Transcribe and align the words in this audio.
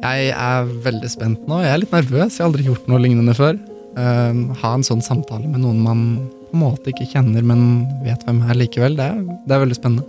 Jeg 0.00 0.30
er 0.32 0.68
veldig 0.84 1.10
spent 1.12 1.48
nå. 1.48 1.60
Jeg 1.60 1.74
er 1.74 1.82
litt 1.82 1.92
nervøs. 1.92 2.36
Jeg 2.36 2.42
har 2.42 2.48
aldri 2.48 2.64
gjort 2.68 2.86
noe 2.88 3.02
lignende 3.02 3.34
før. 3.36 3.58
Uh, 3.98 4.54
ha 4.62 4.76
en 4.76 4.86
sånn 4.86 5.02
samtale 5.04 5.48
med 5.50 5.60
noen 5.64 5.82
man 5.84 6.04
på 6.50 6.56
en 6.56 6.62
måte 6.64 6.92
ikke 6.92 7.08
kjenner, 7.12 7.44
men 7.46 7.84
vet 8.04 8.24
hvem 8.26 8.40
er 8.48 8.58
likevel. 8.58 8.96
Det 8.98 9.10
er, 9.12 9.20
det 9.46 9.54
er 9.54 9.62
veldig 9.64 9.78
spennende. 9.78 10.06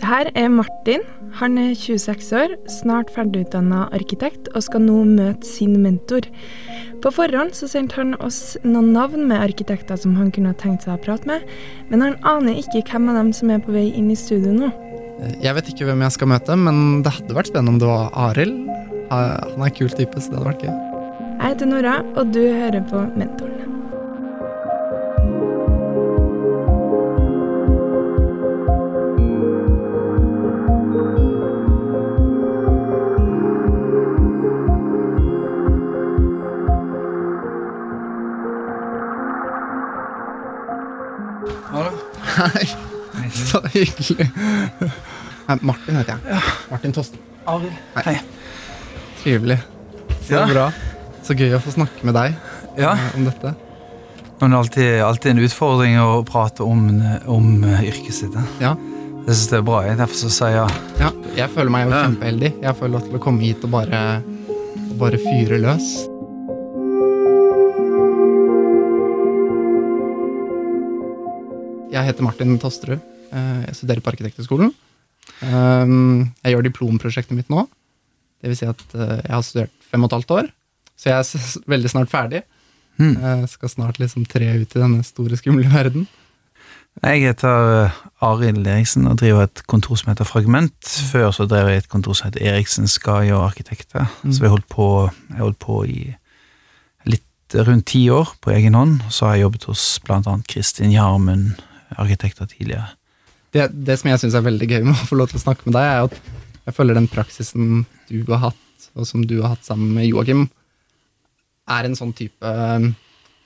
Det 0.00 0.08
her 0.08 0.30
er 0.38 0.48
Martin. 0.48 1.02
Han 1.38 1.58
er 1.60 1.74
26 1.76 2.30
år, 2.36 2.54
snart 2.72 3.10
ferdigutdanna 3.14 3.82
arkitekt 3.94 4.48
og 4.54 4.64
skal 4.64 4.80
nå 4.86 5.02
møte 5.04 5.46
sin 5.46 5.74
mentor. 5.82 6.24
På 7.04 7.12
forhånd 7.14 7.52
så 7.56 7.68
sendte 7.68 7.98
han 8.00 8.14
oss 8.24 8.56
noen 8.64 8.94
navn 8.96 9.28
med 9.28 9.40
arkitekter 9.44 10.00
som 10.00 10.16
han 10.16 10.32
kunne 10.34 10.56
tenkt 10.60 10.86
seg 10.86 10.96
å 10.96 11.02
prate 11.04 11.28
med, 11.28 11.44
men 11.92 12.04
han 12.04 12.16
aner 12.28 12.58
ikke 12.60 12.82
hvem 12.88 13.10
av 13.12 13.20
dem 13.20 13.34
som 13.36 13.52
er 13.52 13.60
på 13.64 13.76
vei 13.76 13.90
inn 13.92 14.08
i 14.12 14.18
studio 14.18 14.56
nå. 14.56 14.72
Jeg 15.20 15.52
vet 15.56 15.68
ikke 15.68 15.84
hvem 15.88 16.00
jeg 16.06 16.14
skal 16.16 16.30
møte, 16.32 16.56
men 16.56 17.02
det 17.04 17.12
hadde 17.12 17.36
vært 17.36 17.50
spennende 17.52 17.74
om 17.76 17.80
det 17.80 17.88
var 17.90 18.08
Arild. 18.28 18.56
Han 19.10 19.60
er 19.60 19.66
en 19.66 19.74
kul 19.76 19.90
type, 19.92 20.16
så 20.20 20.32
det 20.32 20.38
hadde 20.38 20.48
vært 20.52 20.64
gøy. 20.64 20.74
Jeg 21.40 21.54
heter 21.54 21.68
Nora, 21.68 21.98
og 22.16 22.32
du 22.32 22.40
hører 22.40 22.84
på 22.88 23.04
Mentoren. 23.16 23.56
Hallo. 41.70 41.92
Hei, 42.36 42.66
så 43.34 43.60
hyggelig. 43.72 44.30
Nei, 45.50 45.56
Martin 45.66 45.96
heter 45.98 46.14
jeg. 46.14 46.42
Martin 46.70 46.92
Tosten. 46.94 47.18
Arild. 47.50 47.74
Hei. 48.04 48.20
Trivelig. 49.22 49.56
Så 50.22 50.34
Ja. 50.36 50.44
bra. 50.46 50.66
Så 51.26 51.34
gøy 51.34 51.56
å 51.56 51.60
få 51.60 51.72
snakke 51.74 52.04
med 52.04 52.14
deg 52.14 52.36
Ja, 52.78 52.92
eh, 52.92 53.16
om 53.16 53.24
dette. 53.24 53.54
Det 54.38 54.46
er 54.46 54.54
alltid, 54.56 55.00
alltid 55.02 55.30
en 55.32 55.38
utfordring 55.44 55.96
å 55.98 56.24
prate 56.24 56.60
om, 56.62 56.86
om 57.26 57.64
eh, 57.64 57.82
yrket 57.90 58.14
sitt. 58.14 58.36
eh. 58.36 58.42
Ja. 58.60 58.76
Jeg 59.26 59.34
synes 59.34 59.48
det 59.50 59.58
er 59.58 59.62
bra. 59.62 59.80
jeg. 59.82 59.96
Derfor 59.98 60.14
så 60.14 60.30
sier 60.30 60.54
jeg 60.54 60.70
Ja, 61.00 61.10
jeg 61.36 61.50
føler 61.50 61.70
meg 61.70 61.88
jo 61.88 61.94
Ja. 61.96 62.04
kjempeheldig. 62.06 62.52
Jeg 62.62 62.76
får 62.76 62.88
lov 62.90 63.02
til 63.02 63.18
å 63.18 63.22
komme 63.22 63.40
hit 63.40 63.64
og 63.64 63.70
bare, 63.70 64.22
og 64.92 64.98
bare 64.98 65.18
fyre 65.18 65.58
løs. 65.58 66.06
Jeg 71.90 72.06
heter 72.06 72.22
Martin 72.22 72.58
Tosterud. 72.62 73.00
Eh, 73.32 73.62
Jeg 73.66 73.74
studerer 73.80 74.00
på 74.04 74.12
Arkitekthøgskolen. 74.12 74.70
Um, 75.40 76.32
Jeg 76.44 76.54
gjør 76.54 76.66
diplomprosjektet 76.68 77.36
mitt 77.36 77.52
nå. 77.52 77.66
Det 78.40 78.48
vil 78.50 78.56
si 78.56 78.68
at 78.68 78.82
eh, 78.96 79.18
jeg 79.20 79.34
har 79.34 79.44
studert 79.44 79.72
fem 79.90 80.04
og 80.04 80.08
et 80.08 80.16
halvt 80.16 80.32
år. 80.38 80.48
Så 80.96 81.10
jeg 81.10 81.16
er 81.18 81.68
veldig 81.68 81.90
snart 81.92 82.12
ferdig. 82.12 82.42
Mm. 83.00 83.14
Jeg 83.16 83.48
skal 83.52 83.72
snart 83.72 84.00
liksom 84.00 84.24
tre 84.28 84.48
ut 84.60 84.76
i 84.76 84.80
denne 84.80 85.04
store, 85.04 85.36
skumle 85.40 85.68
verden. 85.72 86.06
Jeg 87.00 87.22
heter 87.22 87.70
eh, 87.84 87.98
Arild 88.26 88.66
Eriksen 88.66 89.08
og 89.08 89.20
driver 89.20 89.46
et 89.46 89.62
kontor 89.70 90.00
som 90.00 90.10
heter 90.10 90.28
Fragment. 90.28 90.88
Før 91.12 91.30
så 91.36 91.46
drev 91.48 91.70
jeg 91.70 91.84
et 91.84 91.90
kontor 91.92 92.16
som 92.16 92.28
heter 92.28 92.44
Eriksen 92.52 92.88
Sky 92.90 93.30
og 93.30 93.44
Arkitekter. 93.46 94.08
Mm. 94.22 94.32
Så 94.32 94.44
vi 94.44 94.52
holdt 94.52 94.68
på, 94.72 94.88
jeg 95.30 95.40
holdt 95.40 95.60
på 95.62 95.82
i 95.88 95.98
litt 97.08 97.56
rundt 97.56 97.88
ti 97.92 98.06
år 98.12 98.34
på 98.40 98.52
egen 98.56 98.76
hånd. 98.76 99.00
Så 99.08 99.28
har 99.28 99.38
jeg 99.38 99.46
jobbet 99.46 99.68
hos 99.70 99.84
annet 100.10 100.48
Kristin 100.48 100.92
Jarmund, 100.92 101.60
arkitekter 101.96 102.48
tidligere. 102.50 102.90
Det, 103.54 103.66
det 103.74 103.96
som 104.00 104.10
jeg 104.10 104.22
syns 104.22 104.36
er 104.38 104.46
veldig 104.46 104.68
gøy 104.70 104.82
med 104.86 104.94
å 104.94 105.08
få 105.08 105.18
lov 105.18 105.30
til 105.30 105.40
å 105.40 105.44
snakke 105.44 105.66
med 105.66 105.76
deg, 105.76 105.86
er 105.86 106.08
at 106.08 106.18
jeg 106.68 106.76
føler 106.76 106.98
den 106.98 107.08
praksisen 107.10 107.84
du 108.10 108.22
har 108.30 108.50
hatt, 108.50 108.88
og 108.94 109.06
som 109.08 109.24
du 109.26 109.40
har 109.40 109.54
hatt 109.56 109.66
sammen 109.66 109.94
med 109.96 110.08
Joakim, 110.08 110.46
er 111.70 111.86
en 111.86 111.96
sånn 111.98 112.12
type 112.16 112.50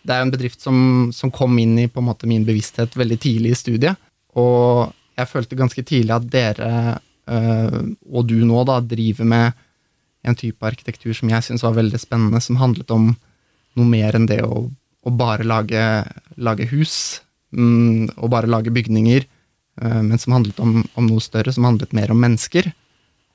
Det 0.05 0.13
er 0.13 0.21
jo 0.21 0.27
en 0.27 0.33
bedrift 0.33 0.61
som, 0.65 0.77
som 1.17 1.33
kom 1.33 1.57
inn 1.61 1.79
i 1.81 1.89
på 1.89 2.01
en 2.01 2.09
måte 2.09 2.29
min 2.29 2.45
bevissthet 2.45 2.97
veldig 2.97 3.17
tidlig 3.21 3.55
i 3.55 3.57
studiet. 3.57 4.01
Og 4.37 4.93
jeg 5.17 5.31
følte 5.31 5.57
ganske 5.57 5.85
tidlig 5.87 6.13
at 6.13 6.27
dere, 6.29 6.71
øh, 7.31 7.79
og 8.13 8.27
du 8.29 8.37
nå, 8.45 8.59
da, 8.69 8.81
driver 8.85 9.29
med 9.29 9.63
en 10.25 10.37
type 10.37 10.65
arkitektur 10.67 11.17
som 11.17 11.31
jeg 11.33 11.47
syns 11.47 11.65
var 11.65 11.77
veldig 11.79 12.01
spennende, 12.01 12.41
som 12.45 12.61
handlet 12.61 12.93
om 12.93 13.13
noe 13.79 13.89
mer 13.89 14.17
enn 14.17 14.29
det 14.29 14.43
å, 14.45 14.67
å 14.69 15.15
bare 15.17 15.47
lage, 15.47 15.81
lage 16.37 16.69
hus, 16.73 17.23
mm, 17.57 18.17
og 18.17 18.33
bare 18.33 18.51
lage 18.51 18.73
bygninger, 18.75 19.25
men 19.83 20.19
som 20.23 20.33
handlet 20.37 20.59
om, 20.63 20.81
om 20.95 21.07
noe 21.11 21.23
større, 21.25 21.53
som 21.53 21.65
handlet 21.67 21.93
mer 21.97 22.13
om 22.15 22.21
mennesker. 22.23 22.69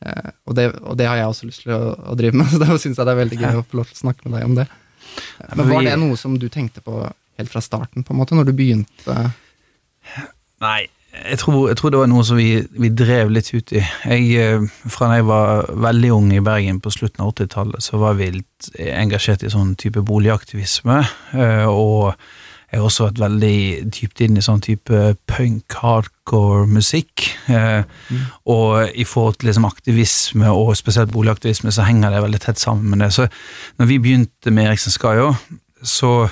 Eh, 0.06 0.30
og, 0.48 0.54
det, 0.56 0.70
og 0.80 0.96
det 1.00 1.08
har 1.10 1.18
jeg 1.20 1.32
også 1.34 1.50
lyst 1.50 1.66
til 1.66 1.74
å, 1.76 1.82
å 2.12 2.16
drive 2.20 2.40
med, 2.40 2.48
så 2.54 2.62
da 2.62 2.78
syns 2.80 2.96
jeg 3.00 3.04
det 3.10 3.16
er 3.16 3.24
veldig 3.24 3.40
gøy 3.42 3.58
å 3.60 3.66
få 3.68 3.82
lov 3.82 3.90
til 3.90 3.98
å 3.98 4.04
snakke 4.06 4.28
med 4.30 4.38
deg 4.40 4.46
om 4.48 4.56
det. 4.62 4.68
Eh, 5.42 5.58
Men 5.60 5.74
var 5.74 5.84
det 5.90 5.98
noe 6.00 6.20
som 6.22 6.38
du 6.40 6.48
tenkte 6.54 6.84
på 6.86 7.02
helt 7.40 7.52
fra 7.52 7.62
starten, 7.64 8.04
på 8.08 8.16
en 8.16 8.20
måte, 8.22 8.36
når 8.40 8.50
du 8.50 8.56
begynte? 8.56 9.18
Nei, 10.60 10.80
jeg 11.10 11.40
tror, 11.42 11.70
jeg 11.72 11.78
tror 11.80 11.92
det 11.94 12.00
var 12.02 12.10
noe 12.12 12.24
som 12.28 12.38
vi, 12.40 12.50
vi 12.80 12.90
drev 12.94 13.32
litt 13.34 13.50
ut 13.56 13.72
i. 13.76 13.82
Jeg, 14.06 14.26
eh, 14.40 14.66
fra 14.92 15.10
da 15.10 15.20
jeg 15.20 15.28
var 15.30 15.70
veldig 15.88 16.12
ung 16.16 16.28
i 16.36 16.42
Bergen 16.46 16.80
på 16.84 16.92
slutten 16.94 17.24
av 17.26 17.32
80-tallet, 17.34 17.84
så 17.84 18.00
var 18.02 18.18
vi 18.20 18.30
engasjert 18.92 19.44
i 19.44 19.52
sånn 19.52 19.74
type 19.80 20.04
boligaktivisme. 20.06 21.02
eh, 21.34 21.66
Og 21.68 22.14
jeg 22.70 22.78
har 22.80 22.86
også 22.86 23.08
vært 23.08 23.20
veldig 23.24 23.60
dypt 23.96 24.22
inn 24.22 24.38
i 24.38 24.44
sånn 24.46 24.62
type 24.62 25.00
punk, 25.26 25.74
hardcore 25.82 26.68
musikk. 26.70 27.26
eh, 27.50 27.84
Og 28.46 28.92
i 28.94 29.06
forhold 29.10 29.40
til 29.40 29.50
liksom 29.50 29.66
aktivisme, 29.66 30.52
og 30.54 30.76
spesielt 30.78 31.12
boligaktivisme, 31.12 31.74
så 31.74 31.88
henger 31.88 32.14
det 32.14 32.22
veldig 32.22 32.42
tett 32.44 32.62
sammen 32.62 32.92
med 32.92 33.02
det. 33.02 33.14
Så 33.14 33.26
når 33.80 33.90
vi 33.90 33.98
begynte 34.00 34.54
med 34.54 34.70
Eriksen 34.70 34.94
Skayo, 34.94 35.34
så 35.82 36.30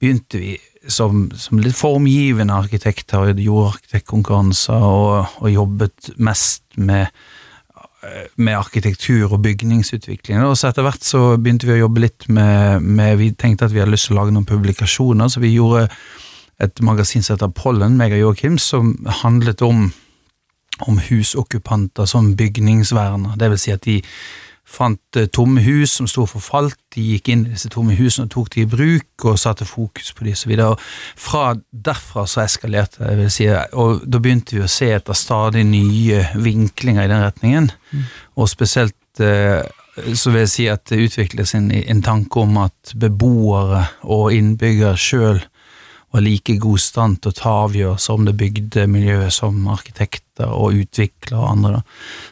begynte 0.00 0.40
vi 0.42 0.56
som, 0.88 1.30
som 1.34 1.58
litt 1.58 1.76
formgivende 1.78 2.54
arkitekter, 2.54 3.18
og 3.22 3.40
gjorde 3.42 3.72
arkitektkonkurranser 3.76 4.82
og, 4.86 5.38
og 5.42 5.50
jobbet 5.50 6.12
mest 6.18 6.62
med, 6.76 7.06
med 8.36 8.56
arkitektur 8.58 9.32
og 9.32 9.42
bygningsutvikling. 9.44 10.42
Og 10.46 10.56
så 10.58 10.70
etter 10.70 10.86
hvert 10.86 11.04
så 11.04 11.36
begynte 11.36 11.68
vi 11.68 11.76
å 11.76 11.82
jobbe 11.84 12.04
litt 12.06 12.28
med, 12.28 12.82
med 12.82 13.18
Vi 13.20 13.32
tenkte 13.38 13.68
at 13.68 13.74
vi 13.74 13.82
hadde 13.82 13.94
lyst 13.94 14.10
til 14.10 14.16
å 14.16 14.20
lage 14.22 14.34
noen 14.34 14.48
publikasjoner, 14.48 15.30
så 15.32 15.42
vi 15.42 15.54
gjorde 15.54 15.88
et 16.62 16.80
magasin 16.84 17.24
som 17.24 17.36
heter 17.36 17.52
Pollen, 17.52 17.98
meg 18.00 18.14
og 18.16 18.22
Joakim, 18.22 18.58
som 18.62 18.94
handlet 19.22 19.62
om 19.66 19.88
om 20.84 20.98
husokkupanter 21.00 22.04
som 22.04 22.34
bygningsverner. 22.36 23.36
Det 23.40 23.48
vil 23.48 23.60
si 23.60 23.72
at 23.72 23.84
de 23.86 24.00
fant 24.66 25.18
eh, 25.18 25.28
tomme 25.30 25.62
hus 25.62 25.94
som 25.98 26.08
sto 26.10 26.26
forfalt, 26.28 26.78
de 26.94 27.04
gikk 27.12 27.30
inn 27.32 27.46
i 27.46 27.54
disse 27.54 27.70
tomme 27.72 27.94
husene 27.98 28.26
og 28.26 28.34
tok 28.34 28.52
de 28.54 28.64
i 28.64 28.68
bruk 28.70 29.26
og 29.28 29.38
satte 29.40 29.66
fokus 29.68 30.12
på 30.16 30.26
de. 30.26 30.34
Og 30.66 30.82
Fra 31.20 31.54
derfra 31.70 32.26
så 32.26 32.42
eskalerte 32.44 33.04
det, 33.04 33.16
vil 33.20 33.32
si, 33.32 33.48
og 33.78 34.04
da 34.04 34.20
begynte 34.22 34.56
vi 34.56 34.64
å 34.64 34.70
se 34.70 34.90
etter 34.96 35.16
stadig 35.16 35.64
nye 35.68 36.24
vinklinger 36.34 37.06
i 37.06 37.12
den 37.12 37.24
retningen. 37.24 37.70
Og 38.36 38.50
spesielt 38.50 39.22
eh, 39.22 39.62
så 39.96 40.32
vil 40.32 40.42
jeg 40.44 40.52
si 40.52 40.66
at 40.68 40.84
det 40.90 41.04
utvikles 41.06 41.54
en, 41.56 41.70
en 41.72 42.02
tanke 42.04 42.42
om 42.42 42.58
at 42.66 42.96
beboere 42.98 43.86
og 44.04 44.34
innbyggere 44.34 44.98
sjøl 45.00 45.40
var 46.12 46.22
like 46.24 46.58
god 46.62 46.80
stand 46.80 47.20
til 47.20 47.32
å 47.32 47.36
ta 47.36 47.54
avgjørelser 47.66 48.18
om 48.18 48.26
det 48.28 48.36
bygde 48.40 48.86
miljøet 48.90 49.34
som 49.34 49.58
arkitekter 50.36 50.52
og 50.52 50.74
utvikler 50.76 51.38
og 51.38 51.50
andre. 51.50 51.72
Da. 51.76 51.82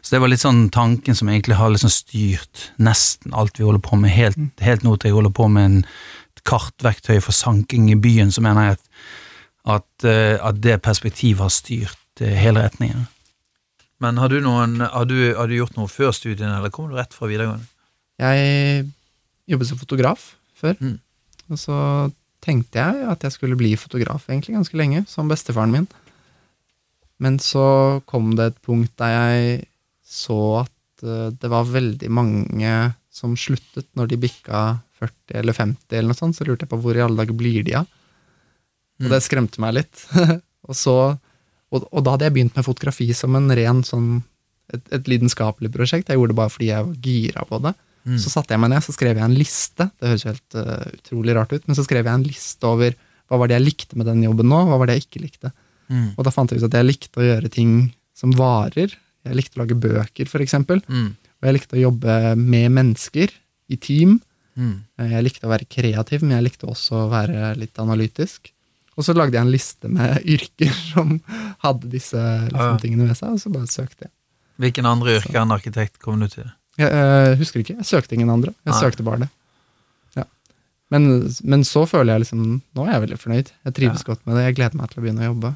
Så 0.02 0.14
det 0.14 0.20
var 0.20 0.28
litt 0.28 0.42
sånn 0.42 0.70
tanken 0.70 1.14
som 1.14 1.28
egentlig 1.28 1.56
har 1.56 1.70
liksom 1.72 1.90
styrt 1.90 2.72
nesten 2.78 3.32
alt 3.34 3.58
vi 3.58 3.64
holder 3.64 3.80
på 3.80 3.96
med, 3.96 4.10
helt, 4.10 4.36
helt 4.60 4.84
nå 4.84 4.96
til 4.96 5.10
jeg 5.10 5.14
holder 5.14 5.34
på 5.34 5.48
med 5.48 5.64
en 5.64 5.84
kartverktøy 6.44 7.20
for 7.22 7.32
sanking 7.32 7.90
i 7.90 7.96
byen, 7.96 8.30
så 8.30 8.42
mener 8.42 8.66
jeg 8.66 8.76
at, 8.76 8.88
at, 9.64 10.04
eh, 10.04 10.36
at 10.44 10.60
det 10.60 10.82
perspektivet 10.82 11.40
har 11.40 11.52
styrt 11.52 12.20
eh, 12.20 12.34
hele 12.36 12.60
retningen. 12.66 13.06
Men 14.00 14.18
har 14.18 14.28
du, 14.28 14.40
noen, 14.44 14.80
har, 14.82 15.06
du, 15.08 15.32
har 15.34 15.48
du 15.48 15.56
gjort 15.56 15.76
noe 15.78 15.88
før 15.88 16.12
studiene, 16.12 16.58
eller 16.58 16.70
kommer 16.70 16.92
du 16.92 16.98
rett 16.98 17.14
fra 17.14 17.30
videregående? 17.30 17.64
Jeg 18.20 18.84
jobbet 19.48 19.70
som 19.70 19.80
fotograf 19.80 20.34
før, 20.60 20.76
Mm. 20.80 20.98
og 21.50 21.58
så 21.58 21.78
tenkte 22.44 22.78
jeg 22.78 23.08
at 23.08 23.24
jeg 23.24 23.32
skulle 23.32 23.56
bli 23.56 23.72
fotograf 23.76 24.28
egentlig 24.28 24.54
ganske 24.58 24.76
lenge, 24.76 25.06
som 25.08 25.28
bestefaren 25.28 25.72
min. 25.72 25.88
Men 27.22 27.38
så 27.42 28.00
kom 28.10 28.32
det 28.38 28.50
et 28.50 28.62
punkt 28.64 28.92
der 29.00 29.12
jeg 29.14 29.60
så 30.14 30.38
at 30.64 31.04
eh, 31.04 31.30
det 31.34 31.50
var 31.50 31.70
veldig 31.70 32.10
mange 32.12 32.72
som 33.14 33.36
sluttet 33.38 33.86
når 33.94 34.10
de 34.10 34.20
bikka 34.24 34.64
40 34.98 35.38
eller 35.40 35.56
50 35.56 35.98
eller 35.98 36.10
noe 36.10 36.18
sånt, 36.18 36.36
så 36.38 36.46
lurte 36.46 36.66
jeg 36.66 36.72
på 36.72 36.80
hvor 36.82 36.96
i 36.98 37.02
alle 37.04 37.20
dager 37.20 37.36
blir 37.38 37.62
de 37.66 37.76
av? 37.78 37.88
Og 39.02 39.10
det 39.10 39.22
skremte 39.24 39.62
meg 39.62 39.76
litt. 39.80 40.04
og, 40.68 40.74
så, 40.78 40.96
og, 41.70 41.88
og 41.90 42.04
da 42.04 42.14
hadde 42.14 42.28
jeg 42.28 42.36
begynt 42.36 42.58
med 42.58 42.66
fotografi 42.66 43.08
som 43.16 43.34
en 43.38 43.50
ren 43.54 43.82
sånn 43.86 44.22
et, 44.72 44.84
et 44.96 45.10
lidenskapelig 45.10 45.70
prosjekt. 45.74 46.08
Jeg 46.08 46.18
gjorde 46.18 46.32
det 46.32 46.38
bare 46.38 46.52
fordi 46.52 46.70
jeg 46.70 46.86
var 46.86 47.02
gira 47.04 47.46
på 47.48 47.60
det. 47.66 47.74
Mm. 48.04 48.20
Så 48.20 48.30
satte 48.32 48.54
jeg 48.54 48.60
meg 48.60 48.72
ned 48.72 48.84
så 48.84 48.94
skrev 48.94 49.18
jeg 49.18 49.26
en 49.26 49.36
liste. 49.36 49.88
Det 49.98 50.12
høres 50.12 50.26
helt 50.28 50.56
uh, 50.58 50.86
utrolig 50.92 51.36
rart 51.36 51.52
ut, 51.54 51.66
men 51.68 51.76
så 51.76 51.84
skrev 51.86 52.04
jeg 52.04 52.20
en 52.20 52.26
liste 52.26 52.68
over 52.68 52.96
hva 53.30 53.40
var 53.40 53.48
det 53.48 53.58
jeg 53.58 53.64
likte 53.64 53.98
med 53.98 54.08
den 54.08 54.24
jobben 54.26 54.50
nå, 54.50 54.58
hva 54.68 54.78
var 54.80 54.90
det 54.90 54.98
jeg 54.98 55.06
ikke 55.06 55.22
likte. 55.24 55.52
Mm. 55.90 56.10
Og 56.16 56.24
da 56.26 56.32
fant 56.34 56.50
jeg 56.52 56.62
ut 56.62 56.68
at 56.68 56.76
jeg 56.78 56.88
likte 56.88 57.20
å 57.20 57.26
gjøre 57.26 57.50
ting 57.52 57.74
som 58.16 58.32
varer. 58.36 58.94
Jeg 59.24 59.36
likte 59.38 59.58
å 59.58 59.64
lage 59.64 59.76
bøker, 59.80 60.28
eksempel. 60.44 60.82
Mm. 60.88 61.10
Og 61.40 61.48
jeg 61.48 61.56
likte 61.58 61.76
å 61.78 61.82
jobbe 61.86 62.18
med 62.40 62.70
mennesker, 62.72 63.32
i 63.72 63.76
team. 63.80 64.18
Mm. 64.56 64.74
Eh, 65.00 65.10
Jeg 65.16 65.24
likte 65.24 65.46
å 65.48 65.52
være 65.52 65.66
kreativ, 65.68 66.22
men 66.22 66.36
jeg 66.36 66.46
likte 66.50 66.68
også 66.68 67.04
å 67.04 67.10
være 67.12 67.54
litt 67.58 67.78
analytisk. 67.82 68.50
Og 68.94 69.06
så 69.06 69.14
lagde 69.16 69.34
jeg 69.34 69.42
en 69.42 69.52
liste 69.52 69.88
med 69.90 70.20
yrker 70.36 70.70
som 70.92 71.16
hadde 71.64 71.90
disse 71.90 72.20
liksom, 72.50 72.76
tingene 72.82 73.08
ved 73.08 73.18
seg, 73.18 73.34
og 73.34 73.40
så 73.42 73.50
bare 73.54 73.70
søkte 73.72 74.06
jeg. 74.06 74.12
Hvilken 74.62 74.86
andre 74.86 75.16
yrke 75.18 75.40
enn 75.40 75.54
arkitekt 75.54 75.98
kom 76.02 76.20
du 76.22 76.28
til? 76.30 76.46
Jeg 76.78 76.90
eh, 76.90 77.32
husker 77.40 77.62
ikke, 77.62 77.78
jeg 77.80 77.88
søkte 77.88 78.14
ingen 78.18 78.30
andre. 78.30 78.52
Jeg 78.66 78.74
Nei. 78.74 78.80
søkte 78.84 79.06
bare 79.06 79.24
det. 79.24 79.30
Ja. 80.18 80.24
Men, 80.94 81.08
men 81.42 81.64
så 81.66 81.82
føler 81.90 82.14
jeg 82.14 82.24
liksom 82.26 82.44
Nå 82.76 82.86
er 82.86 82.92
jeg 82.96 83.04
veldig 83.08 83.18
fornøyd. 83.18 83.50
Jeg 83.66 83.76
trives 83.78 84.06
godt 84.06 84.22
med 84.26 84.38
det. 84.38 84.44
Jeg 84.48 84.58
gleder 84.60 84.78
meg 84.78 84.92
til 84.92 85.00
å 85.00 85.04
begynne 85.06 85.24
å 85.24 85.30
jobbe. 85.32 85.54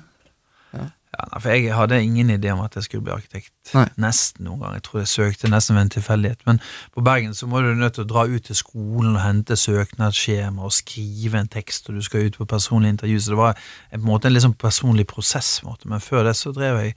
Ja, 1.18 1.40
for 1.42 1.50
Jeg 1.50 1.74
hadde 1.74 1.98
ingen 2.02 2.30
idé 2.30 2.52
om 2.52 2.60
at 2.62 2.76
jeg 2.78 2.84
skulle 2.86 3.02
bli 3.02 3.12
arkitekt. 3.12 3.50
Nei. 3.74 3.88
Nesten 3.98 4.44
noen 4.46 4.60
gang. 4.62 4.74
Jeg 4.78 4.84
tror 4.86 5.00
jeg 5.00 5.08
søkte 5.10 5.50
nesten 5.50 5.74
ved 5.74 5.82
en 5.82 5.90
tilfeldighet. 5.96 6.40
Men 6.46 6.60
på 6.94 7.02
Bergen 7.04 7.34
så 7.34 7.46
må 7.50 7.60
du 7.60 7.74
nødt 7.74 7.94
til 7.98 8.06
å 8.06 8.12
dra 8.12 8.22
ut 8.30 8.44
til 8.46 8.56
skolen 8.58 9.16
og 9.16 9.24
hente 9.24 9.56
søknadsskjema 9.58 10.60
og 10.62 10.72
skrive 10.76 11.38
en 11.42 11.50
tekst, 11.50 11.88
og 11.88 11.94
du 11.98 12.02
skal 12.06 12.24
ut 12.28 12.38
på 12.38 12.46
personlig 12.46 12.90
intervju. 12.94 13.18
Så 13.20 13.30
det 13.34 13.40
var 13.40 13.52
en, 13.90 14.02
måte 14.06 14.26
en 14.30 14.44
sånn 14.46 14.54
personlig 14.54 15.06
prosess. 15.10 15.50
måte. 15.66 15.84
Men 15.90 16.04
før 16.04 16.20
det 16.28 16.36
så 16.38 16.48
drev 16.54 16.74
jeg 16.84 16.92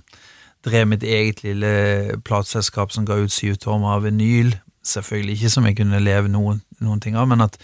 drev 0.65 0.87
mitt 0.87 1.03
eget 1.03 1.43
lille 1.45 2.19
plateselskap 2.25 2.93
som 2.93 3.05
ga 3.07 3.17
ut 3.21 3.33
syv 3.33 3.57
tommer 3.61 3.97
av 3.97 4.05
vinyl. 4.05 4.53
Selvfølgelig 4.85 5.37
ikke 5.37 5.51
som 5.53 5.65
jeg 5.67 5.77
kunne 5.77 6.01
leve 6.01 6.29
noen, 6.33 6.61
noen 6.81 7.01
ting 7.01 7.17
av, 7.17 7.27
men 7.29 7.43
at 7.45 7.57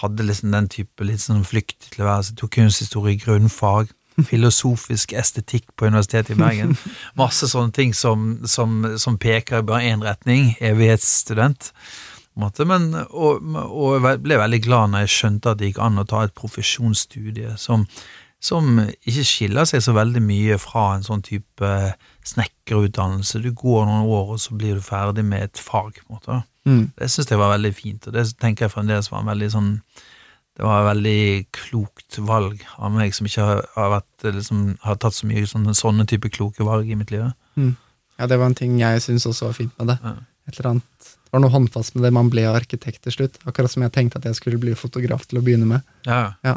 hadde 0.00 0.26
liksom 0.26 0.54
den 0.54 0.66
type 0.70 1.06
litt 1.06 1.22
sånn 1.22 1.44
flyktig 1.46 1.94
tilværelse. 1.94 2.34
Tok 2.38 2.56
kunsthistorie 2.58 3.20
grunnfag. 3.20 3.92
Filosofisk 4.30 5.14
estetikk 5.18 5.68
på 5.74 5.88
Universitetet 5.90 6.34
i 6.34 6.38
Bergen. 6.38 6.74
Masse 7.18 7.48
sånne 7.50 7.74
ting 7.74 7.94
som, 7.94 8.42
som, 8.46 8.82
som 8.98 9.18
peker 9.18 9.62
i 9.62 9.66
bare 9.66 9.90
én 9.90 10.02
retning. 10.06 10.52
Evighetsstudent. 10.62 11.72
måte, 12.38 12.66
Men, 12.66 12.90
og, 13.10 13.42
og 13.64 14.06
ble 14.22 14.38
veldig 14.38 14.60
glad 14.62 14.90
når 14.90 15.06
jeg 15.06 15.14
skjønte 15.14 15.54
at 15.54 15.58
det 15.58 15.72
gikk 15.72 15.82
an 15.82 16.02
å 16.02 16.06
ta 16.10 16.24
et 16.26 16.34
profesjonsstudie 16.34 17.54
som, 17.58 17.86
som 18.44 18.80
ikke 18.84 19.24
skiller 19.24 19.68
seg 19.68 19.82
så 19.84 19.94
veldig 19.96 20.20
mye 20.24 20.56
fra 20.60 20.90
en 20.94 21.04
sånn 21.06 21.22
type 21.24 21.70
snekkerutdannelse. 22.28 23.40
Du 23.40 23.52
går 23.56 23.86
noen 23.88 24.08
år, 24.08 24.34
og 24.34 24.42
så 24.42 24.56
blir 24.58 24.76
du 24.76 24.84
ferdig 24.84 25.24
med 25.24 25.46
et 25.48 25.60
fag. 25.60 25.96
på 26.00 26.12
en 26.12 26.18
måte. 26.18 26.40
Mm. 26.68 26.82
Det 26.98 27.08
syns 27.12 27.30
jeg 27.30 27.40
var 27.40 27.54
veldig 27.54 27.72
fint, 27.76 28.06
og 28.06 28.16
det 28.16 28.26
tenker 28.40 28.66
jeg 28.66 28.74
fremdeles 28.74 29.10
var 29.12 29.20
en 29.20 29.32
veldig 29.34 29.50
sånn 29.52 29.72
Det 30.54 30.62
var 30.62 30.84
et 30.84 30.86
veldig 30.86 31.46
klokt 31.50 32.16
valg 32.22 32.60
av 32.78 32.92
meg, 32.94 33.10
som 33.16 33.26
ikke 33.26 33.42
har, 33.42 33.64
har, 33.74 33.88
vært, 33.96 34.26
liksom, 34.36 34.60
har 34.84 35.00
tatt 35.02 35.16
så 35.16 35.26
mye 35.26 35.48
sånne, 35.50 35.72
sånne 35.74 36.04
type 36.06 36.30
kloke 36.30 36.62
valg 36.62 36.86
i 36.86 36.94
mitt 36.94 37.10
liv. 37.10 37.24
Ja, 38.20 38.28
det 38.30 38.38
var 38.38 38.52
en 38.52 38.54
ting 38.54 38.76
jeg 38.78 39.02
syns 39.02 39.26
også 39.26 39.48
var 39.48 39.56
fint 39.56 39.74
med 39.80 39.90
det. 39.90 39.96
Ja. 40.04 40.12
Et 40.46 40.60
eller 40.60 40.68
annet, 40.70 41.08
det 41.08 41.34
var 41.34 41.42
noe 41.42 41.50
håndfast 41.50 41.96
med 41.96 42.06
det. 42.06 42.12
Man 42.14 42.30
ble 42.30 42.46
arkitekt 42.46 43.02
til 43.02 43.16
slutt. 43.16 43.40
Akkurat 43.50 43.72
som 43.72 43.82
jeg 43.82 43.96
tenkte 43.96 44.22
at 44.22 44.28
jeg 44.30 44.38
skulle 44.38 44.62
bli 44.62 44.76
fotograf 44.78 45.26
til 45.26 45.40
å 45.40 45.42
begynne 45.42 45.66
med. 45.72 45.82
Ja. 46.06 46.36
Ja, 46.46 46.54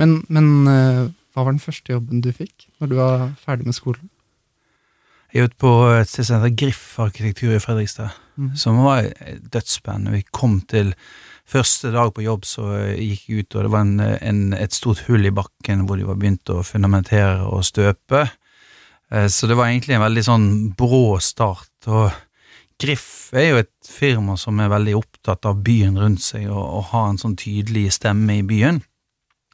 Men, 0.00 0.22
men 0.32 0.48
eh, 0.70 1.02
hva 1.34 1.44
var 1.44 1.54
den 1.54 1.62
første 1.62 1.92
jobben 1.92 2.22
du 2.24 2.32
fikk 2.34 2.70
når 2.80 2.90
du 2.90 2.96
var 2.98 3.28
ferdig 3.42 3.68
med 3.68 3.76
skolen? 3.76 4.08
Jeg 5.30 5.44
jobbet 5.44 5.58
på 5.62 5.72
et 5.94 6.10
sted 6.10 6.26
som 6.26 6.40
heter 6.40 6.56
Griff 6.58 6.84
arkitektur 6.98 7.52
i 7.54 7.60
Fredrikstad, 7.62 8.16
mm. 8.34 8.48
som 8.58 8.80
var 8.82 9.06
dødsspennende. 9.52 10.16
Vi 10.16 10.24
kom 10.34 10.56
til 10.66 10.90
første 11.50 11.92
dag 11.94 12.10
på 12.16 12.24
jobb, 12.24 12.48
så 12.48 12.64
gikk 12.96 13.28
jeg 13.28 13.44
ut, 13.44 13.54
og 13.54 13.66
det 13.66 13.70
var 13.70 13.84
en, 13.86 14.00
en, 14.00 14.40
et 14.58 14.74
stort 14.74 15.04
hull 15.06 15.28
i 15.28 15.34
bakken 15.34 15.84
hvor 15.86 16.00
de 16.00 16.08
var 16.08 16.18
begynt 16.18 16.50
å 16.50 16.64
fundamentere 16.66 17.46
og 17.46 17.62
støpe. 17.68 18.24
Eh, 19.12 19.28
Så 19.30 19.46
det 19.46 19.58
var 19.58 19.70
egentlig 19.70 20.00
en 20.00 20.06
veldig 20.08 20.26
sånn 20.26 20.50
brå 20.74 21.20
start. 21.22 21.70
Og 21.86 22.10
Griff 22.82 23.30
er 23.36 23.50
jo 23.52 23.62
et 23.62 23.74
firma 23.86 24.34
som 24.40 24.58
er 24.58 24.72
veldig 24.72 24.98
opptatt 24.98 25.46
av 25.46 25.62
byen 25.62 25.98
rundt 26.00 26.26
seg, 26.26 26.48
og, 26.50 26.64
og 26.80 26.90
har 26.90 27.10
en 27.10 27.22
sånn 27.22 27.38
tydelig 27.38 27.92
stemme 28.00 28.40
i 28.40 28.46
byen. 28.46 28.82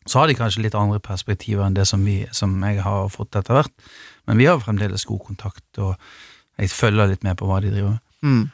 Så 0.06 0.20
har 0.20 0.30
de 0.30 0.36
kanskje 0.38 0.62
litt 0.64 0.76
andre 0.78 1.00
perspektiver 1.02 1.66
enn 1.66 1.76
det 1.76 1.86
som, 1.90 2.04
vi, 2.06 2.20
som 2.34 2.54
jeg 2.62 2.82
har 2.84 3.10
fått 3.12 3.36
etter 3.38 3.58
hvert. 3.58 3.74
Men 4.30 4.38
vi 4.40 4.46
har 4.46 4.62
fremdeles 4.62 5.06
god 5.08 5.24
kontakt, 5.26 5.66
og 5.82 5.96
jeg 6.60 6.72
følger 6.72 7.10
litt 7.10 7.26
med 7.26 7.38
på 7.38 7.48
hva 7.50 7.58
de 7.62 7.72
driver 7.74 7.96
med. 7.96 8.02
Mm. 8.26 8.44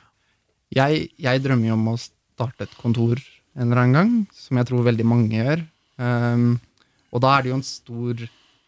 Jeg, 0.73 1.07
jeg 1.21 1.45
drømmer 1.45 1.69
jo 1.69 1.77
om 1.77 1.91
å 1.93 1.99
starte 2.01 2.67
et 2.67 2.77
kontor 2.81 3.21
en 3.53 3.67
eller 3.67 3.83
annen 3.83 3.97
gang, 3.97 4.13
som 4.33 4.59
jeg 4.59 4.69
tror 4.69 4.87
veldig 4.87 5.07
mange 5.09 5.37
gjør. 5.37 5.65
Um, 6.01 6.55
og 7.13 7.21
da 7.25 7.35
er 7.35 7.45
det 7.45 7.53
jo 7.53 7.59
en 7.59 7.67
stor 7.67 8.23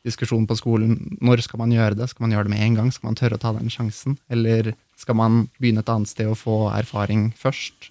diskusjon 0.05 0.45
på 0.49 0.57
skolen. 0.59 0.99
Når 1.25 1.47
skal 1.47 1.63
man 1.63 1.73
gjøre 1.73 1.97
det? 1.97 2.11
Skal 2.13 2.27
man 2.27 2.35
gjøre 2.37 2.49
det 2.49 2.53
med 2.53 2.65
en 2.67 2.79
gang? 2.79 2.93
Skal 2.93 3.09
man 3.09 3.19
tørre 3.19 3.39
å 3.39 3.43
ta 3.43 3.55
den 3.57 3.73
sjansen? 3.73 4.19
Eller 4.29 4.75
skal 5.01 5.17
man 5.17 5.47
begynne 5.57 5.81
et 5.85 5.93
annet 5.93 6.13
sted 6.13 6.29
og 6.29 6.37
få 6.43 6.59
erfaring 6.75 7.31
først? 7.41 7.89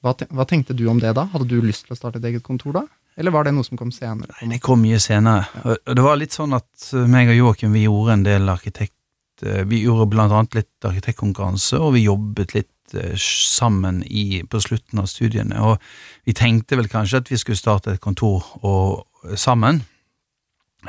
Hva, 0.00 0.14
tenkte 0.48 0.72
du 0.76 0.86
om 0.88 1.00
det 1.02 1.12
da? 1.18 1.26
Hadde 1.28 1.50
du 1.50 1.58
lyst 1.60 1.84
til 1.86 1.92
å 1.92 1.98
starte 1.98 2.22
et 2.22 2.30
eget 2.30 2.46
kontor 2.46 2.78
da? 2.78 2.86
Eller 3.16 3.30
var 3.34 3.44
det 3.44 3.52
noe 3.54 3.64
som 3.66 3.76
kom 3.76 3.90
senere? 3.92 4.32
Nei, 4.40 4.54
det 4.54 4.60
kom 4.64 4.80
mye 4.80 4.98
senere. 5.02 5.46
Ja. 5.64 5.76
og 5.76 5.96
det 5.96 6.04
var 6.04 6.16
litt 6.20 6.32
sånn 6.36 6.54
at 6.56 6.90
uh, 6.94 7.06
meg 7.10 7.28
og 7.32 7.36
Joakim 7.36 7.72
vi 7.76 7.84
gjorde 7.84 8.12
en 8.18 8.24
del 8.24 8.48
arkitekt... 8.48 8.96
uh, 9.44 9.62
Vi 9.68 9.82
gjorde 9.84 10.08
blant 10.10 10.32
annet 10.32 10.54
litt 10.62 10.88
arkitektkonkurranse, 10.88 11.78
og 11.78 11.94
vi 11.98 12.06
jobbet 12.06 12.54
litt 12.54 12.94
uh, 12.94 13.12
sammen 13.18 14.02
i, 14.06 14.42
på 14.48 14.60
slutten 14.60 15.02
av 15.02 15.06
studiene. 15.10 15.60
Og 15.60 15.76
vi 16.24 16.32
tenkte 16.32 16.76
vel 16.80 16.88
kanskje 16.88 17.20
at 17.24 17.30
vi 17.30 17.36
skulle 17.40 17.60
starte 17.60 17.92
et 17.96 18.00
kontor 18.00 18.46
og, 18.62 19.06
sammen. 19.36 19.82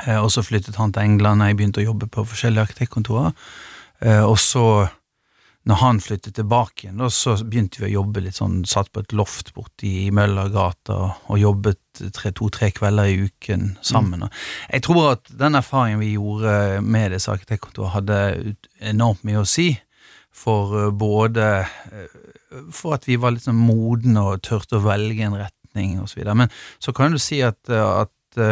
Eh, 0.06 0.16
Og 0.16 0.30
så 0.32 0.40
flyttet 0.40 0.78
han 0.80 0.92
til 0.92 1.02
England, 1.02 1.42
og 1.42 1.48
jeg 1.50 1.56
begynte 1.58 1.82
å 1.82 1.84
jobbe 1.90 2.06
på 2.08 2.24
forskjellige 2.24 2.62
arkitektkontorer. 2.64 3.34
Eh, 4.00 4.22
Og 4.24 4.38
så, 4.40 4.88
når 5.68 5.78
han 5.78 6.00
flyttet 6.02 6.34
tilbake 6.34 6.86
igjen, 6.88 6.98
da, 6.98 7.06
så 7.12 7.36
begynte 7.38 7.78
vi 7.82 7.90
å 7.92 8.00
jobbe 8.00 8.24
litt 8.24 8.34
sånn, 8.40 8.64
satt 8.66 8.90
på 8.90 9.04
et 9.04 9.12
loft 9.14 9.52
borte 9.54 9.86
i 9.86 10.08
Møllergata 10.14 10.96
og 11.30 11.38
jobbet 11.38 11.78
tre- 12.16 12.32
to-tre 12.34 12.72
kvelder 12.74 13.12
i 13.12 13.28
uken 13.28 13.76
sammen. 13.84 14.24
Og 14.26 14.30
Jeg 14.72 14.82
tror 14.88 15.12
at 15.12 15.30
den 15.38 15.54
erfaringen 15.54 16.02
vi 16.02 16.14
gjorde 16.16 16.82
med 16.82 17.14
disse 17.14 17.30
arkitektkontorene, 17.30 17.94
hadde 17.94 18.54
enormt 18.80 19.22
mye 19.28 19.44
å 19.44 19.46
si. 19.46 19.68
For 20.32 20.86
eh, 20.86 20.90
både 20.96 21.48
eh, 21.92 22.20
For 22.72 22.96
at 22.96 23.04
vi 23.06 23.18
var 23.20 23.34
litt 23.36 23.44
sånn 23.44 23.60
modne 23.60 24.22
og 24.32 24.42
turte 24.42 24.78
å 24.80 24.84
velge 24.84 25.26
en 25.28 25.36
retning 25.38 25.98
osv. 26.02 26.24
Men 26.34 26.50
så 26.82 26.94
kan 26.96 27.12
du 27.12 27.20
si 27.22 27.42
at, 27.44 27.60
eh, 27.68 28.00
at 28.02 28.48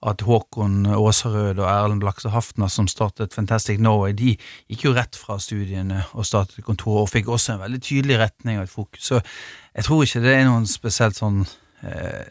at 0.00 0.22
Håkon 0.24 0.86
Åserød 0.96 1.58
og 1.60 1.66
Erlend 1.68 2.04
Lakse 2.06 2.30
Haftner, 2.32 2.70
som 2.72 2.88
startet 2.88 3.34
Fantastic 3.36 3.80
Norway, 3.82 4.14
de 4.16 4.32
gikk 4.70 4.86
jo 4.86 4.94
rett 4.96 5.16
fra 5.18 5.36
studiene 5.42 6.06
og 6.14 6.24
startet 6.24 6.64
kontor, 6.64 7.02
og 7.02 7.10
fikk 7.12 7.28
også 7.28 7.54
en 7.54 7.64
veldig 7.66 7.80
tydelig 7.84 8.16
retning 8.22 8.58
og 8.58 8.64
et 8.64 8.72
fokus. 8.72 9.10
Så 9.10 9.20
jeg 9.20 9.84
tror 9.84 10.04
ikke 10.06 10.22
det 10.24 10.36
er 10.38 10.46
noen 10.48 10.64
spesielt 10.70 11.20
sånn 11.20 11.42
eh, 11.84 12.30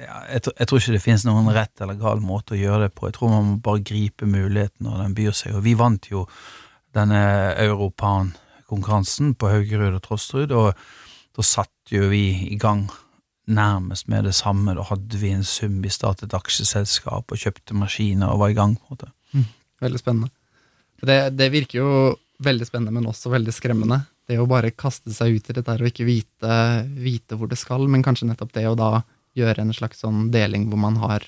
jeg, 0.00 0.40
jeg 0.48 0.68
tror 0.68 0.80
ikke 0.80 0.94
det 0.96 1.02
finnes 1.04 1.26
noen 1.28 1.52
rett 1.52 1.82
eller 1.84 1.98
gal 2.00 2.22
måte 2.24 2.56
å 2.56 2.60
gjøre 2.60 2.86
det 2.86 2.94
på. 2.96 3.08
Jeg 3.08 3.18
tror 3.18 3.34
man 3.34 3.50
må 3.50 3.58
bare 3.64 3.84
gripe 3.84 4.28
muligheten 4.28 4.88
når 4.88 5.04
den 5.04 5.16
byr 5.18 5.36
seg. 5.36 5.58
Og 5.58 5.64
vi 5.66 5.76
vant 5.76 6.08
jo 6.08 6.24
denne 6.96 7.20
Europan-konkurransen 7.60 9.34
på 9.36 9.52
Haugerud 9.52 9.98
og 9.98 10.02
Trosterud, 10.06 10.56
og 10.56 10.72
da 11.36 11.46
satte 11.46 11.94
jo 11.94 12.08
vi 12.10 12.24
i 12.48 12.58
gang 12.60 12.86
nærmest 13.50 14.08
med 14.08 14.24
det 14.28 14.34
samme. 14.38 14.74
Da 14.78 14.84
hadde 14.88 15.18
vi 15.20 15.32
en 15.34 15.44
sum, 15.46 15.80
vi 15.84 15.90
startet 15.92 16.34
aksjeselskap 16.36 17.32
og 17.34 17.40
kjøpte 17.42 17.74
maskiner 17.76 18.30
og 18.32 18.40
var 18.44 18.52
i 18.54 18.56
gang. 18.58 18.76
på 18.78 18.86
en 18.86 18.96
måte. 18.96 19.10
Veldig 19.80 20.00
spennende. 20.02 20.30
Det, 21.00 21.18
det 21.36 21.50
virker 21.52 21.78
jo 21.80 21.90
veldig 22.44 22.66
spennende, 22.68 22.92
men 22.92 23.08
også 23.08 23.30
veldig 23.32 23.52
skremmende. 23.56 24.02
Det 24.28 24.36
å 24.38 24.46
bare 24.48 24.70
kaste 24.76 25.12
seg 25.16 25.38
ut 25.38 25.50
i 25.50 25.56
dette 25.56 25.74
og 25.80 25.88
ikke 25.88 26.06
vite, 26.06 26.56
vite 27.00 27.36
hvor 27.40 27.48
det 27.50 27.58
skal, 27.58 27.86
men 27.90 28.04
kanskje 28.04 28.28
nettopp 28.28 28.52
det 28.54 28.66
å 28.68 28.76
da 28.78 28.90
gjøre 29.38 29.64
en 29.64 29.72
slags 29.74 30.02
sånn 30.04 30.28
deling 30.34 30.68
hvor 30.70 30.78
man 30.82 30.96
har 31.02 31.24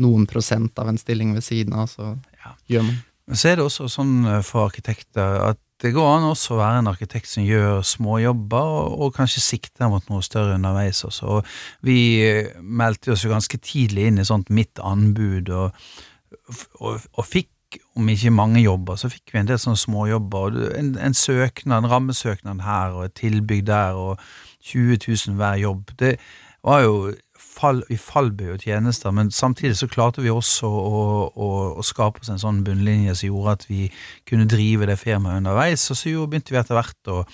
noen 0.00 0.26
prosent 0.30 0.78
av 0.80 0.88
en 0.88 0.98
stilling 1.00 1.34
ved 1.36 1.44
siden 1.44 1.74
av, 1.76 1.88
så 1.92 2.14
Ja. 2.44 2.54
gjør 2.68 2.86
man. 2.86 3.02
Men 3.26 3.36
så 3.36 3.48
er 3.50 3.56
det 3.60 3.64
også 3.66 3.88
sånn 3.92 4.14
eh, 4.26 4.40
for 4.42 4.68
arkitekter 4.70 5.40
at 5.50 5.58
det 5.80 5.92
går 5.96 6.08
an 6.12 6.26
også 6.28 6.54
å 6.54 6.60
være 6.60 6.82
en 6.82 6.90
arkitekt 6.90 7.30
som 7.30 7.44
gjør 7.46 7.80
småjobber, 7.86 8.72
og, 8.80 8.98
og 9.06 9.14
kanskje 9.16 9.44
sikter 9.44 9.88
mot 9.92 10.04
noe 10.12 10.24
større 10.24 10.58
underveis 10.58 11.00
også. 11.08 11.38
Og 11.38 11.86
vi 11.86 11.96
eh, 12.26 12.50
meldte 12.60 13.14
oss 13.14 13.24
jo 13.24 13.32
ganske 13.32 13.60
tidlig 13.64 14.10
inn 14.10 14.20
i 14.20 14.28
sånt 14.28 14.52
mitt 14.52 14.82
anbud, 14.84 15.48
og, 15.56 15.80
og, 16.80 17.08
og 17.16 17.26
fikk 17.26 17.80
om 17.96 18.08
ikke 18.10 18.32
mange 18.34 18.60
jobber, 18.60 18.98
så 18.98 19.08
fikk 19.12 19.32
vi 19.32 19.40
en 19.40 19.48
del 19.48 19.58
sånne 19.62 19.80
småjobber. 19.80 20.60
En, 20.76 20.94
en 20.98 21.16
søknad, 21.16 21.84
en 21.84 21.90
rammesøknad 21.92 22.64
her, 22.66 22.96
og 22.98 23.06
et 23.06 23.16
tilbygg 23.20 23.64
der, 23.70 23.96
og 23.96 24.20
20 24.72 24.98
000 25.06 25.36
hver 25.40 25.60
jobb. 25.62 25.92
Det 26.00 26.16
var 26.66 26.84
jo 26.84 26.96
fall, 27.60 27.82
i 27.92 27.98
fallby 28.00 28.50
og 28.54 28.64
tjenester, 28.64 29.12
men 29.14 29.30
samtidig 29.34 29.76
så 29.78 29.88
klarte 29.90 30.24
vi 30.24 30.32
også 30.32 30.68
å, 30.68 31.00
å, 31.30 31.48
å 31.80 31.86
skape 31.86 32.22
oss 32.22 32.32
en 32.32 32.40
sånn 32.40 32.62
bunnlinje 32.66 33.16
som 33.18 33.30
gjorde 33.30 33.56
at 33.58 33.66
vi 33.70 33.88
kunne 34.28 34.48
drive 34.50 34.88
det 34.90 34.98
firmaet 35.00 35.42
underveis, 35.42 35.88
og 35.92 36.00
så 36.00 36.14
begynte 36.26 36.54
vi 36.54 36.60
etter 36.60 36.78
hvert 36.78 37.12
å, 37.12 37.24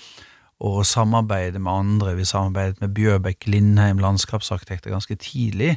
å 0.57 0.83
samarbeide 0.87 1.61
med 1.61 1.71
andre. 1.73 2.15
Vi 2.17 2.25
samarbeidet 2.25 2.81
med 2.81 2.93
Bjørbekk 2.97 3.47
Lindheim, 3.51 4.01
landskapsarkitekter, 4.01 4.93
ganske 4.93 5.17
tidlig, 5.21 5.75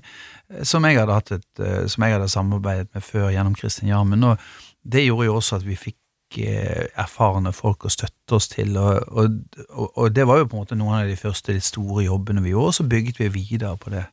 eh, 0.50 0.64
som 0.64 0.84
jeg 0.88 0.98
hadde, 1.00 1.40
et, 1.40 1.50
eh, 1.60 1.86
som 1.90 2.06
jeg 2.06 2.16
hadde 2.16 2.30
samarbeidet 2.32 2.88
med 2.94 3.04
før 3.04 3.30
gjennom 3.34 3.56
Kristin 3.56 3.92
Jarmen. 3.92 4.24
Og 4.24 4.38
det 4.82 5.06
gjorde 5.06 5.28
jo 5.28 5.36
også 5.36 5.60
at 5.60 5.66
vi 5.68 5.76
fikk 5.76 5.99
erfarne 6.38 7.52
folk 7.52 7.84
å 7.84 7.90
støtte 7.92 8.36
oss 8.36 8.46
til, 8.52 8.76
og, 8.78 9.02
og, 9.10 9.90
og, 9.96 10.06
det 10.14 10.26
var 10.28 10.38
jo 10.38 10.46
på 10.46 10.56
en 10.56 10.62
måte 10.62 10.78
noen 10.78 11.00
av 11.00 11.10
de 11.10 11.18
første 11.18 11.56
litt 11.56 11.66
store 11.66 12.04
jobbene 12.06 12.44
vi 12.44 12.54
gjorde, 12.54 12.70
og 12.70 12.78
så 12.78 12.88
bygget 12.88 13.20
vi 13.24 13.28
videre 13.34 13.74
på 13.80 13.90
det. 13.90 14.06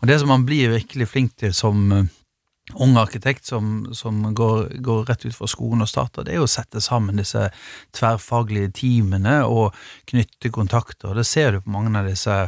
Og 0.00 0.08
det 0.08 0.18
som 0.18 0.32
man 0.32 0.46
blir 0.48 0.72
virkelig 0.72 1.08
flink 1.12 1.36
til 1.38 1.54
som 1.54 2.08
ung 2.74 2.96
arkitekt 2.96 3.44
som, 3.46 3.88
som 3.94 4.22
går, 4.34 4.78
går, 4.82 5.04
rett 5.08 5.26
ut 5.26 5.36
fra 5.36 5.48
skolen 5.50 5.84
og 5.84 5.90
starter, 5.90 6.24
det 6.26 6.36
er 6.36 6.44
å 6.44 6.50
sette 6.50 6.80
sammen 6.82 7.18
disse 7.20 7.48
tverrfaglige 7.96 8.72
teamene 8.78 9.42
og 9.44 9.76
knytte 10.10 10.52
kontakter. 10.54 11.14
Det 11.18 11.26
ser 11.28 11.52
du 11.52 11.62
på 11.62 11.74
mange 11.74 11.92
av 11.98 12.08
disse 12.08 12.38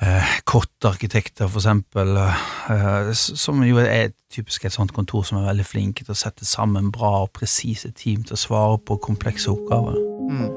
eh, 0.00 0.34
Kott-arkitekter, 0.44 1.48
for 1.48 1.60
eksempel, 1.60 2.16
eh, 2.16 3.12
som 3.12 3.62
jo 3.66 3.78
er 3.82 4.12
typisk 4.32 4.64
et 4.64 4.74
sånt 4.74 4.94
kontor 4.96 5.24
som 5.26 5.38
er 5.40 5.50
veldig 5.52 5.66
flinke 5.66 6.04
til 6.04 6.14
å 6.14 6.18
sette 6.18 6.46
sammen 6.48 6.90
bra 6.94 7.24
og 7.24 7.34
presise 7.36 7.92
team 7.94 8.24
til 8.24 8.36
å 8.36 8.42
svare 8.44 8.78
på 8.82 8.98
komplekse 9.02 9.52
oppgaver. 9.52 9.98
Mm. 10.30 10.48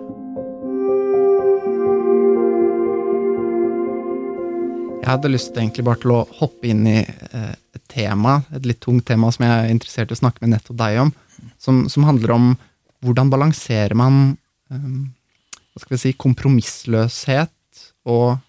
Jeg 5.08 5.14
hadde 5.14 5.30
lyst 5.32 5.56
egentlig 5.56 5.86
bare 5.88 6.02
til 6.04 6.12
å 6.18 6.24
hoppe 6.42 6.68
inn 6.68 6.88
i 6.90 6.98
eh, 7.00 7.54
et 7.78 7.84
tema, 7.88 8.42
et 8.52 8.66
litt 8.68 8.82
tungt 8.84 9.06
tema 9.08 9.30
som 9.32 9.46
jeg 9.46 9.54
er 9.54 9.72
interessert 9.72 10.12
i 10.12 10.18
å 10.18 10.20
snakke 10.20 10.44
med 10.44 10.58
nettopp 10.58 10.82
deg 10.82 11.00
om, 11.06 11.14
som, 11.62 11.86
som 11.88 12.04
handler 12.04 12.34
om 12.36 12.50
hvordan 13.06 13.30
balanserer 13.32 13.94
man 13.96 14.36
um, 14.74 15.06
hva 15.72 15.84
skal 15.84 15.94
vi 15.94 16.02
si, 16.02 16.12
kompromissløshet 16.18 17.84
og 18.10 18.40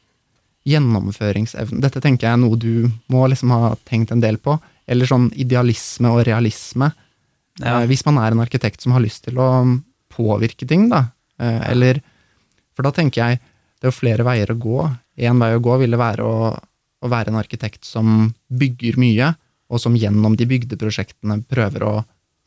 gjennomføringsevne. 0.68 1.80
Dette 1.82 2.02
tenker 2.04 2.28
jeg 2.28 2.37
er 2.37 2.40
noe 2.42 2.58
du 2.60 2.88
må 3.12 3.26
liksom 3.30 3.52
ha 3.54 3.75
tenkt 3.88 4.12
en 4.14 4.22
del 4.25 4.40
på. 4.42 4.58
Eller 4.88 5.08
sånn 5.08 5.28
idealisme 5.37 6.12
og 6.14 6.25
realisme. 6.28 6.90
Ja. 7.60 7.80
Eh, 7.80 7.88
hvis 7.90 8.04
man 8.06 8.20
er 8.22 8.34
en 8.34 8.44
arkitekt 8.44 8.84
som 8.84 8.94
har 8.96 9.04
lyst 9.04 9.26
til 9.26 9.40
å 9.40 9.48
påvirke 10.14 10.68
ting, 10.68 10.88
da. 10.92 11.08
Eh, 11.40 11.60
eller 11.72 12.02
For 12.78 12.87
da 12.87 12.92
tenker 12.94 13.18
jeg 13.18 13.40
det 13.78 13.87
er 13.87 13.90
jo 13.90 13.94
flere 13.96 14.26
veier 14.26 14.50
å 14.50 14.58
gå. 14.58 14.78
Én 15.18 15.38
vei 15.42 15.52
å 15.54 15.62
gå 15.62 15.76
ville 15.82 15.98
være 15.98 16.22
å, 16.26 16.50
å, 16.54 17.10
være 17.10 17.32
en 17.32 17.38
arkitekt 17.40 17.87
som 17.87 18.28
bygger 18.46 18.98
mye, 18.98 19.32
og 19.70 19.82
som 19.82 19.96
gjennom 19.98 20.34
de 20.38 20.46
bygdeprosjektene 20.50 21.40
prøver 21.50 21.84
å 21.87 21.92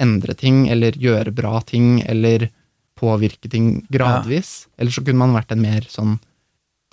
endre 0.01 0.35
ting, 0.35 0.65
eller 0.71 0.97
gjøre 0.99 1.33
bra 1.35 1.61
ting, 1.67 2.01
eller 2.03 2.49
påvirke 2.99 3.51
ting 3.51 3.85
gradvis. 3.91 4.51
Ja. 4.65 4.81
Eller 4.81 4.95
så 4.95 5.03
kunne 5.03 5.21
man 5.23 5.35
vært 5.35 5.51
en 5.55 5.63
mer 5.63 5.87
sånn 5.87 6.17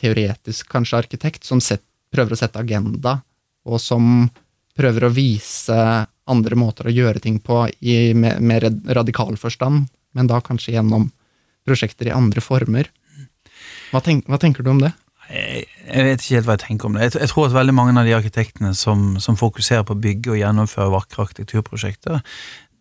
teoretisk, 0.01 0.69
kanskje, 0.71 1.03
arkitekt, 1.03 1.47
som 1.47 1.63
set, 1.65 1.85
prøver 2.13 2.35
å 2.35 2.41
sette 2.41 2.61
agenda, 2.61 3.19
og 3.69 3.81
som 3.83 4.29
prøver 4.79 5.09
å 5.09 5.13
vise 5.13 5.79
andre 6.29 6.59
måter 6.61 6.89
å 6.89 6.95
gjøre 6.95 7.23
ting 7.25 7.41
på 7.43 7.65
i 7.81 8.15
mer 8.15 8.69
radikal 8.95 9.37
forstand, 9.41 9.89
men 10.17 10.31
da 10.31 10.41
kanskje 10.45 10.77
gjennom 10.77 11.09
prosjekter 11.69 12.09
i 12.09 12.15
andre 12.15 12.41
former. 12.45 12.89
Hva, 13.93 14.01
tenk, 14.05 14.27
hva 14.29 14.39
tenker 14.41 14.65
du 14.65 14.73
om 14.73 14.83
det? 14.83 14.93
Jeg, 15.29 15.67
vet 16.07 16.23
ikke 16.23 16.39
helt 16.39 16.47
hva 16.49 16.55
jeg 16.57 16.65
tenker 16.65 16.89
om 16.89 16.95
det. 16.97 17.05
Jeg, 17.05 17.15
jeg, 17.21 17.31
tror 17.33 17.49
at 17.49 17.57
veldig 17.57 17.75
mange 17.77 17.93
av 18.01 18.09
de 18.09 18.15
arkitektene 18.17 18.73
som, 18.77 19.19
som 19.21 19.37
fokuserer 19.37 19.85
på 19.85 19.97
å 19.97 20.01
bygge 20.01 20.33
og 20.33 20.41
gjennomføre 20.41 20.93
vakre 20.95 21.27
arkitekturprosjekter, 21.27 22.23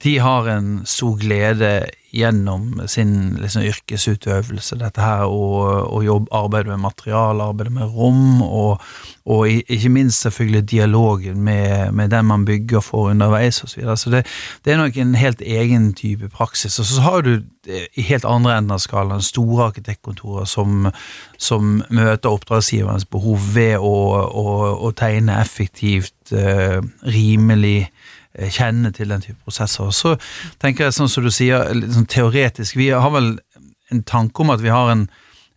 de 0.04 0.18
har 0.22 0.48
en 0.50 0.82
stor 0.86 1.18
glede 1.18 1.72
gjennom 2.18 2.82
sin 2.88 3.36
liksom, 3.42 3.66
yrkesutøvelse, 3.68 4.78
dette 4.80 5.02
her 5.04 5.26
og, 5.28 5.90
og 5.92 6.06
jobb, 6.06 6.30
arbeide 6.36 6.72
med 6.72 6.82
material, 6.86 7.42
arbeide 7.44 7.74
med 7.76 7.92
rom, 7.94 8.42
og, 8.42 8.82
og 9.26 9.50
ikke 9.50 9.92
minst 9.92 10.24
selvfølgelig 10.26 10.64
dialogen 10.72 11.42
med, 11.44 11.92
med, 11.92 12.10
den 12.14 12.26
man 12.26 12.46
bygger 12.46 12.80
for 12.86 13.12
underveis 13.12 13.62
osv. 13.64 13.68
Så, 13.68 13.80
videre. 13.80 13.98
så 13.98 14.10
det, 14.10 14.24
det, 14.66 14.74
er 14.74 14.78
nok 14.78 14.98
en 14.98 15.16
helt 15.16 15.42
egen 15.42 15.94
type 15.94 16.30
praksis. 16.30 16.80
Og 16.80 16.86
så 16.86 17.02
har 17.02 17.22
du 17.22 17.42
i 17.68 18.02
helt 18.08 18.26
andre 18.26 18.58
enden 18.58 18.72
av 18.72 18.80
skalaen 18.80 19.22
store 19.22 19.68
arkitektkontorer 19.72 20.48
som, 20.48 20.88
som 21.38 21.82
møter 21.90 22.32
oppdragsgiverens 22.32 23.06
behov 23.06 23.44
ved 23.54 23.76
å, 23.78 23.98
å, 24.24 24.46
å 24.88 24.94
tegne 24.96 25.42
effektivt, 25.42 26.16
uh, 26.32 26.80
rimelig, 27.04 27.90
Eh, 28.38 28.52
kjenne 28.54 28.92
til 28.94 29.10
den 29.10 29.24
type 29.24 29.40
prosesser. 29.46 29.90
Så 29.92 30.14
tenker 30.62 30.86
jeg 30.86 30.98
sånn 30.98 31.10
som 31.10 31.26
du 31.26 31.32
sier, 31.34 31.72
litt 31.74 31.96
sånn 31.96 32.10
teoretisk 32.10 32.78
Vi 32.78 32.92
har 32.94 33.10
vel 33.14 33.38
en 33.92 34.04
tanke 34.06 34.44
om 34.44 34.52
at 34.54 34.62
vi 34.62 34.70
har 34.74 34.92
en, 34.92 35.08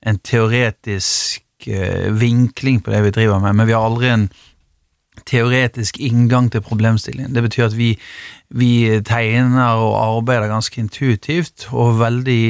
en 0.06 0.18
teoretisk 0.24 1.66
uh, 1.66 2.06
vinkling 2.14 2.78
på 2.80 2.92
det 2.94 3.00
vi 3.02 3.10
driver 3.16 3.40
med, 3.42 3.56
men 3.58 3.66
vi 3.66 3.74
har 3.74 3.84
aldri 3.84 4.12
en 4.14 4.28
teoretisk 5.26 5.98
inngang 6.00 6.46
til 6.54 6.62
problemstillingen. 6.64 7.34
Det 7.34 7.42
betyr 7.44 7.66
at 7.66 7.74
vi, 7.76 7.90
vi 8.54 8.70
tegner 9.04 9.82
og 9.82 9.98
arbeider 9.98 10.48
ganske 10.48 10.78
intuitivt 10.80 11.66
og 11.74 11.98
veldig 12.00 12.44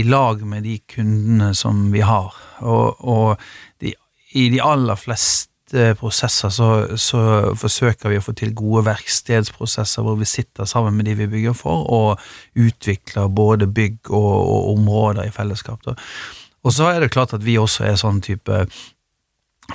i 0.00 0.06
lag 0.08 0.40
med 0.48 0.64
de 0.66 0.78
kundene 0.90 1.52
som 1.54 1.90
vi 1.92 2.00
har. 2.08 2.32
Og, 2.64 3.04
og 3.04 3.84
de, 3.84 3.92
i 4.32 4.48
de 4.56 4.64
aller 4.64 4.98
fleste 4.98 5.52
Eh, 5.57 5.57
prosesser 6.00 6.52
så, 6.54 6.68
så, 6.96 7.20
forsøker 7.58 8.12
vi 8.12 8.18
å 8.20 8.24
få 8.24 8.34
til 8.38 8.54
gode 8.56 8.86
verkstedsprosesser 8.86 10.04
hvor 10.06 10.18
vi 10.20 10.28
sitter 10.28 10.68
sammen 10.68 10.96
med 10.96 11.08
de 11.08 11.16
vi 11.18 11.30
bygger 11.30 11.56
for, 11.56 11.84
og 11.92 12.22
utvikler 12.58 13.28
både 13.28 13.68
bygg 13.68 14.10
og, 14.10 14.34
og 14.42 14.70
områder 14.76 15.28
i 15.28 15.34
fellesskap. 15.34 15.82
Da. 15.84 15.96
Og 16.64 16.74
så 16.74 16.88
er 16.92 17.02
det 17.02 17.12
klart 17.14 17.34
at 17.36 17.44
vi 17.44 17.58
også 17.60 17.86
er 17.88 18.00
sånn 18.00 18.22
type 18.24 18.64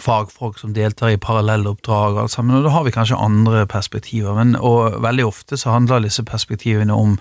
fagfolk 0.01 0.57
som 0.57 0.73
deltar 0.73 1.13
i 1.13 1.21
parallelloppdrag, 1.21 2.15
og 2.15 2.23
alt 2.23 2.33
sammen, 2.33 2.57
og 2.57 2.65
da 2.65 2.73
har 2.73 2.85
vi 2.85 2.93
kanskje 2.95 3.19
andre 3.21 3.65
perspektiver. 3.69 4.33
Men, 4.37 4.55
og 4.57 4.99
veldig 5.03 5.25
ofte 5.27 5.59
så 5.59 5.75
handler 5.75 6.01
disse 6.05 6.25
perspektivene 6.25 6.95
om 6.97 7.17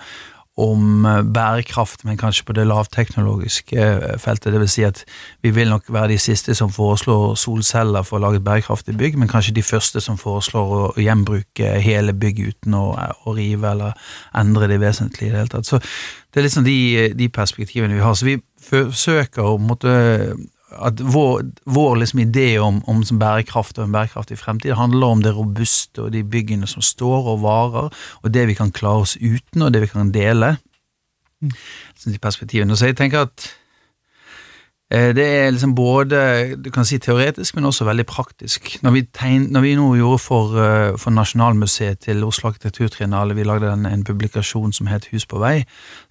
om 0.57 1.05
eh, 1.05 1.23
bærekraft, 1.23 2.05
men 2.05 2.17
kanskje 2.17 2.45
på 2.45 2.53
det 2.53 2.67
lavteknologiske 2.67 3.77
eh, 3.79 4.19
feltet. 4.21 4.53
Vil 4.53 4.69
si 4.69 4.85
at 4.85 5.03
vi 5.41 5.49
vil 5.49 5.69
nok 5.69 5.89
være 5.89 6.13
de 6.13 6.19
siste 6.21 6.55
som 6.55 6.71
foreslår 6.71 7.35
solceller 7.39 8.05
for 8.05 8.19
å 8.19 8.27
lage 8.27 8.41
et 8.41 8.45
bærekraftig 8.45 8.97
bygg, 8.97 9.17
men 9.17 9.31
kanskje 9.31 9.55
de 9.57 9.65
første 9.65 10.01
som 10.01 10.19
foreslår 10.21 10.75
å 10.77 10.83
gjenbruke 11.01 11.73
hele 11.81 12.13
bygg 12.13 12.43
uten 12.51 12.77
å, 12.77 12.85
å 13.25 13.33
rive 13.33 13.71
eller 13.71 13.97
endre 14.37 14.69
det 14.69 14.81
vesentlige 14.83 15.31
i 15.31 15.33
det 15.33 15.41
hele 15.41 15.53
tatt. 15.55 15.69
Så 15.69 15.81
det 15.81 16.41
er 16.41 16.47
liksom 16.47 16.67
de, 16.67 16.77
de 17.17 17.29
perspektivene 17.33 17.97
vi 17.97 18.05
har. 18.05 18.13
Så 18.13 18.29
vi 18.29 18.37
forsøker 18.63 19.53
å 19.53 19.57
måtte 19.61 19.93
at 20.79 21.01
vår, 21.01 21.43
vår 21.65 21.95
liksom 22.01 22.19
idé 22.23 22.57
om, 22.59 22.81
om 22.89 23.03
bærekraft 23.19 23.77
og 23.77 23.87
en 23.87 23.95
bærekraftig 23.95 24.37
fremtid 24.39 24.75
handler 24.79 25.07
om 25.07 25.23
det 25.23 25.35
robuste 25.35 26.05
og 26.05 26.13
de 26.15 26.23
byggene 26.23 26.67
som 26.69 26.81
står 26.81 27.33
og 27.35 27.41
varer, 27.43 27.89
og 28.21 28.33
det 28.33 28.47
vi 28.49 28.57
kan 28.57 28.71
klare 28.71 29.07
oss 29.07 29.17
uten, 29.17 29.61
og 29.61 29.73
det 29.73 29.83
vi 29.85 29.91
kan 29.91 30.11
dele. 30.13 30.55
Mm. 31.43 31.51
de 32.05 32.19
perspektivene. 32.19 32.77
Så 32.77 32.85
jeg 32.85 32.97
tenker 32.97 33.27
at 33.27 33.49
det 34.93 35.23
er 35.25 35.47
liksom 35.49 35.71
både 35.73 36.17
du 36.61 36.69
kan 36.69 36.85
si 36.85 36.99
teoretisk, 37.01 37.55
men 37.55 37.65
også 37.65 37.87
veldig 37.87 38.05
praktisk. 38.05 38.75
Når 38.85 38.93
vi, 38.93 39.01
tegn, 39.17 39.47
når 39.55 39.63
vi 39.65 39.71
nå 39.79 39.87
gjorde 39.97 40.19
for, 40.21 40.53
eh, 40.61 40.97
for 41.01 41.15
Nasjonalmuseet 41.15 42.03
til 42.05 42.21
Oslo 42.27 42.51
Arkitekturtriennale, 42.51 43.33
vi 43.33 43.47
lagde 43.47 43.71
en, 43.73 43.87
en, 43.89 44.03
publikasjon 44.05 44.73
som 44.75 44.91
het 44.91 45.07
Hus 45.09 45.25
på 45.25 45.41
vei, 45.41 45.63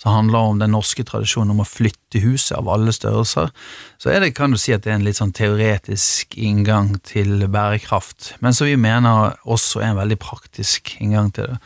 som 0.03 0.17
handler 0.17 0.51
om 0.51 0.59
den 0.59 0.75
norske 0.75 1.05
tradisjonen 1.07 1.55
om 1.55 1.63
å 1.63 1.69
flytte 1.69 2.25
huset 2.25 2.57
av 2.59 2.71
alle 2.75 2.91
størrelser, 2.97 3.55
så 4.03 4.11
er 4.11 4.25
det, 4.25 4.35
kan 4.35 4.51
du 4.51 4.59
si 4.59 4.75
at 4.75 4.83
det 4.83 4.91
er 4.91 4.99
en 4.99 5.07
litt 5.07 5.21
sånn 5.21 5.35
teoretisk 5.37 6.35
inngang 6.35 6.97
til 7.07 7.47
bærekraft, 7.47 8.35
men 8.43 8.57
som 8.57 8.67
vi 8.67 8.75
mener 8.75 9.37
også 9.47 9.83
er 9.83 9.93
en 9.93 10.03
veldig 10.03 10.19
praktisk 10.19 10.97
inngang 10.99 11.31
til 11.37 11.53
det. 11.55 11.61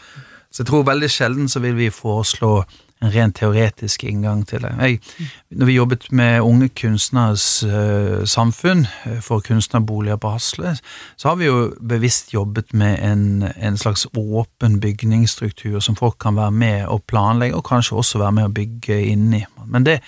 Så 0.52 0.62
jeg 0.62 0.70
tror 0.70 0.87
veldig 0.88 1.08
sjelden 1.12 1.49
så 1.52 1.61
vil 1.64 1.76
vi 1.76 1.92
foreslå 1.92 2.58
en 3.04 3.12
rent 3.12 3.36
teoretisk 3.36 4.04
inngang 4.08 4.46
til 4.48 4.64
det. 4.64 4.70
Jeg, 4.80 5.00
når 5.50 5.68
vi 5.68 5.74
jobbet 5.76 6.06
med 6.16 6.40
Unge 6.40 6.68
kunstneres 6.68 7.44
uh, 7.66 8.24
samfunn 8.24 8.86
uh, 8.86 9.18
for 9.24 9.44
kunstnerboliger 9.44 10.16
på 10.20 10.32
Hasle, 10.32 10.76
så 11.16 11.28
har 11.28 11.36
vi 11.40 11.50
jo 11.50 11.74
bevisst 11.80 12.32
jobbet 12.34 12.72
med 12.74 12.96
en, 13.04 13.44
en, 13.56 13.76
slags 13.76 14.06
åpen 14.16 14.80
bygningsstruktur 14.80 15.80
som 15.80 15.96
folk 15.96 16.16
kan 16.20 16.36
være 16.36 16.50
med 16.50 16.86
og 16.86 17.04
planlegge, 17.04 17.56
og 17.56 17.68
kanskje 17.68 18.00
også 18.00 18.22
være 18.22 18.38
med 18.38 18.48
å 18.48 18.54
bygge 18.56 19.00
inni. 19.12 19.44
Men 19.66 19.84
det 19.84 20.00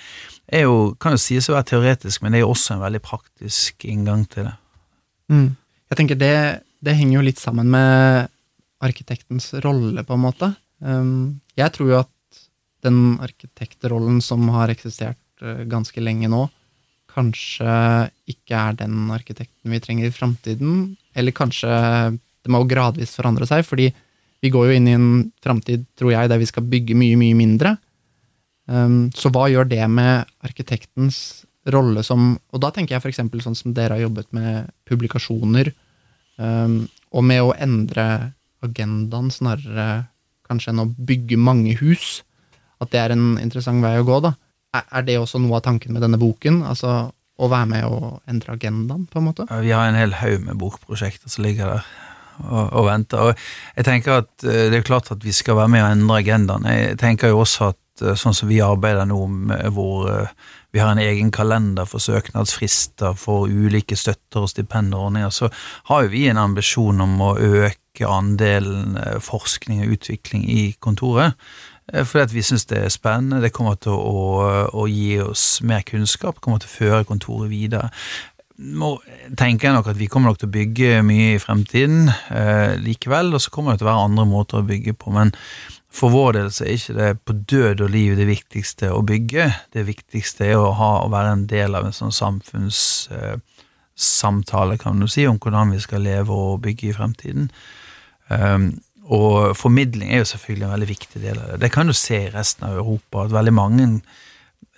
er 0.48 0.64
jo, 0.64 0.94
kan 1.00 1.12
jo 1.12 1.20
sies 1.20 1.50
å 1.50 1.58
være 1.58 1.74
teoretisk, 1.74 2.22
men 2.22 2.32
det 2.32 2.40
er 2.40 2.46
jo 2.46 2.54
også 2.54 2.78
en 2.78 2.84
veldig 2.86 3.04
praktisk 3.04 3.84
inngang 3.84 4.24
til 4.32 4.48
det. 4.48 4.56
Mm. 5.28 5.48
Jeg 5.92 6.00
tenker 6.00 6.20
det, 6.20 6.36
det 6.84 6.96
henger 6.96 7.18
jo 7.18 7.28
litt 7.28 7.40
sammen 7.40 7.68
med 7.72 8.32
arkitektens 8.84 9.52
rolle, 9.64 10.04
på 10.06 10.16
en 10.16 10.24
måte. 10.24 10.54
Um, 10.78 11.40
jeg 11.58 11.74
tror 11.74 11.90
jo 11.90 11.98
at 12.00 12.10
den 12.86 13.18
arkitektrollen 13.24 14.20
som 14.24 14.46
har 14.54 14.72
eksistert 14.72 15.42
eh, 15.42 15.64
ganske 15.70 16.02
lenge 16.02 16.30
nå, 16.30 16.46
kanskje 17.08 17.72
ikke 18.30 18.58
er 18.58 18.78
den 18.78 19.08
arkitekten 19.14 19.72
vi 19.72 19.80
trenger 19.82 20.08
i 20.08 20.14
framtiden. 20.14 20.92
Eller 21.18 21.34
kanskje 21.34 21.68
det 21.68 22.52
må 22.52 22.62
gradvis 22.68 23.16
forandre 23.18 23.48
seg, 23.48 23.64
fordi 23.66 23.90
vi 24.38 24.52
går 24.54 24.68
jo 24.68 24.78
inn 24.78 24.86
i 24.86 24.94
en 24.94 25.10
framtid, 25.42 25.86
tror 25.98 26.14
jeg, 26.14 26.30
der 26.30 26.38
vi 26.38 26.46
skal 26.46 26.66
bygge 26.70 26.94
mye, 26.98 27.18
mye 27.18 27.36
mindre. 27.38 27.74
Um, 28.68 29.08
så 29.16 29.32
hva 29.32 29.48
gjør 29.50 29.66
det 29.70 29.82
med 29.90 30.28
arkitektens 30.44 31.44
rolle 31.72 32.02
som 32.04 32.34
Og 32.52 32.60
da 32.60 32.68
tenker 32.72 32.94
jeg 32.94 33.10
eksempel 33.10 33.42
sånn 33.44 33.56
som 33.56 33.72
dere 33.76 33.96
har 33.96 34.06
jobbet 34.06 34.28
med 34.36 34.68
publikasjoner, 34.88 35.72
um, 36.36 36.86
og 37.12 37.24
med 37.24 37.42
å 37.44 37.54
endre 37.56 38.04
agendaen 38.64 39.32
snarere 39.32 39.88
kanskje 40.48 40.72
enn 40.72 40.84
å 40.84 40.88
bygge 40.88 41.36
mange 41.40 41.74
hus. 41.80 42.22
At 42.82 42.92
det 42.94 43.00
er 43.02 43.14
en 43.14 43.30
interessant 43.42 43.82
vei 43.82 43.96
å 43.98 44.06
gå, 44.06 44.20
da. 44.24 44.34
Er, 44.78 45.02
det 45.06 45.16
også 45.18 45.40
noe 45.40 45.58
av 45.58 45.64
tanken 45.64 45.94
med 45.96 46.04
denne 46.04 46.20
boken? 46.20 46.60
Altså 46.68 47.08
å 47.38 47.48
være 47.50 47.70
med 47.70 47.86
og 47.86 48.18
endre 48.30 48.56
agendaen, 48.56 49.06
på 49.10 49.20
en 49.20 49.28
måte? 49.30 49.46
Vi 49.62 49.72
har 49.72 49.88
en 49.88 49.98
hel 49.98 50.14
haug 50.18 50.44
med 50.44 50.58
bokprosjekter 50.60 51.30
som 51.30 51.46
ligger 51.46 51.76
der 51.76 51.88
og, 52.44 52.70
og 52.72 52.86
venter. 52.88 53.30
Og 53.30 53.76
jeg 53.78 53.88
tenker 53.88 54.20
at 54.22 54.46
eh, 54.46 54.68
det 54.70 54.80
er 54.80 54.86
klart 54.86 55.12
at 55.14 55.24
vi 55.24 55.34
skal 55.34 55.58
være 55.58 55.72
med 55.74 55.84
og 55.84 55.92
endre 55.96 56.22
agendaen. 56.22 56.70
Jeg 56.70 56.98
tenker 57.00 57.32
jo 57.32 57.42
også 57.42 57.72
at 57.72 58.04
eh, 58.04 58.18
sånn 58.18 58.36
som 58.36 58.50
vi 58.50 58.60
arbeider 58.64 59.08
nå, 59.08 59.20
hvor 59.74 60.10
eh, 60.12 60.32
vi 60.74 60.82
har 60.82 60.92
en 60.92 61.02
egen 61.02 61.32
kalender 61.34 61.88
for 61.88 62.02
søknadsfrister 62.02 63.16
for 63.18 63.48
ulike 63.48 63.96
støtter 63.96 64.44
og 64.44 64.52
stipendordninger, 64.52 65.32
så 65.32 65.50
har 65.90 66.04
jo 66.04 66.12
vi 66.12 66.26
en 66.28 66.40
ambisjon 66.42 67.00
om 67.06 67.14
å 67.24 67.34
øke 67.38 68.06
andelen 68.06 68.98
forskning 69.24 69.80
og 69.82 69.96
utvikling 69.96 70.44
i 70.52 70.60
kontoret. 70.78 71.34
Fordi 71.88 72.26
at 72.26 72.32
vi 72.34 72.42
syns 72.44 72.66
det 72.68 72.82
er 72.84 72.90
spennende. 72.92 73.40
Det 73.40 73.54
kommer 73.56 73.78
til 73.80 73.96
å, 73.96 74.24
å, 74.76 74.82
gi 74.90 75.22
oss 75.24 75.62
mer 75.64 75.86
kunnskap, 75.88 76.42
kommer 76.44 76.60
til 76.60 76.68
å 76.68 76.76
føre 76.76 77.06
kontoret 77.08 77.48
videre. 77.52 77.88
Nå 78.58 78.96
tenker 79.38 79.68
jeg 79.68 79.76
nok 79.76 79.86
at 79.92 80.00
vi 80.00 80.08
kommer 80.10 80.32
nok 80.32 80.40
til 80.42 80.48
å 80.50 80.56
bygge 80.56 81.02
mye 81.06 81.36
i 81.36 81.40
fremtiden 81.40 82.08
eh, 82.10 82.74
likevel, 82.82 83.30
og 83.32 83.40
så 83.40 83.50
kommer 83.54 83.70
det 83.72 83.78
til 83.80 83.86
å 83.86 83.92
være 83.92 84.06
andre 84.08 84.24
måter 84.28 84.56
å 84.60 84.68
bygge 84.68 84.92
på. 84.98 85.06
Men 85.14 85.28
for 85.88 86.08
vår 86.12 86.30
del 86.36 86.50
så 86.52 86.64
er 86.64 86.72
ikke 86.74 86.98
det 86.98 87.22
på 87.24 87.32
død 87.38 87.80
og 87.86 87.90
liv 87.94 88.10
det 88.18 88.26
viktigste 88.28 88.90
å 88.92 89.06
bygge. 89.06 89.44
Det 89.72 89.82
viktigste 89.88 90.44
er 90.50 90.56
å, 90.58 90.74
ha, 90.76 90.92
å 91.04 91.12
være 91.12 91.32
en 91.36 91.46
del 91.48 91.74
av 91.78 91.84
en 91.88 91.96
sånn 91.96 92.18
samfunnssamtale, 92.18 94.72
eh, 94.76 94.82
kan 94.82 95.00
du 95.00 95.06
si, 95.08 95.22
om 95.30 95.38
hvordan 95.40 95.72
vi 95.72 95.80
skal 95.86 96.00
leve 96.04 96.30
og 96.34 96.62
bygge 96.66 96.84
i 96.90 96.96
fremtiden. 96.98 97.44
Um, 98.28 98.76
og 99.08 99.56
formidling 99.56 100.12
er 100.12 100.22
jo 100.22 100.30
selvfølgelig 100.32 100.66
en 100.66 100.72
veldig 100.74 100.88
viktig 100.88 101.22
del 101.22 101.38
av 101.40 101.52
det. 101.52 101.60
Det 101.62 101.72
kan 101.72 101.88
du 101.88 101.94
se 101.96 102.26
i 102.26 102.32
resten 102.32 102.66
av 102.68 102.76
Europa, 102.76 103.24
at 103.24 103.32
veldig 103.32 103.54
mange, 103.56 103.86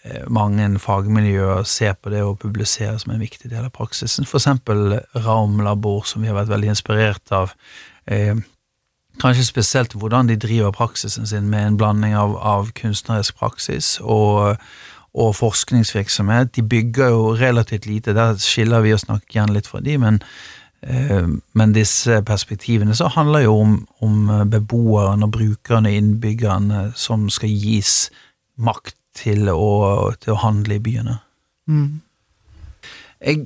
eh, 0.04 0.22
mange 0.28 0.68
fagmiljøer 0.78 1.66
ser 1.66 1.96
på 1.98 2.12
det 2.14 2.22
å 2.22 2.36
publisere 2.38 2.98
som 2.98 3.12
en 3.12 3.20
viktig 3.20 3.50
del 3.50 3.64
av 3.64 3.72
praksisen. 3.74 4.26
For 4.26 4.38
eksempel 4.38 5.00
Raum 5.26 5.58
Labor, 5.60 6.04
som 6.06 6.22
vi 6.22 6.28
har 6.28 6.38
vært 6.38 6.54
veldig 6.54 6.70
inspirert 6.76 7.32
av. 7.32 7.52
Eh, 8.06 8.36
kanskje 9.20 9.44
spesielt 9.44 9.94
hvordan 9.98 10.30
de 10.30 10.36
driver 10.36 10.70
praksisen 10.70 11.26
sin 11.26 11.50
med 11.50 11.66
en 11.66 11.76
blanding 11.76 12.14
av, 12.14 12.36
av 12.36 12.70
kunstnerisk 12.78 13.36
praksis 13.36 13.98
og, 14.00 14.56
og, 15.12 15.34
forskningsvirksomhet. 15.36 16.54
De 16.56 16.62
bygger 16.62 17.08
jo 17.08 17.34
relativt 17.34 17.86
lite, 17.86 18.14
der 18.14 18.38
skiller 18.38 18.80
vi 18.80 18.94
oss 18.94 19.08
nok 19.08 19.26
igjen 19.34 19.52
litt 19.52 19.66
fra 19.66 19.80
de, 19.80 19.98
men 19.98 20.22
men 20.80 21.74
disse 21.76 22.22
perspektivene 22.24 22.94
så 22.96 23.10
handler 23.12 23.44
jo 23.44 23.58
om, 23.60 23.74
om 24.00 24.30
beboerne 24.48 25.26
og 25.26 25.34
brukerne, 25.34 25.92
innbyggerne, 25.98 26.86
som 26.96 27.26
skal 27.28 27.52
gis 27.52 28.06
makt 28.56 28.96
til 29.16 29.50
å, 29.52 30.12
til 30.20 30.34
å 30.34 30.40
handle 30.40 30.78
i 30.78 30.82
byene. 30.84 31.18
Mm. 31.68 32.00
Jeg, 33.20 33.44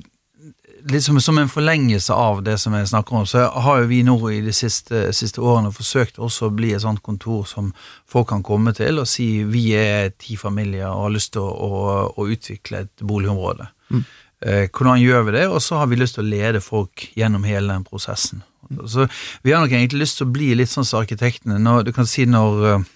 liksom 0.85 1.21
Som 1.21 1.37
en 1.37 1.49
forlengelse 1.49 2.13
av 2.13 2.43
det 2.43 2.57
som 2.61 2.73
jeg 2.73 2.87
snakker 2.87 3.15
om, 3.15 3.25
så 3.25 3.47
har 3.49 3.79
jo 3.81 3.89
vi 3.89 4.03
nå 4.05 4.15
i 4.29 4.41
de 4.45 4.53
siste, 4.53 5.07
siste 5.13 5.41
årene 5.41 5.73
forsøkt 5.73 6.19
også 6.19 6.49
å 6.49 6.53
bli 6.53 6.73
et 6.75 6.83
sånt 6.83 7.01
kontor 7.03 7.45
som 7.49 7.71
folk 8.05 8.29
kan 8.29 8.43
komme 8.45 8.73
til 8.77 9.01
og 9.01 9.09
si 9.09 9.43
vi 9.49 9.71
er 9.77 10.13
ti 10.19 10.37
familier 10.37 10.91
og 10.91 11.07
har 11.07 11.15
lyst 11.15 11.33
til 11.33 11.41
å, 11.41 11.49
å, 11.49 11.95
å 12.15 12.27
utvikle 12.29 12.85
et 12.85 13.01
boligområde. 13.01 13.67
Mm. 13.89 14.05
Eh, 14.43 14.67
hvordan 14.69 14.99
gjør 14.99 15.29
vi 15.29 15.37
det? 15.37 15.45
Og 15.47 15.61
så 15.63 15.79
har 15.79 15.87
vi 15.91 15.99
lyst 15.99 16.17
til 16.17 16.25
å 16.25 16.29
lede 16.29 16.63
folk 16.63 17.07
gjennom 17.15 17.45
hele 17.47 17.71
den 17.71 17.87
prosessen. 17.87 18.43
Så 18.89 19.07
Vi 19.43 19.51
har 19.51 19.61
nok 19.61 19.71
egentlig 19.71 20.03
lyst 20.05 20.17
til 20.19 20.27
å 20.27 20.33
bli 20.33 20.53
litt 20.55 20.71
sånn 20.71 20.87
som 20.87 21.03
arkitektene. 21.03 21.59
Når, 21.61 21.85
du 21.85 21.91
kan 21.93 22.07
si 22.09 22.25
når 22.25 22.63
uh, 22.65 22.87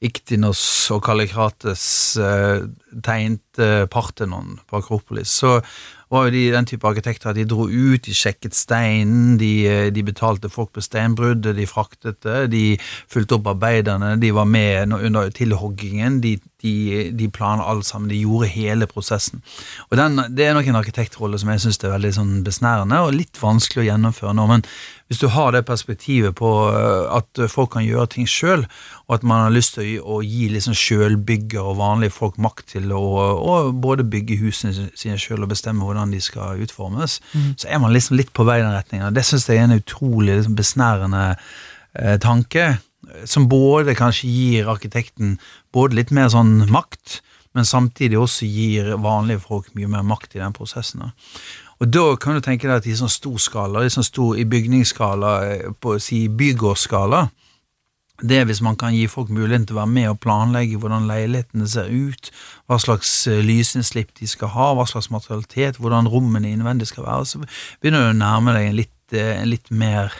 Iktinos 0.00 0.62
og 0.94 1.02
Kallikrates 1.04 1.84
uh, 2.16 2.64
tegnte 3.04 3.86
Parthenon 3.92 4.56
på 4.66 4.80
Akropolis, 4.80 5.28
så 5.28 5.60
var 6.08 6.26
jo 6.26 6.34
de 6.36 6.42
den 6.54 6.68
type 6.70 6.86
arkitekter 6.88 7.30
at 7.32 7.36
de 7.36 7.44
dro 7.48 7.66
ut, 7.68 8.02
de 8.06 8.14
sjekket 8.14 8.56
steinen, 8.56 9.36
de, 9.40 9.90
de 9.92 10.04
betalte 10.06 10.48
folk 10.48 10.72
på 10.72 10.84
steinbruddet, 10.84 11.56
de 11.58 11.66
fraktet 11.68 12.20
det, 12.24 12.46
de 12.52 12.64
fulgte 13.10 13.36
opp 13.36 13.50
arbeiderne, 13.52 14.14
de 14.22 14.30
var 14.32 14.46
med 14.48 14.94
under 14.94 15.32
tilhoggingen, 15.34 16.20
de, 16.22 16.36
de, 16.66 17.06
de 17.16 17.30
plana 17.32 17.64
alt 17.70 17.86
sammen, 17.86 18.10
de 18.10 18.20
gjorde 18.24 18.50
hele 18.52 18.90
prosessen. 18.90 19.42
Og 19.90 19.98
den, 20.00 20.20
Det 20.36 20.46
er 20.46 20.54
nok 20.56 20.68
en 20.68 20.82
arkitektrolle 20.82 21.38
som 21.40 21.52
jeg 21.52 21.64
syns 21.64 21.82
er 21.82 21.94
veldig 21.94 22.12
sånn 22.18 22.36
besnærende 22.46 23.00
og 23.06 23.14
litt 23.16 23.40
vanskelig 23.40 23.84
å 23.84 23.88
gjennomføre 23.90 24.34
nå, 24.36 24.46
men 24.50 24.66
hvis 25.06 25.20
du 25.22 25.28
har 25.30 25.52
det 25.54 25.62
perspektivet 25.68 26.34
på 26.38 26.48
eh, 26.74 27.04
at 27.14 27.42
folk 27.52 27.76
kan 27.76 27.84
gjøre 27.86 28.08
ting 28.16 28.26
sjøl, 28.26 28.64
og 29.06 29.18
at 29.18 29.26
man 29.26 29.44
har 29.44 29.54
lyst 29.54 29.76
til 29.76 30.00
å 30.02 30.18
gi 30.24 30.48
liksom 30.50 30.74
sjølbygger 30.74 31.62
og 31.62 31.78
vanlige 31.78 32.16
folk 32.16 32.40
makt 32.42 32.72
til 32.74 32.90
å, 32.94 33.02
å 33.36 33.54
både 33.70 34.06
bygge 34.10 34.40
husene 34.42 34.88
sine 34.98 35.18
sjøl 35.20 35.46
og 35.46 35.52
bestemme 35.54 35.86
hvordan 35.86 36.14
de 36.14 36.22
skal 36.24 36.62
utformes, 36.64 37.20
mm. 37.32 37.52
så 37.62 37.70
er 37.70 37.82
man 37.82 37.94
liksom 37.94 38.18
litt 38.18 38.34
på 38.34 38.46
vei 38.48 38.58
i 38.58 38.64
den 38.64 38.74
retningen. 38.74 39.14
Det 39.14 39.24
syns 39.28 39.46
jeg 39.46 39.62
er 39.62 39.68
en 39.68 39.78
utrolig 39.78 40.40
liksom, 40.40 40.58
besnærende 40.58 41.24
eh, 41.36 42.18
tanke, 42.22 42.72
som 43.24 43.48
både 43.48 43.94
kanskje 43.98 44.30
gir 44.30 44.70
arkitekten 44.72 45.36
både 45.74 46.00
litt 46.00 46.12
mer 46.14 46.30
sånn 46.32 46.66
makt, 46.72 47.20
men 47.56 47.64
samtidig 47.64 48.18
også 48.20 48.48
gir 48.48 48.92
vanlige 49.00 49.40
folk 49.46 49.70
mye 49.76 49.88
mer 49.88 50.04
makt 50.04 50.36
i 50.36 50.42
den 50.42 50.56
prosessen. 50.56 51.06
Og 51.80 51.88
da 51.92 52.04
kan 52.20 52.36
du 52.36 52.44
tenke 52.44 52.68
deg 52.68 52.80
at 52.80 52.88
i 52.88 52.96
sånn 52.96 53.12
stor 53.12 53.40
skala, 53.40 53.84
i, 53.84 53.92
sånn 53.92 54.06
stor, 54.06 54.36
i 54.36 54.44
bygningsskala, 54.48 55.32
eh, 55.48 55.72
på 55.80 55.96
si 56.00 56.26
bygårdsskala, 56.28 57.26
det 58.24 58.38
er 58.40 58.46
hvis 58.48 58.62
man 58.64 58.78
kan 58.80 58.94
gi 58.96 59.04
folk 59.12 59.28
muligheten 59.28 59.66
til 59.68 59.76
å 59.76 59.82
være 59.82 59.92
med 59.92 60.08
og 60.08 60.20
planlegge 60.24 60.78
hvordan 60.80 61.08
leilighetene 61.08 61.68
ser 61.68 61.90
ut, 61.92 62.30
hva 62.64 62.78
slags 62.80 63.10
eh, 63.28 63.42
lysinnslipp 63.44 64.14
de 64.16 64.28
skal 64.30 64.54
ha, 64.54 64.70
hva 64.76 64.86
slags 64.88 65.10
materialitet, 65.12 65.80
hvordan 65.80 66.08
rommene 66.08 66.54
innvendig 66.54 66.88
skal 66.88 67.04
være, 67.04 67.28
så 67.28 67.42
begynner 67.44 68.06
du 68.06 68.14
å 68.14 68.20
nærme 68.22 68.56
deg 68.56 68.70
en 68.70 68.80
litt, 68.80 68.96
eh, 69.12 69.34
en 69.36 69.52
litt 69.52 69.68
mer 69.68 70.16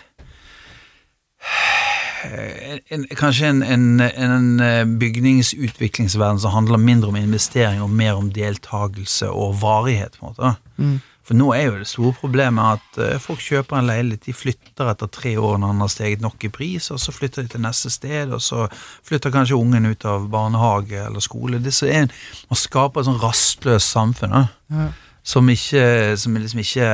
en, 2.25 3.05
kanskje 3.19 3.51
en, 3.51 3.63
en, 3.63 4.01
en, 4.01 4.95
bygningsutviklingsverden 4.99 6.41
som 6.41 6.55
handler 6.55 6.81
mindre 6.83 7.11
om 7.13 7.19
investering 7.21 7.83
og 7.83 7.91
mer 7.91 8.17
om 8.17 8.31
deltakelse 8.33 9.29
og 9.31 9.61
varighet. 9.61 10.19
på 10.19 10.27
en 10.27 10.33
måte. 10.33 10.55
Mm. 10.77 10.97
For 11.27 11.35
nå 11.35 11.49
er 11.57 11.65
jo 11.67 11.79
det 11.81 11.89
store 11.91 12.15
problemet 12.21 12.79
at 12.79 12.99
uh, 13.03 13.17
folk 13.23 13.43
kjøper 13.43 13.81
en 13.81 13.89
leilighet, 13.89 14.29
de 14.29 14.35
flytter 14.37 14.93
etter 14.93 15.11
tre 15.11 15.33
år 15.35 15.57
når 15.59 15.73
den 15.75 15.83
har 15.83 15.91
steget 15.91 16.23
nok 16.23 16.47
i 16.47 16.53
pris, 16.55 16.87
og 16.95 17.01
så 17.03 17.15
flytter 17.15 17.43
de 17.43 17.51
til 17.55 17.65
neste 17.65 17.91
sted, 17.91 18.31
og 18.31 18.43
så 18.45 18.69
flytter 19.07 19.35
kanskje 19.35 19.59
ungen 19.59 19.91
ut 19.91 20.07
av 20.07 20.29
barnehage 20.31 21.01
eller 21.03 21.25
skole. 21.25 21.59
Det 21.63 21.75
er, 21.91 22.07
man 22.47 22.61
skaper 22.61 23.03
et 23.03 23.11
sånn 23.11 23.23
rastløst 23.23 23.91
samfunn 23.91 24.37
da, 24.37 24.45
ja. 24.71 24.89
som, 25.27 25.51
ikke, 25.51 26.15
som 26.21 26.39
liksom 26.39 26.63
ikke 26.63 26.91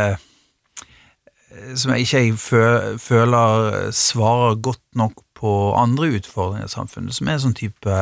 som 1.77 1.93
jeg 1.95 2.07
ikke 2.07 2.97
føler 3.01 3.91
svarer 3.97 4.61
godt 4.65 4.83
nok 4.99 5.21
på 5.43 5.53
andre 5.75 6.13
utfordringer 6.19 6.69
i 6.69 6.73
samfunnet, 6.73 7.17
som 7.17 7.29
er 7.29 7.41
sånn 7.43 7.57
type 7.59 7.99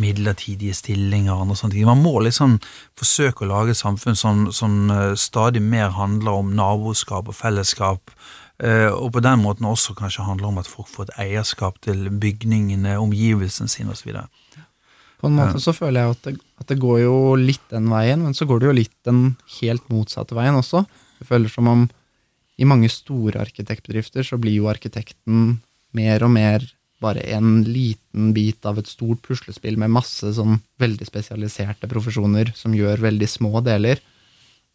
midlertidige 0.00 0.72
stillinger 0.76 1.34
og 1.34 1.44
andre 1.44 1.58
sånne 1.60 1.76
ting. 1.76 1.88
Man 1.88 2.00
må 2.00 2.14
liksom 2.24 2.56
forsøke 2.98 3.44
å 3.44 3.50
lage 3.50 3.74
et 3.74 3.80
samfunn 3.80 4.16
som, 4.16 4.46
som 4.56 4.88
eh, 4.94 5.12
stadig 5.20 5.60
mer 5.60 5.92
handler 5.96 6.40
om 6.40 6.54
naboskap 6.56 7.28
og 7.28 7.36
fellesskap, 7.36 8.14
eh, 8.64 8.88
og 8.88 9.12
på 9.16 9.24
den 9.24 9.44
måten 9.44 9.68
også 9.68 9.96
kanskje 9.98 10.24
handler 10.24 10.48
om 10.50 10.62
at 10.62 10.70
folk 10.70 10.88
får 10.88 11.10
et 11.10 11.16
eierskap 11.26 11.80
til 11.84 12.08
bygningene, 12.22 12.96
omgivelsene 13.02 13.68
sine 13.68 13.92
osv. 13.92 14.16
På 15.20 15.28
en 15.28 15.36
måte 15.36 15.60
så 15.60 15.76
føler 15.76 16.00
jeg 16.00 16.16
at 16.16 16.26
det, 16.30 16.36
at 16.62 16.72
det, 16.72 16.80
går 16.80 17.02
jo 17.02 17.16
litt 17.36 17.66
den 17.68 17.92
veien, 17.92 18.24
men 18.24 18.32
så 18.36 18.48
går 18.48 18.62
det 18.62 18.70
jo 18.70 18.76
litt 18.78 18.96
den 19.04 19.24
helt 19.60 19.84
motsatte 19.92 20.38
veien 20.38 20.56
også. 20.56 20.86
Jeg 21.20 21.28
føler 21.28 21.52
som 21.52 21.68
om 21.68 21.88
i 22.60 22.68
mange 22.68 22.90
store 22.92 23.40
arkitektbedrifter 23.40 24.26
så 24.26 24.38
blir 24.40 24.58
jo 24.58 24.68
arkitekten 24.70 25.56
mer 25.96 26.26
og 26.26 26.32
mer 26.34 26.66
bare 27.00 27.22
en 27.32 27.62
liten 27.64 28.34
bit 28.36 28.66
av 28.68 28.78
et 28.78 28.88
stort 28.88 29.22
puslespill 29.24 29.78
med 29.80 29.92
masse 29.94 30.34
sånn 30.36 30.58
veldig 30.82 31.06
spesialiserte 31.08 31.88
profesjoner 31.88 32.52
som 32.56 32.76
gjør 32.76 33.00
veldig 33.06 33.28
små 33.30 33.62
deler. 33.64 34.02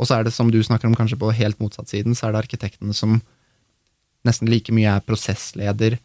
Og 0.01 0.09
så 0.09 0.17
er 0.17 0.25
det, 0.25 0.33
som 0.33 0.49
du 0.51 0.57
snakker 0.65 0.89
om 0.89 0.97
kanskje 0.97 1.19
på 1.21 1.29
helt 1.37 1.61
motsatt 1.61 1.91
siden, 1.91 2.17
så 2.17 2.27
er 2.27 2.33
det 2.33 2.41
arkitektene 2.41 2.97
som 2.97 3.19
nesten 4.25 4.49
like 4.49 4.73
mye 4.73 4.97
er 4.97 5.05
prosessleder 5.05 5.99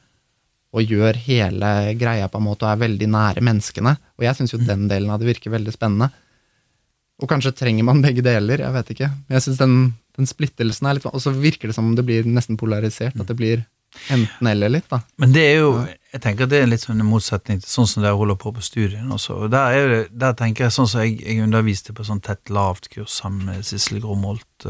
og 0.76 0.86
gjør 0.86 1.16
hele 1.24 1.70
greia 1.98 2.28
på 2.30 2.38
en 2.38 2.46
måte 2.46 2.66
og 2.66 2.74
er 2.74 2.84
veldig 2.84 3.08
nære 3.10 3.42
menneskene. 3.42 3.96
Og 4.20 4.26
jeg 4.28 4.38
syns 4.38 4.52
jo 4.54 4.60
den 4.60 4.84
delen 4.92 5.10
av 5.10 5.22
det 5.22 5.30
virker 5.32 5.56
veldig 5.56 5.72
spennende. 5.74 6.10
Og 7.20 7.28
kanskje 7.28 7.56
trenger 7.56 7.88
man 7.88 8.04
begge 8.04 8.22
deler, 8.24 8.62
jeg 8.62 8.76
vet 8.76 8.92
ikke. 8.94 9.10
Men 9.26 9.38
jeg 9.38 9.46
syns 9.48 9.60
den, 9.60 9.74
den, 10.20 10.28
splittelsen 10.30 10.86
er 10.86 10.98
litt 10.98 11.08
Og 11.10 11.20
så 11.22 11.32
virker 11.34 11.70
det 11.70 11.76
som 11.76 11.88
om 11.88 11.96
det 11.98 12.06
blir 12.06 12.28
nesten 12.28 12.58
polarisert. 12.60 13.18
At 13.20 13.30
det 13.30 13.38
blir 13.38 13.64
enten-eller 14.14 14.70
litt, 14.70 14.86
da. 14.90 15.00
Men 15.18 15.32
det 15.34 15.42
er 15.48 15.56
jo 15.64 15.70
Jeg 16.12 16.22
tenker 16.22 16.46
at 16.46 16.52
det 16.52 16.60
er 16.62 16.70
litt 16.70 16.82
sånn 16.82 17.02
en 17.02 17.10
motsetning 17.10 17.60
til 17.62 17.70
sånn 17.70 17.86
som 17.86 18.02
dere 18.02 18.18
holder 18.18 18.38
på 18.38 18.50
på 18.54 18.64
studiene 18.66 19.14
også. 19.14 19.44
Og 19.44 19.52
der, 19.52 19.76
er 19.78 19.92
det, 19.92 20.00
der 20.18 20.32
tenker 20.38 20.66
jeg 20.66 20.74
sånn 20.74 20.88
som 20.90 21.04
jeg, 21.04 21.20
jeg 21.22 21.44
underviste 21.44 21.94
på 21.94 22.06
sånn 22.06 22.22
tett 22.24 22.50
lavt-kurs 22.50 23.20
sammen 23.22 23.46
med 23.46 23.66
Sissel 23.66 24.00
Gromholt. 24.02 24.66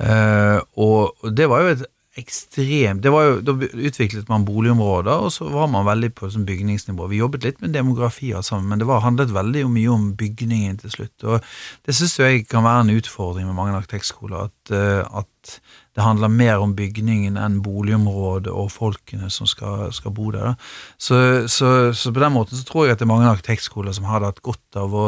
Uh, 0.00 0.60
og 0.80 1.32
det 1.36 1.48
var 1.48 1.64
jo 1.64 1.72
et 1.72 1.86
ekstremt 2.18 3.04
det 3.04 3.10
var 3.14 3.26
jo, 3.26 3.34
Da 3.46 3.54
utviklet 3.54 4.28
man 4.28 4.44
boligområder, 4.44 5.12
og 5.26 5.32
så 5.32 5.46
var 5.48 5.68
man 5.70 5.86
veldig 5.86 6.10
på 6.18 6.30
sånn 6.30 6.46
bygningsnivå. 6.48 7.06
Vi 7.10 7.20
jobbet 7.20 7.46
litt 7.46 7.60
med 7.62 7.74
demografier 7.74 8.42
sammen, 8.42 8.68
men 8.70 8.80
det 8.82 8.88
var, 8.90 9.04
handlet 9.04 9.34
veldig 9.34 9.66
mye 9.70 9.90
om 9.92 10.08
bygningen 10.18 10.80
til 10.82 10.90
slutt. 10.90 11.24
og 11.24 11.44
Det 11.86 11.94
syns 11.94 12.18
jeg 12.18 12.46
kan 12.50 12.66
være 12.66 12.86
en 12.86 12.96
utfordring 12.96 13.46
med 13.46 13.54
mange 13.54 13.76
arkitektskoler. 13.78 14.50
At, 14.50 14.74
uh, 14.74 15.22
at, 15.22 15.60
det 15.96 16.04
handler 16.04 16.30
mer 16.30 16.60
om 16.62 16.76
bygningen 16.76 17.38
enn 17.40 17.62
boligområdet 17.64 18.52
og 18.52 18.70
folkene 18.70 19.30
som 19.30 19.48
skal, 19.50 19.88
skal 19.92 20.12
bo 20.14 20.30
der. 20.30 20.54
Så, 20.98 21.48
så, 21.50 21.90
så, 21.92 22.12
på 22.14 22.22
den 22.22 22.32
måten 22.32 22.58
så 22.58 22.64
tror 22.64 22.86
jeg 22.86 22.94
at 22.94 23.00
det 23.00 23.08
er 23.08 23.14
mange 23.14 23.30
arkitektskoler 23.30 23.92
som 23.96 24.06
hadde 24.06 24.30
hatt 24.30 24.42
godt 24.42 24.78
av 24.78 24.94
å 24.94 25.06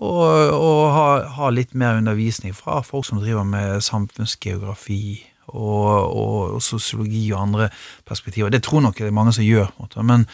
og, 0.00 0.52
og 0.54 0.82
ha, 0.94 1.06
ha, 1.36 1.48
litt 1.52 1.74
mer 1.76 1.98
undervisning 1.98 2.54
fra 2.56 2.78
folk 2.86 3.04
som 3.04 3.18
driver 3.20 3.44
med 3.44 3.82
samfunnsgeografi 3.84 5.18
og, 5.50 6.14
og, 6.16 6.54
og, 6.56 6.62
sosiologi 6.62 7.26
og 7.32 7.42
andre 7.42 7.68
perspektiver. 8.08 8.50
Det 8.50 8.62
tror 8.66 8.84
nok 8.84 8.98
det 8.98 9.08
er 9.08 9.16
mange 9.16 9.34
som 9.36 9.46
gjør, 9.46 9.72
men 10.02 10.26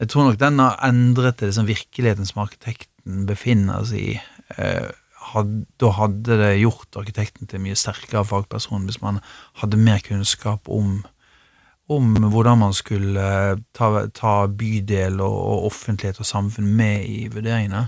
jeg 0.00 0.10
tror 0.10 0.28
nok 0.28 0.40
den 0.40 0.58
har 0.58 0.80
endret 0.86 1.40
det 1.40 1.54
som 1.54 1.68
virkeligheten 1.68 2.26
som 2.26 2.42
arkitekten 2.44 3.24
befinner 3.28 3.86
seg 3.86 4.02
i. 4.02 4.20
Eh, 4.58 4.90
had, 5.32 5.54
da 5.80 5.90
hadde 5.96 6.38
det 6.40 6.52
gjort 6.60 6.98
arkitekten 7.00 7.48
til 7.48 7.58
en 7.58 7.66
mye 7.66 7.78
sterkere 7.78 8.24
fagperson 8.28 8.86
hvis 8.88 9.00
man 9.02 9.20
hadde 9.62 9.80
mer 9.80 10.02
kunnskap 10.04 10.68
om, 10.68 10.98
om 11.90 12.10
hvordan 12.32 12.60
man 12.60 12.76
skulle 12.76 13.24
ta, 13.76 13.88
ta 14.14 14.34
bydel 14.50 15.20
og, 15.24 15.38
og, 15.38 15.70
offentlighet 15.70 16.20
og 16.20 16.28
samfunn 16.28 16.68
med 16.76 17.08
i 17.08 17.28
vurderingene. 17.32 17.86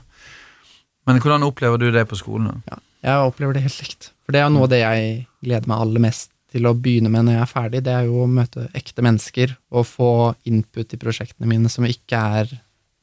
Men 1.06 1.22
hvordan 1.22 1.46
opplever 1.46 1.78
du 1.78 1.90
det 1.94 2.06
på 2.10 2.18
skolen? 2.18 2.64
Ja, 2.70 2.80
jeg 3.06 3.28
opplever 3.28 3.54
det 3.54 3.66
helt 3.66 3.82
likt. 3.84 4.10
For 4.26 4.34
det 4.34 4.42
er 4.42 4.50
noe 4.50 4.66
av 4.66 4.72
det 4.72 4.82
jeg 4.82 5.12
gleder 5.44 5.70
meg 5.70 5.84
aller 5.84 6.02
mest 6.08 6.32
til 6.56 6.68
å 6.68 6.76
begynne 6.76 7.12
med 7.12 7.26
når 7.26 7.36
jeg 7.36 7.44
er 7.44 7.52
ferdig, 7.52 7.82
det 7.84 7.92
er 7.92 8.08
jo 8.08 8.22
å 8.24 8.30
møte 8.30 8.68
ekte 8.76 9.04
mennesker 9.04 9.52
og 9.76 9.88
få 9.90 10.12
input 10.48 10.94
i 10.96 11.00
prosjektene 11.00 11.48
mine 11.50 11.70
som 11.72 11.84
ikke 11.88 12.20
er 12.40 12.56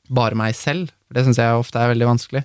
bare 0.10 0.38
meg 0.38 0.58
selv. 0.58 0.92
For 1.08 1.18
det 1.18 1.28
syns 1.28 1.42
jeg 1.42 1.60
ofte 1.60 1.82
er 1.82 1.94
veldig 1.94 2.10
vanskelig. 2.10 2.44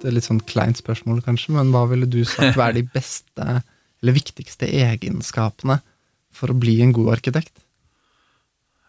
Det 0.00 0.08
er 0.08 0.16
litt 0.16 0.26
sånn 0.26 0.40
kleint 0.48 0.80
spørsmål, 0.80 1.20
kanskje, 1.22 1.52
men 1.54 1.70
hva 1.74 1.84
ville 1.90 2.08
du 2.08 2.22
sagt 2.24 2.56
er 2.56 2.74
de 2.74 2.86
beste 2.88 3.46
eller 4.00 4.16
viktigste 4.16 4.66
egenskapene 4.66 5.76
for 6.32 6.50
å 6.50 6.56
bli 6.56 6.78
en 6.80 6.94
god 6.96 7.18
arkitekt? 7.18 7.52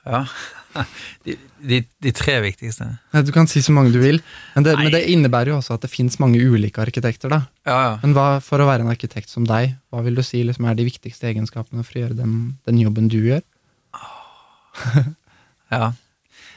Ja, 0.08 0.24
de, 1.26 1.36
de, 1.62 1.80
de, 2.02 2.12
tre 2.16 2.40
viktigste. 2.42 2.88
Ja, 3.14 3.22
du 3.26 3.32
kan 3.36 3.50
si 3.50 3.62
så 3.62 3.74
mange 3.76 3.92
du 3.94 4.00
vil, 4.02 4.22
men 4.56 4.66
det, 4.66 4.76
men 4.80 4.94
det 4.94 5.04
innebærer 5.14 5.52
jo 5.52 5.58
også 5.60 5.76
at 5.78 5.86
det 5.86 5.92
fins 5.94 6.18
mange 6.22 6.42
ulike 6.42 6.82
arkitekter. 6.82 7.30
da. 7.30 7.42
Ja, 7.68 7.80
ja. 7.86 7.92
Men 8.02 8.16
hva, 8.18 8.28
for 8.44 8.64
å 8.64 8.70
være 8.70 8.86
en 8.86 8.94
arkitekt 8.94 9.30
som 9.30 9.46
deg, 9.50 9.76
hva 9.94 10.02
vil 10.06 10.18
du 10.18 10.24
si 10.26 10.42
liksom, 10.48 10.66
er 10.66 10.80
de 10.80 10.88
viktigste 10.88 11.30
egenskapene 11.30 11.86
for 11.86 12.00
å 12.00 12.06
gjøre 12.06 12.18
den, 12.22 12.38
den 12.70 12.80
jobben 12.82 13.12
du 13.12 13.20
gjør? 13.20 13.44
ja. 15.76 15.92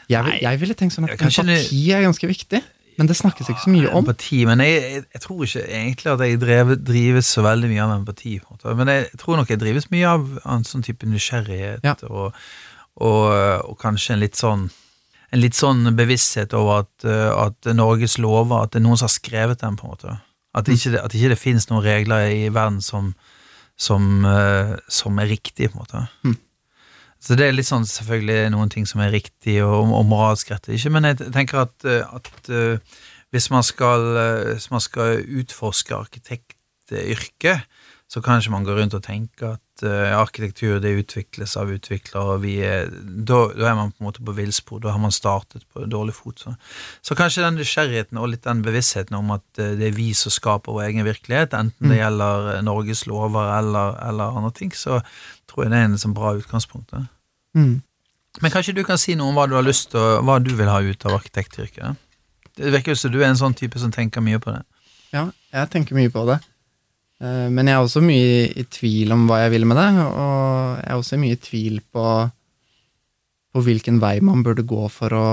Jeg, 0.09 0.41
jeg, 0.45 0.61
ville 0.61 0.77
tenkt 0.79 0.97
sånn 0.97 1.09
at 1.09 1.19
empati 1.19 1.85
er 1.93 2.05
ganske 2.07 2.29
viktig. 2.29 2.63
Men 2.95 3.09
det 3.11 3.17
snakkes 3.19 3.49
ikke 3.51 3.65
så 3.65 3.73
mye 3.73 3.89
om. 3.91 4.05
Empati, 4.05 4.45
men 4.47 4.61
jeg, 4.63 4.75
jeg, 4.83 5.05
jeg 5.17 5.23
tror 5.25 5.41
ikke 5.43 5.63
egentlig 5.67 6.11
at 6.13 6.21
jeg 6.23 6.39
drev, 6.39 6.69
drives 6.79 7.31
så 7.35 7.43
veldig 7.43 7.71
mye 7.73 7.83
av 7.83 7.95
empati. 7.97 8.37
Men 8.79 8.93
jeg 8.93 9.09
tror 9.19 9.41
nok 9.41 9.51
jeg 9.51 9.61
drives 9.61 9.89
mye 9.91 10.13
av 10.13 10.29
en 10.55 10.67
sånn 10.69 10.85
type 10.87 11.09
nysgjerrighet. 11.11 11.83
Ja. 11.83 11.97
og 12.07 12.39
og, 13.03 13.27
og, 13.65 13.75
kanskje 13.81 14.15
en 14.15 14.23
litt 14.23 14.39
sånn 14.39 14.69
en 15.35 15.43
litt 15.43 15.57
sånn 15.59 15.89
bevissthet 15.99 16.53
over 16.55 16.85
at, 16.85 17.05
at, 17.05 17.71
Norges 17.75 18.21
lover 18.23 18.61
At 18.61 18.75
det 18.75 18.79
er 18.79 18.85
noen 18.85 19.01
som 19.01 19.09
har 19.09 19.15
skrevet 19.17 19.65
dem, 19.65 19.75
på 19.75 19.89
en 19.89 19.95
måte. 19.97 20.13
At 20.55 20.69
ikke 20.71 20.93
det, 20.93 21.01
at 21.03 21.17
ikke 21.17 21.33
det 21.33 21.39
finnes 21.41 21.67
noen 21.67 21.83
regler 21.83 22.29
i 22.31 22.45
verden 22.55 22.79
som, 22.85 23.09
som, 23.75 24.23
som 24.87 25.19
er 25.19 25.33
riktige, 25.33 25.73
på 25.73 25.81
en 25.81 25.83
måte. 25.83 26.05
Mm. 26.23 26.37
Så 27.19 27.35
det 27.35 27.49
er 27.49 27.57
litt 27.57 27.67
sånn 27.67 27.89
selvfølgelig 27.89 28.53
noen 28.55 28.71
ting 28.71 28.87
som 28.87 29.03
er 29.03 29.11
riktig 29.11 29.57
og, 29.65 29.91
og 29.97 30.07
moralsk 30.07 30.53
rett, 30.53 30.71
ikke, 30.77 30.93
men 30.95 31.09
jeg 31.09 31.33
tenker 31.35 31.65
at, 31.65 31.89
at 31.89 32.53
hvis, 33.35 33.51
man 33.51 33.67
skal, 33.67 34.07
hvis 34.53 34.71
man 34.71 34.85
skal 34.85 35.25
utforske 35.41 35.99
arkitektyrket, 35.99 37.67
så 38.07 38.23
kan 38.23 38.39
ikke 38.39 38.55
man 38.55 38.67
gå 38.69 38.77
rundt 38.77 38.95
og 38.95 39.03
tenke 39.03 39.57
at 39.57 39.64
uh, 39.83 40.13
arkitektur 40.21 40.79
det 40.83 40.93
utvikles 41.01 41.57
av 41.59 41.73
utviklere, 41.75 42.37
og 42.37 42.45
vi 42.45 42.55
er, 42.63 42.91
da, 43.03 43.41
da, 43.55 43.71
er 43.71 43.79
man 43.79 43.91
på 43.91 44.03
en 44.03 44.09
måte 44.09 44.25
på 44.25 44.35
villspor. 44.37 44.83
Da 44.85 44.93
har 44.95 45.01
man 45.03 45.15
startet 45.15 45.65
på 45.73 45.87
dårlig 45.91 46.15
fot. 46.15 46.45
Så. 46.45 46.55
så 47.03 47.17
kanskje 47.19 47.43
den 47.43 47.59
nysgjerrigheten 47.59 48.21
og 48.21 48.31
litt 48.31 48.45
den 48.47 48.63
bevisstheten 48.67 49.19
om 49.19 49.35
at 49.35 49.45
uh, 49.59 49.73
det 49.79 49.89
er 49.89 49.97
vi 49.97 50.13
som 50.19 50.35
skaper 50.35 50.77
vår 50.77 50.87
egen 50.91 51.09
virkelighet, 51.09 51.57
enten 51.59 51.89
det 51.89 51.97
mm. 51.97 52.03
gjelder 52.03 52.51
uh, 52.53 52.61
Norges 52.69 53.07
lover 53.11 53.51
eller, 53.59 53.99
eller, 54.05 54.39
andre 54.39 54.55
ting, 54.61 54.71
så 54.77 55.01
tror 55.51 55.67
jeg 55.67 55.75
det 55.75 55.83
er 55.83 55.91
en 55.91 56.01
sånn 56.05 56.17
bra 56.17 56.37
utgangspunkt. 56.39 56.95
Mm. 57.59 57.83
Men 58.43 58.55
kanskje 58.55 58.77
du 58.77 58.85
kan 58.87 58.99
si 58.99 59.19
noe 59.19 59.31
om 59.31 59.37
hva 59.39 59.49
du 59.51 59.59
har 59.59 59.67
lyst 59.67 59.93
til, 59.93 60.23
hva 60.27 60.39
du 60.43 60.55
vil 60.55 60.71
ha 60.71 60.81
ut 60.83 61.07
av 61.07 61.19
arkitektyrket? 61.19 62.01
Det 62.55 62.71
virker 62.71 62.95
jo 62.95 62.99
som 62.99 63.13
du 63.15 63.21
er 63.21 63.33
en 63.33 63.39
sånn 63.39 63.55
type 63.59 63.79
som 63.83 63.93
tenker 63.95 64.23
mye 64.23 64.39
på 64.43 64.55
det. 64.55 64.63
Ja, 65.15 65.29
jeg 65.55 65.71
tenker 65.71 65.99
mye 65.99 66.11
på 66.11 66.25
det. 66.27 66.41
Eh, 67.25 67.49
men 67.51 67.69
jeg 67.69 67.77
er 67.77 67.85
også 67.85 68.03
mye 68.05 68.49
i 68.53 68.65
tvil 68.69 69.15
om 69.15 69.27
hva 69.29 69.45
jeg 69.45 69.55
vil 69.55 69.69
med 69.69 69.79
det, 69.81 69.91
og 70.05 70.81
jeg 70.81 70.89
er 70.91 70.99
også 70.99 71.21
mye 71.21 71.37
i 71.37 71.41
tvil 71.41 71.79
på, 71.95 72.09
på 73.55 73.65
hvilken 73.65 74.01
vei 74.03 74.19
man 74.25 74.45
burde 74.47 74.67
gå 74.69 74.89
for 74.93 75.17
å 75.17 75.29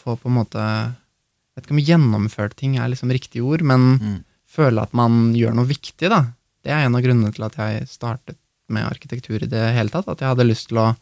få 0.00 0.16
på 0.16 0.30
en 0.30 0.38
måte 0.38 0.60
Jeg 0.64 1.58
vet 1.58 1.66
ikke 1.66 1.76
om 1.76 1.86
gjennomført 1.90 2.54
ting 2.56 2.76
er 2.78 2.88
liksom 2.88 3.12
riktig 3.12 3.42
ord, 3.44 3.62
men 3.66 3.86
mm. 4.00 4.18
føle 4.48 4.82
at 4.86 4.94
man 4.96 5.34
gjør 5.36 5.56
noe 5.58 5.68
viktig, 5.68 6.08
da. 6.08 6.24
Det 6.64 6.72
er 6.72 6.86
en 6.86 6.96
av 6.96 7.04
grunnene 7.04 7.32
til 7.34 7.44
at 7.46 7.58
jeg 7.58 7.88
startet 7.90 8.38
med 8.70 8.86
arkitektur 8.86 9.42
i 9.42 9.50
det 9.50 9.64
hele 9.74 9.92
tatt. 9.92 10.08
At 10.08 10.22
jeg 10.22 10.30
hadde 10.30 10.46
lyst 10.46 10.70
til 10.70 10.80
å 10.80 10.92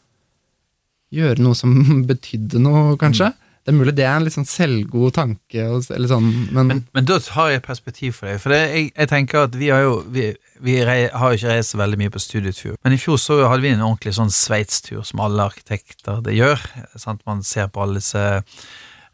gjøre 1.15 1.45
noe 1.45 1.59
som 1.59 1.77
betydde 2.11 2.63
noe, 2.65 2.97
kanskje. 3.01 3.31
Mm. 3.31 3.48
Det 3.69 3.75
er 3.75 3.77
mulig 3.77 3.93
det 3.99 4.05
er 4.09 4.15
en 4.17 4.25
litt 4.25 4.33
sånn 4.33 4.47
selvgod 4.49 5.13
tanke, 5.19 5.61
eller 5.61 6.09
sånn, 6.09 6.29
men, 6.57 6.71
men, 6.71 6.79
men 6.97 7.09
da 7.09 7.19
har 7.35 7.51
jeg 7.53 7.61
perspektiv 7.67 8.15
for 8.17 8.31
deg. 8.31 8.39
For 8.41 8.55
det, 8.55 8.61
jeg, 8.73 8.87
jeg, 8.95 9.09
tenker 9.11 9.43
at 9.45 9.59
vi 9.61 9.69
har 9.69 9.83
jo 9.85 9.99
vi, 10.15 10.31
vi 10.65 10.79
rei, 10.89 11.03
har 11.13 11.37
ikke 11.37 11.53
reist 11.53 11.75
så 11.75 11.81
veldig 11.83 11.99
mye 12.01 12.15
på 12.15 12.23
studietur. 12.25 12.79
Men 12.81 12.97
i 12.97 13.01
fjor 13.03 13.21
så 13.21 13.37
hadde 13.45 13.67
vi 13.67 13.75
en 13.75 13.85
ordentlig 13.85 14.15
sånn 14.17 14.33
Sveits-tur, 14.33 15.03
som 15.05 15.21
alle 15.21 15.45
arkitekter 15.53 16.25
det 16.25 16.39
gjør. 16.39 16.65
Sant? 16.97 17.21
Man 17.29 17.45
ser 17.45 17.69
på 17.69 17.85
alle 17.85 18.01
disse 18.01 18.25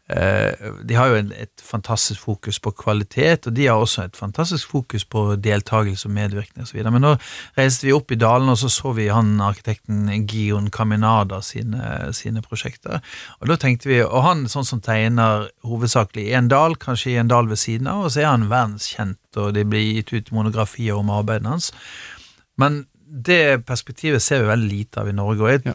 de 0.05 0.93
har 0.93 1.09
jo 1.09 1.15
et 1.33 1.63
fantastisk 1.65 2.21
fokus 2.27 2.59
på 2.61 2.75
kvalitet, 2.77 3.47
og 3.49 3.55
de 3.57 3.65
har 3.65 3.81
også 3.81 4.03
et 4.05 4.17
fantastisk 4.17 4.69
fokus 4.69 5.05
på 5.09 5.23
deltakelse 5.41 6.05
og 6.05 6.13
medvirkning 6.13 6.67
osv. 6.67 6.83
Men 6.85 7.01
nå 7.01 7.13
reiste 7.57 7.87
vi 7.87 7.95
opp 7.95 8.13
i 8.13 8.19
dalen, 8.21 8.51
og 8.53 8.59
så 8.61 8.69
så 8.69 8.93
vi 8.93 9.07
han 9.09 9.33
arkitekten 9.41 10.05
Gion 10.29 10.69
Caminada 10.69 11.41
sine, 11.41 12.13
sine 12.13 12.45
prosjekter. 12.45 13.01
Og 13.41 13.49
da 13.49 13.57
tenkte 13.57 13.89
vi, 13.89 14.03
og 14.05 14.21
han 14.27 14.45
sånn 14.51 14.67
som 14.67 14.83
tegner 14.85 15.49
hovedsakelig 15.65 16.29
i 16.29 16.37
en 16.37 16.53
dal, 16.53 16.77
kanskje 16.77 17.15
i 17.15 17.19
en 17.23 17.31
dal 17.31 17.49
ved 17.49 17.63
siden 17.63 17.89
av, 17.89 18.05
og 18.05 18.13
så 18.13 18.27
er 18.27 18.33
han 18.35 18.49
verdenskjent, 18.51 19.23
og 19.41 19.55
det 19.57 19.65
blir 19.71 19.89
gitt 19.89 20.13
ut 20.13 20.35
monografier 20.37 21.01
om 21.01 21.09
arbeidene 21.17 21.57
hans. 21.57 21.73
Men 22.61 22.85
det 23.15 23.63
perspektivet 23.67 24.23
ser 24.23 24.41
vi 24.41 24.49
veldig 24.49 24.67
lite 24.67 24.99
av 24.99 25.09
i 25.09 25.13
Norge. 25.15 25.51
jeg, 25.51 25.61
ja. 25.65 25.73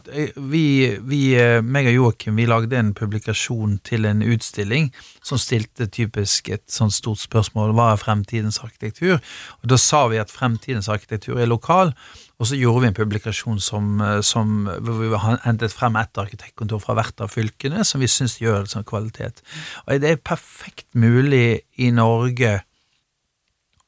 vi, 0.51 0.65
vi, 1.01 1.21
eh, 1.39 1.61
meg 1.65 1.87
og 1.89 1.95
Joakim 1.95 2.37
vi 2.37 2.45
lagde 2.45 2.77
en 2.77 2.93
publikasjon 2.93 3.79
til 3.87 4.05
en 4.05 4.21
utstilling 4.21 4.91
som 5.25 5.39
stilte 5.41 5.87
typisk 5.89 6.51
et 6.53 6.65
sånt 6.69 6.93
stort 6.93 7.21
spørsmål 7.23 7.73
hva 7.73 7.91
er 7.93 8.01
fremtidens 8.01 8.61
arkitektur? 8.61 9.17
Og 9.63 9.69
Da 9.73 9.77
sa 9.77 10.05
vi 10.11 10.21
at 10.21 10.31
fremtidens 10.33 10.89
arkitektur 10.89 11.39
er 11.39 11.49
lokal, 11.49 11.95
og 12.37 12.47
så 12.47 12.57
gjorde 12.57 12.81
vi 12.81 12.91
en 12.91 12.99
publikasjon 13.01 13.59
som, 13.59 14.01
eh, 14.01 14.21
som 14.21 14.69
hvor 14.69 15.01
vi 15.01 15.11
hentet 15.45 15.73
frem 15.73 15.95
ett 15.95 16.17
arkitektkontor 16.17 16.79
fra 16.79 16.93
hvert 16.93 17.21
av 17.21 17.33
fylkene 17.33 17.85
som 17.85 18.01
vi 18.01 18.07
syns 18.07 18.37
gjør 18.37 18.65
det 18.65 18.75
som 18.75 18.83
kvalitet. 18.83 19.41
Og 19.87 20.01
Det 20.01 20.11
er 20.11 20.15
perfekt 20.17 20.93
mulig 20.93 21.61
i 21.77 21.89
Norge 21.89 22.61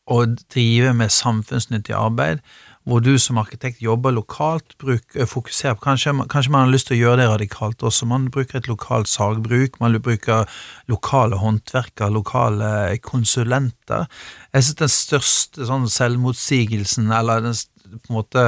å 0.10 0.26
drive 0.26 0.94
med 0.94 1.12
samfunnsnyttig 1.12 1.96
arbeid 1.96 2.42
hvor 2.84 3.00
du 3.00 3.14
som 3.22 3.40
arkitekt 3.40 3.82
jobber 3.82 4.12
lokalt, 4.12 4.76
bruk, 4.78 5.04
eh, 5.16 5.28
fokuserer 5.30 5.78
på 5.78 5.86
kanskje, 5.86 6.14
kanskje, 6.30 6.52
man 6.52 6.66
har 6.66 6.74
lyst 6.74 6.90
til 6.90 6.98
å 6.98 7.02
gjøre 7.04 7.22
det 7.22 7.30
radikalt 7.32 7.84
også. 7.84 8.08
Man 8.10 8.30
bruker 8.32 8.60
et 8.60 8.68
lokalt 8.68 9.08
sagbruk, 9.08 9.80
man 9.80 9.96
bruker 10.02 10.50
lokale 10.92 11.40
håndverkere, 11.40 12.12
lokale 12.12 12.98
konsulenter. 13.04 14.08
Jeg 14.54 14.64
synes 14.64 14.82
den 14.84 14.96
største 14.98 15.70
sånn 15.70 15.88
selvmotsigelsen, 15.88 17.12
eller 17.12 17.48
den 17.48 17.56
på 18.04 18.10
en 18.10 18.18
måte 18.18 18.46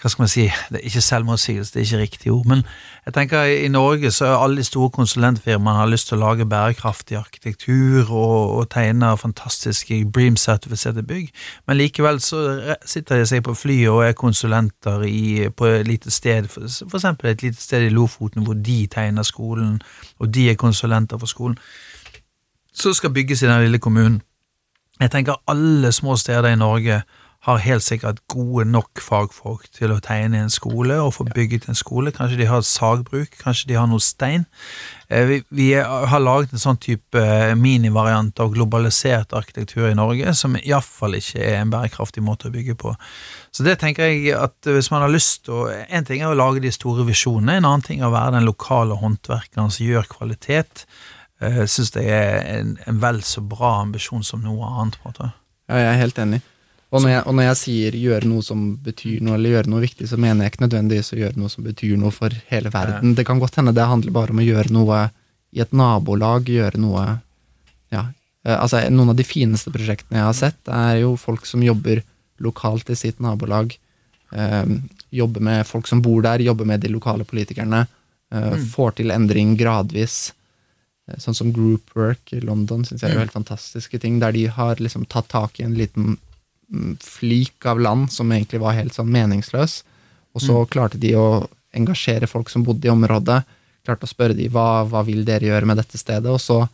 hva 0.00 0.10
skal 0.10 0.22
man 0.22 0.28
si, 0.28 0.42
det 0.72 0.80
er 0.80 0.86
ikke 0.88 1.00
selvmotsigelse, 1.00 1.72
det 1.74 1.80
er 1.80 1.84
ikke 1.84 1.98
riktig 1.98 2.32
ord, 2.32 2.46
men 2.46 2.62
jeg 3.06 3.14
tenker 3.14 3.42
i 3.44 3.68
Norge 3.68 4.10
så 4.10 4.26
er 4.26 4.42
alle 4.42 4.56
de 4.56 4.64
store 4.64 4.90
konsulentfirmaene 4.90 5.78
har 5.78 5.90
lyst 5.90 6.08
til 6.08 6.18
å 6.18 6.20
lage 6.24 6.46
bærekraftig 6.48 7.16
arkitektur 7.16 8.10
og, 8.10 8.56
og 8.58 8.68
tegne 8.74 9.12
fantastiske 9.20 10.00
Bream-sertifiserte 10.16 11.04
bygg, 11.06 11.30
men 11.66 11.78
likevel 11.78 12.20
så 12.20 12.42
sitter 12.84 13.22
de 13.22 13.30
seg 13.30 13.44
på 13.46 13.54
flyet 13.54 13.92
og 13.92 14.04
er 14.08 14.18
konsulenter 14.18 15.06
i, 15.08 15.48
på 15.48 15.70
et 15.70 15.88
lite 15.88 16.10
sted, 16.10 16.50
for, 16.52 16.68
for 16.90 17.00
eksempel 17.00 17.30
et 17.30 17.46
lite 17.46 17.62
sted 17.62 17.86
i 17.86 17.94
Lofoten 17.94 18.44
hvor 18.44 18.58
de 18.58 18.86
tegner 18.90 19.22
skolen, 19.22 19.80
og 20.18 20.34
de 20.34 20.50
er 20.50 20.60
konsulenter 20.60 21.20
for 21.20 21.30
skolen, 21.30 21.58
så 22.74 22.92
skal 22.92 23.14
bygges 23.14 23.42
i 23.42 23.46
den 23.46 23.62
lille 23.62 23.78
kommunen. 23.78 24.22
Jeg 25.00 25.10
tenker 25.10 25.42
alle 25.50 25.92
små 25.92 26.16
steder 26.16 26.52
i 26.52 26.56
Norge 26.58 27.02
har 27.44 27.60
helt 27.60 27.84
sikkert 27.84 28.22
gode 28.32 28.64
nok 28.64 29.00
fagfolk 29.04 29.66
til 29.76 29.92
å 29.92 30.00
tegne 30.04 30.38
en 30.40 30.52
skole 30.52 30.96
og 31.02 31.12
få 31.18 31.26
bygget 31.28 31.66
en 31.68 31.76
skole. 31.76 32.12
Kanskje 32.14 32.38
de 32.40 32.46
har 32.48 32.62
et 32.62 32.68
sagbruk, 32.68 33.34
kanskje 33.42 33.68
de 33.68 33.76
har 33.76 33.88
noe 33.90 34.00
stein. 34.00 34.46
Eh, 35.12 35.26
vi, 35.28 35.38
vi 35.52 35.66
har 35.76 36.22
laget 36.22 36.54
en 36.54 36.62
sånn 36.62 36.80
type 36.80 37.20
eh, 37.20 37.52
minivariant 37.60 38.40
av 38.40 38.54
globalisert 38.54 39.36
arkitektur 39.36 39.90
i 39.90 39.96
Norge, 39.98 40.32
som 40.38 40.56
iallfall 40.56 41.18
ikke 41.18 41.42
er 41.44 41.58
en 41.58 41.74
bærekraftig 41.74 42.24
måte 42.24 42.48
å 42.48 42.54
bygge 42.54 42.78
på. 42.80 42.94
Så 43.52 43.66
det 43.66 43.76
tenker 43.82 44.08
jeg 44.08 44.32
at 44.38 44.70
hvis 44.70 44.88
man 44.94 45.04
har 45.04 45.12
lyst 45.12 45.44
til 45.44 45.68
En 45.84 46.04
ting 46.06 46.22
er 46.22 46.32
å 46.32 46.36
lage 46.38 46.62
de 46.64 46.72
store 46.72 47.04
visjonene, 47.06 47.58
en 47.58 47.68
annen 47.68 47.84
ting 47.84 48.00
er 48.00 48.08
å 48.08 48.14
være 48.14 48.38
den 48.38 48.48
lokale 48.48 48.96
håndverkeren 48.98 49.70
som 49.70 49.84
gjør 49.84 50.08
kvalitet. 50.16 50.86
Jeg 51.44 51.60
eh, 51.60 51.68
syns 51.68 51.92
det 51.92 52.08
er 52.08 52.40
en, 52.56 52.74
en 52.88 53.04
vel 53.04 53.20
så 53.26 53.44
bra 53.44 53.76
ambisjon 53.82 54.24
som 54.24 54.40
noe 54.40 54.72
annet. 54.80 54.96
på 54.96 55.10
en 55.10 55.12
måte. 55.12 55.30
Ja, 55.68 55.84
jeg 55.84 55.92
er 55.92 56.02
helt 56.06 56.24
enig. 56.24 56.42
Og 56.94 57.02
når, 57.02 57.10
jeg, 57.10 57.22
og 57.26 57.34
når 57.34 57.46
jeg 57.48 57.58
sier 57.58 57.96
gjøre 57.98 58.28
noe 58.30 58.44
som 58.46 58.60
betyr 58.84 59.22
noe, 59.24 59.34
eller 59.34 59.56
gjøre 59.56 59.70
noe 59.72 59.82
viktig, 59.82 60.06
så 60.06 60.18
mener 60.20 60.46
jeg 60.46 60.54
ikke 60.54 60.62
nødvendigvis 60.62 61.10
å 61.16 61.18
gjøre 61.18 61.40
noe 61.42 61.50
som 61.50 61.66
betyr 61.66 61.96
noe 61.98 62.14
for 62.14 62.34
hele 62.52 62.70
verden. 62.70 63.16
Det 63.18 63.24
kan 63.26 63.40
godt 63.42 63.58
hende 63.58 63.74
det 63.74 63.86
handler 63.90 64.14
bare 64.14 64.34
om 64.34 64.42
å 64.42 64.46
gjøre 64.46 64.74
noe 64.74 65.00
i 65.54 65.62
et 65.64 65.74
nabolag, 65.74 66.50
gjøre 66.50 66.82
noe 66.82 67.06
Ja. 67.94 68.08
Eh, 68.46 68.54
altså, 68.54 68.82
noen 68.92 69.10
av 69.10 69.18
de 69.18 69.26
fineste 69.26 69.72
prosjektene 69.74 70.20
jeg 70.20 70.28
har 70.28 70.38
sett, 70.38 70.60
er 70.70 71.00
jo 71.02 71.14
folk 71.18 71.46
som 71.48 71.62
jobber 71.64 72.02
lokalt 72.44 72.90
i 72.90 72.98
sitt 72.98 73.18
nabolag. 73.22 73.74
Eh, 74.30 74.64
jobber 75.14 75.40
med 75.50 75.66
folk 75.66 75.90
som 75.90 76.02
bor 76.02 76.22
der, 76.22 76.42
jobber 76.46 76.68
med 76.68 76.82
de 76.84 76.92
lokale 76.92 77.26
politikerne. 77.26 77.86
Eh, 78.34 78.52
mm. 78.54 78.66
Får 78.74 78.98
til 79.00 79.14
endring 79.14 79.56
gradvis. 79.58 80.32
Eh, 81.08 81.18
sånn 81.18 81.36
som 81.36 81.52
Group 81.54 81.94
Work 81.98 82.32
i 82.34 82.42
London 82.42 82.84
syns 82.84 83.02
jeg 83.02 83.10
er 83.10 83.14
jo 83.14 83.20
mm. 83.20 83.24
helt 83.26 83.38
fantastiske 83.38 84.00
ting, 84.02 84.20
der 84.22 84.34
de 84.36 84.46
har 84.46 84.82
liksom 84.82 85.06
tatt 85.10 85.30
tak 85.32 85.60
i 85.60 85.66
en 85.66 85.76
liten 85.78 86.16
flik 87.02 87.66
av 87.66 87.80
land 87.80 88.12
som 88.12 88.32
egentlig 88.32 88.60
var 88.62 88.76
helt 88.76 88.94
sånn 88.96 89.10
meningsløs. 89.12 89.82
Og 90.34 90.42
så 90.42 90.56
mm. 90.62 90.70
klarte 90.72 91.00
de 91.00 91.14
å 91.18 91.26
engasjere 91.74 92.28
folk 92.30 92.50
som 92.50 92.64
bodde 92.66 92.88
i 92.88 92.92
området. 92.92 93.42
Klarte 93.84 94.08
å 94.08 94.10
spørre 94.10 94.36
de 94.36 94.48
hva, 94.52 94.84
hva 94.88 95.04
vil 95.06 95.24
dere 95.26 95.50
gjøre 95.50 95.68
med 95.68 95.78
dette 95.82 96.00
stedet, 96.00 96.30
og 96.30 96.40
så 96.42 96.64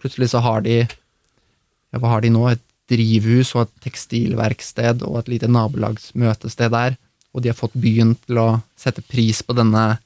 plutselig 0.00 0.30
så 0.32 0.42
har 0.44 0.64
de 0.64 0.80
ja, 0.80 1.98
hva 1.98 2.16
har 2.16 2.24
de 2.24 2.32
nå? 2.32 2.46
Et 2.50 2.66
drivhus 2.90 3.52
og 3.54 3.66
et 3.68 3.74
tekstilverksted 3.86 5.04
og 5.06 5.20
et 5.20 5.30
lite 5.36 5.50
nabolagsmøtested 5.50 6.72
der. 6.74 6.96
Og 7.30 7.44
de 7.44 7.52
har 7.52 7.58
fått 7.58 7.76
byen 7.78 8.16
til 8.24 8.40
å 8.42 8.48
sette 8.78 9.04
pris 9.06 9.44
på 9.46 9.54
denne 9.54 10.00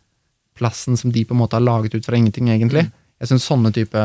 plassen 0.58 0.98
som 1.00 1.12
de 1.12 1.24
på 1.24 1.34
en 1.34 1.40
måte 1.40 1.56
har 1.56 1.64
laget 1.64 1.96
ut 1.96 2.06
fra 2.06 2.18
ingenting, 2.18 2.50
egentlig. 2.52 2.84
Mm. 2.86 2.92
Jeg 3.22 3.30
synes 3.30 3.46
sånne 3.48 3.70
type 3.72 4.00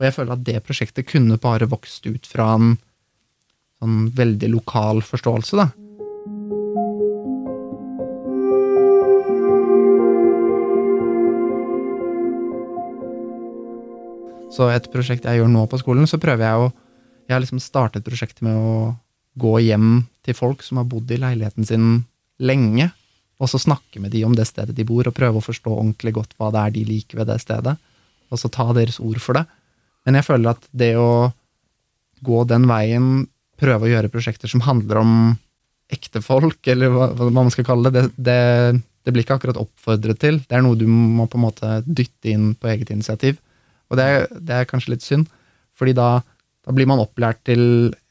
Og 0.00 0.06
jeg 0.06 0.14
føler 0.16 0.32
at 0.32 0.44
det 0.46 0.62
prosjektet 0.64 1.06
kunne 1.06 1.36
bare 1.36 1.68
vokst 1.68 2.06
ut 2.08 2.24
fra 2.26 2.54
en 2.56 2.70
sånn 3.80 4.10
veldig 4.16 4.50
lokal 4.52 5.00
forståelse, 5.04 5.56
da. 5.60 5.70
Så 14.50 14.66
et 14.68 14.88
prosjekt 14.92 15.24
jeg 15.24 15.38
gjør 15.38 15.48
nå 15.48 15.64
på 15.70 15.78
skolen, 15.80 16.08
så 16.10 16.20
prøver 16.20 16.46
jeg 16.46 16.68
å 16.68 16.70
Jeg 17.30 17.36
har 17.36 17.42
liksom 17.44 17.60
startet 17.62 18.02
prosjektet 18.02 18.42
med 18.42 18.56
å 18.58 18.96
gå 19.38 19.52
hjem 19.62 20.08
til 20.26 20.34
folk 20.34 20.64
som 20.66 20.80
har 20.80 20.88
bodd 20.90 21.12
i 21.14 21.18
leiligheten 21.22 21.62
sin 21.62 21.84
lenge, 22.42 22.88
og 23.38 23.46
så 23.52 23.60
snakke 23.62 24.00
med 24.02 24.10
de 24.10 24.24
om 24.26 24.34
det 24.34 24.48
stedet 24.48 24.74
de 24.74 24.82
bor, 24.82 25.06
og 25.06 25.14
prøve 25.14 25.38
å 25.38 25.44
forstå 25.44 25.70
ordentlig 25.70 26.16
godt 26.16 26.34
hva 26.34 26.48
det 26.50 26.64
er 26.64 26.74
de 26.74 26.82
liker 26.88 27.20
ved 27.20 27.30
det 27.30 27.38
stedet, 27.38 27.76
og 28.34 28.40
så 28.42 28.50
ta 28.50 28.66
deres 28.74 28.98
ord 28.98 29.20
for 29.22 29.38
det. 29.38 29.44
Men 30.02 30.18
jeg 30.18 30.26
føler 30.26 30.50
at 30.50 30.66
det 30.74 30.90
å 30.98 31.30
gå 32.26 32.42
den 32.50 32.66
veien 32.66 33.28
prøve 33.60 33.86
å 33.86 33.92
gjøre 33.92 34.12
prosjekter 34.12 34.50
som 34.50 34.64
handler 34.64 35.02
om 35.02 35.14
ekte 35.90 36.22
folk, 36.22 36.60
eller 36.70 36.92
hva, 36.94 37.10
hva 37.18 37.30
man 37.34 37.50
skal 37.52 37.66
kalle 37.66 37.90
det, 37.92 38.06
det, 38.14 38.26
det, 38.26 38.80
det, 39.04 39.14
blir 39.14 39.24
ikke 39.24 39.40
akkurat 39.40 39.60
oppfordret 39.60 40.20
til. 40.22 40.40
Det 40.46 40.56
er 40.56 40.64
noe 40.64 40.78
du 40.78 40.86
må 40.88 41.26
på 41.30 41.38
en 41.38 41.46
måte 41.48 41.80
dytte 41.86 42.30
inn 42.30 42.52
på 42.54 42.70
eget 42.70 42.92
initiativ. 42.94 43.40
Og 43.90 43.98
det, 43.98 44.06
det 44.38 44.60
er 44.60 44.68
kanskje 44.70 44.94
litt 44.94 45.06
synd, 45.06 45.26
fordi 45.78 45.96
da, 45.98 46.20
da, 46.22 46.74
blir 46.76 46.88
man 46.90 47.02
opplært 47.02 47.42
til 47.48 47.62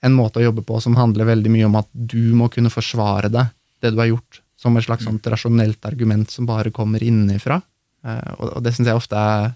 en 0.04 0.16
måte 0.16 0.42
å 0.42 0.46
jobbe 0.50 0.66
på 0.68 0.82
som 0.84 0.98
handler 1.00 1.30
veldig 1.30 1.54
mye 1.54 1.70
om 1.70 1.80
at 1.80 1.90
du 1.94 2.34
må 2.36 2.50
kunne 2.52 2.74
forsvare 2.74 3.32
det, 3.32 3.46
det 3.80 3.94
du 3.96 4.02
har 4.02 4.12
gjort, 4.12 4.42
som 4.60 4.76
et 4.76 4.84
slags 4.84 5.08
sånt 5.08 5.28
rasjonelt 5.32 5.86
argument 5.88 6.32
som 6.34 6.50
bare 6.50 6.74
kommer 6.76 7.04
innenfra. 7.06 7.62
Eh, 8.04 8.32
og, 8.36 8.58
og 8.58 8.66
det 8.66 8.76
syns 8.76 8.92
jeg 8.92 9.00
ofte 9.00 9.16
er 9.16 9.54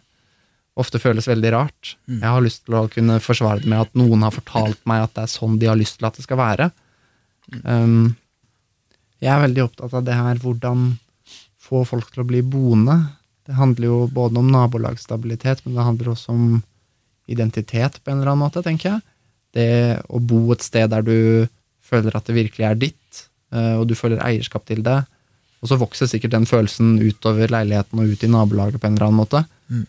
ofte 0.80 1.02
føles 1.02 1.28
veldig 1.30 1.52
rart. 1.54 1.94
Mm. 2.08 2.20
Jeg 2.20 2.30
har 2.36 2.44
lyst 2.44 2.64
til 2.66 2.78
å 2.80 2.88
kunne 2.92 3.20
forsvare 3.22 3.62
det 3.62 3.70
med 3.70 3.86
at 3.86 3.98
noen 4.00 4.26
har 4.26 4.34
fortalt 4.34 4.82
meg 4.90 5.06
at 5.06 5.14
det 5.16 5.26
er 5.26 5.34
sånn 5.36 5.60
de 5.62 5.70
har 5.70 5.80
lyst 5.80 6.00
til 6.00 6.10
at 6.10 6.18
det 6.18 6.26
skal 6.26 6.40
være. 6.40 6.70
Um, 7.62 8.16
jeg 9.22 9.32
er 9.32 9.44
veldig 9.44 9.66
opptatt 9.68 9.94
av 10.00 10.06
det 10.08 10.18
her 10.18 10.40
hvordan 10.42 10.94
få 11.64 11.84
folk 11.88 12.10
til 12.12 12.24
å 12.24 12.28
bli 12.28 12.42
boende. 12.46 12.98
Det 13.48 13.56
handler 13.58 13.90
jo 13.90 13.98
både 14.12 14.42
om 14.42 14.52
nabolagsstabilitet, 14.52 15.64
men 15.64 15.78
det 15.78 15.88
handler 15.88 16.14
også 16.14 16.34
om 16.34 16.46
identitet 17.32 18.00
på 18.02 18.12
en 18.12 18.20
eller 18.20 18.34
annen 18.34 18.44
måte, 18.44 18.64
tenker 18.66 18.90
jeg. 18.90 19.04
Det 19.54 19.70
å 20.10 20.20
bo 20.20 20.48
et 20.56 20.66
sted 20.66 20.90
der 20.92 21.06
du 21.06 21.48
føler 21.84 22.16
at 22.18 22.28
det 22.28 22.36
virkelig 22.36 22.68
er 22.68 22.80
ditt, 22.80 23.24
eh, 23.54 23.76
og 23.78 23.88
du 23.88 23.96
føler 23.96 24.24
eierskap 24.24 24.66
til 24.68 24.82
det. 24.84 25.00
Og 25.64 25.72
så 25.72 25.80
vokser 25.80 26.10
sikkert 26.12 26.34
den 26.34 26.48
følelsen 26.50 26.98
utover 27.00 27.52
leiligheten 27.52 28.02
og 28.02 28.12
ut 28.12 28.24
i 28.26 28.32
nabolaget 28.32 28.82
på 28.82 28.90
en 28.90 28.98
eller 28.98 29.08
annen 29.08 29.22
måte. 29.22 29.44
Mm. 29.72 29.86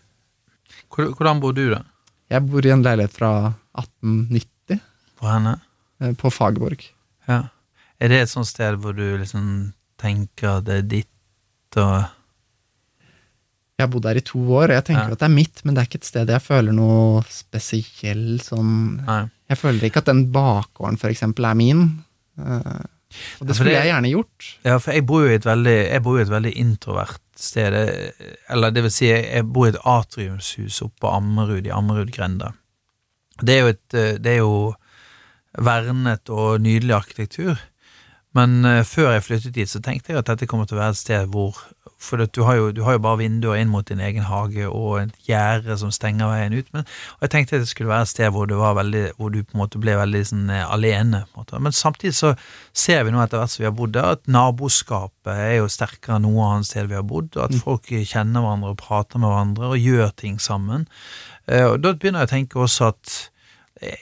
Hvordan 0.95 1.41
bor 1.43 1.55
du, 1.55 1.67
da? 1.73 1.83
Jeg 2.31 2.45
bor 2.49 2.65
i 2.65 2.73
en 2.73 2.83
leilighet 2.85 3.13
fra 3.13 3.31
1890. 3.77 4.81
Hvor 5.19 5.31
henne? 5.33 5.57
Eh, 6.01 6.13
på 6.17 6.31
Fagerborg. 6.33 6.87
Ja. 7.29 7.41
Er 7.99 8.11
det 8.11 8.21
et 8.23 8.31
sånt 8.31 8.49
sted 8.49 8.79
hvor 8.81 8.95
du 8.97 9.05
liksom 9.19 9.73
tenker 10.01 10.61
det 10.65 10.79
er 10.81 10.87
ditt 10.97 11.79
og 11.79 12.11
Jeg 13.75 13.83
har 13.83 13.91
bodd 13.91 14.05
der 14.05 14.19
i 14.19 14.23
to 14.23 14.39
år, 14.39 14.69
og 14.69 14.77
jeg 14.77 14.85
tenker 14.87 15.09
ja. 15.11 15.15
at 15.15 15.19
det 15.19 15.27
er 15.27 15.35
mitt, 15.35 15.61
men 15.63 15.75
det 15.75 15.81
er 15.81 15.87
ikke 15.89 15.99
et 15.99 16.07
sted 16.07 16.29
jeg 16.31 16.43
føler 16.43 16.75
noe 16.75 17.23
spesiell 17.27 18.37
sånn 18.43 18.75
Nei. 19.03 19.23
Jeg 19.51 19.59
føler 19.59 19.87
ikke 19.87 20.01
at 20.01 20.07
den 20.09 20.23
bakgården, 20.33 20.97
for 20.97 21.11
eksempel, 21.11 21.45
er 21.45 21.57
min. 21.59 21.81
Uh, 22.39 22.81
og 23.39 23.49
det 23.49 23.57
skulle 23.57 23.75
jeg 23.75 23.91
gjerne 23.91 24.11
gjort. 24.11 24.47
Ja, 24.65 24.77
for 24.77 24.95
jeg 24.95 25.05
bor 25.09 25.25
jo 25.25 25.31
i 25.31 25.37
et 25.37 25.47
veldig, 25.47 25.75
jeg 25.89 26.03
bor 26.05 26.19
i 26.19 26.23
et 26.23 26.31
veldig 26.33 26.53
introvert 26.61 27.21
sted. 27.35 27.77
Eller 28.51 28.73
det 28.75 28.85
vil 28.85 28.93
si, 28.93 29.09
jeg 29.11 29.45
bor 29.47 29.67
i 29.67 29.73
et 29.73 29.81
atriumshus 29.81 30.81
oppe 30.85 31.05
på 31.05 31.13
Ammerud, 31.13 31.67
i 31.67 31.73
Ammerudgrenda. 31.75 32.53
Det 33.41 33.55
er 33.55 33.63
jo 33.65 33.71
et 33.73 33.95
Det 34.23 34.31
er 34.31 34.41
jo 34.41 34.73
vernet 35.55 36.29
og 36.29 36.61
nydelig 36.61 36.95
arkitektur. 36.95 37.59
Men 38.35 38.65
uh, 38.67 38.83
før 38.83 39.13
jeg 39.15 39.23
flyttet 39.23 39.55
dit, 39.55 39.69
så 39.69 39.79
tenkte 39.79 40.11
jeg 40.11 40.19
at 40.19 40.27
dette 40.27 40.47
kommer 40.49 40.67
til 40.67 40.77
å 40.77 40.83
være 40.83 40.95
et 40.95 40.99
sted 40.99 41.29
hvor 41.31 41.59
for 41.97 42.19
du 42.19 42.41
har, 42.43 42.55
jo, 42.59 42.71
du 42.75 42.81
har, 42.83 42.97
jo, 42.97 43.01
bare 43.01 43.21
vinduer 43.23 43.59
inn 43.59 43.71
mot 43.71 43.85
din 43.87 44.01
egen 44.03 44.25
hage 44.27 44.67
og 44.67 44.97
et 44.99 45.29
gjerde 45.29 45.77
som 45.79 45.93
stenger 45.95 46.29
veien 46.29 46.55
ut. 46.55 46.67
Men, 46.75 46.87
og 47.15 47.25
jeg 47.25 47.33
tenkte 47.33 47.57
at 47.57 47.63
det 47.63 47.69
skulle 47.71 47.91
være 47.91 48.07
et 48.07 48.11
sted 48.11 48.33
hvor, 48.35 48.51
veldig, 48.51 49.03
hvor 49.17 49.31
du 49.33 49.39
på 49.41 49.55
en 49.55 49.61
måte 49.63 49.81
ble 49.81 49.95
veldig 49.97 50.23
sånn, 50.29 50.49
eh, 50.53 50.65
alene. 50.75 51.23
Men 51.55 51.75
samtidig 51.75 52.15
så 52.17 52.33
ser 52.75 53.05
vi 53.05 53.13
nå 53.15 53.21
etter 53.23 53.41
hvert 53.41 53.53
som 53.53 53.63
vi 53.63 53.69
har 53.69 53.77
bodd 53.77 53.95
der, 53.95 54.17
at 54.17 54.27
naboskapet 54.27 55.31
er 55.33 55.55
jo 55.61 55.71
sterkere 55.71 56.19
enn 56.19 56.27
noe 56.27 56.49
annet 56.49 56.69
sted 56.69 56.91
vi 56.91 56.99
har 56.99 57.07
bodd. 57.07 57.31
og 57.37 57.47
At 57.47 57.55
mm. 57.55 57.63
folk 57.63 57.93
kjenner 57.95 58.43
hverandre 58.43 58.75
og 58.75 58.81
prater 58.83 59.21
med 59.21 59.31
hverandre 59.31 59.71
og 59.71 59.87
gjør 59.87 60.11
ting 60.19 60.41
sammen. 60.43 60.89
Eh, 61.47 61.65
og 61.65 61.79
Da 61.81 61.95
begynner 61.95 62.25
jeg 62.25 62.33
å 62.33 62.35
tenke 62.35 62.61
også 62.67 62.91
at 62.93 63.15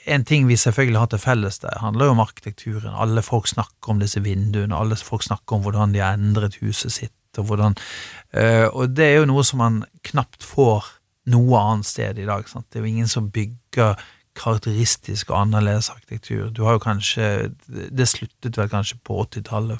en 0.06 0.22
ting 0.24 0.46
vi 0.46 0.56
selvfølgelig 0.56 1.00
har 1.00 1.08
til 1.10 1.18
felles 1.18 1.58
der, 1.58 1.80
handler 1.82 2.06
jo 2.06 2.14
om 2.14 2.22
arkitekturen. 2.22 2.94
Alle 2.94 3.24
folk 3.26 3.48
snakker 3.50 3.90
om 3.90 4.00
disse 4.02 4.22
vinduene, 4.22 4.76
alle 4.76 4.96
folk 4.96 5.24
snakker 5.26 5.56
om 5.56 5.66
hvordan 5.66 5.94
de 5.94 6.02
har 6.02 6.14
endret 6.14 6.60
huset 6.62 6.94
sitt 6.94 7.14
og 7.38 7.48
hvordan 7.48 7.76
uh, 8.36 8.68
Og 8.72 8.94
det 8.96 9.06
er 9.06 9.16
jo 9.20 9.30
noe 9.30 9.44
som 9.46 9.62
man 9.62 9.80
knapt 10.06 10.44
får 10.46 10.90
noe 11.32 11.60
annet 11.60 11.88
sted 11.88 12.18
i 12.20 12.28
dag. 12.28 12.44
Sant? 12.48 12.66
Det 12.68 12.78
er 12.78 12.84
jo 12.84 12.92
ingen 12.92 13.08
som 13.08 13.30
bygger 13.32 13.96
karakteristisk 14.34 15.30
og 15.30 15.40
annerledes 15.44 15.90
arkitektur. 15.92 16.48
Du 16.50 16.64
har 16.66 16.76
jo 16.76 16.82
kanskje 16.82 17.54
Det 17.68 18.08
sluttet 18.08 18.58
vel 18.58 18.68
kanskje 18.68 18.98
på 19.04 19.20
80-tallet. 19.22 19.78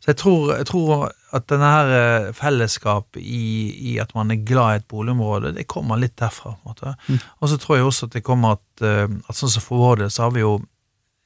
Så 0.00 0.08
jeg 0.08 0.16
tror, 0.16 0.54
jeg 0.56 0.66
tror, 0.66 1.10
at 1.32 1.48
denne 1.48 1.68
her 1.70 1.86
fellesskapet 1.86 2.36
fellesskap 2.40 3.16
i, 3.16 3.46
i, 3.92 3.98
at 3.98 4.14
man 4.14 4.30
er 4.30 4.44
glad 4.46 4.72
i 4.72 4.80
et 4.80 4.88
boligområde, 4.88 5.54
det 5.56 5.66
kommer 5.68 6.00
litt 6.00 6.16
derfra. 6.18 6.56
Mm. 7.08 7.18
Og 7.40 7.48
så 7.48 7.56
tror 7.60 7.76
jeg 7.76 7.84
også 7.84 8.06
at 8.06 8.16
det 8.16 8.24
kommer 8.24 8.56
at, 8.56 8.82
eh, 8.84 9.08
at 9.28 9.36
sånn 9.36 9.52
som 9.52 9.64
for 9.64 9.84
vår 9.84 10.02
del, 10.02 10.10
så 10.10 10.26
har 10.26 10.34
vi 10.36 10.44
jo 10.44 10.58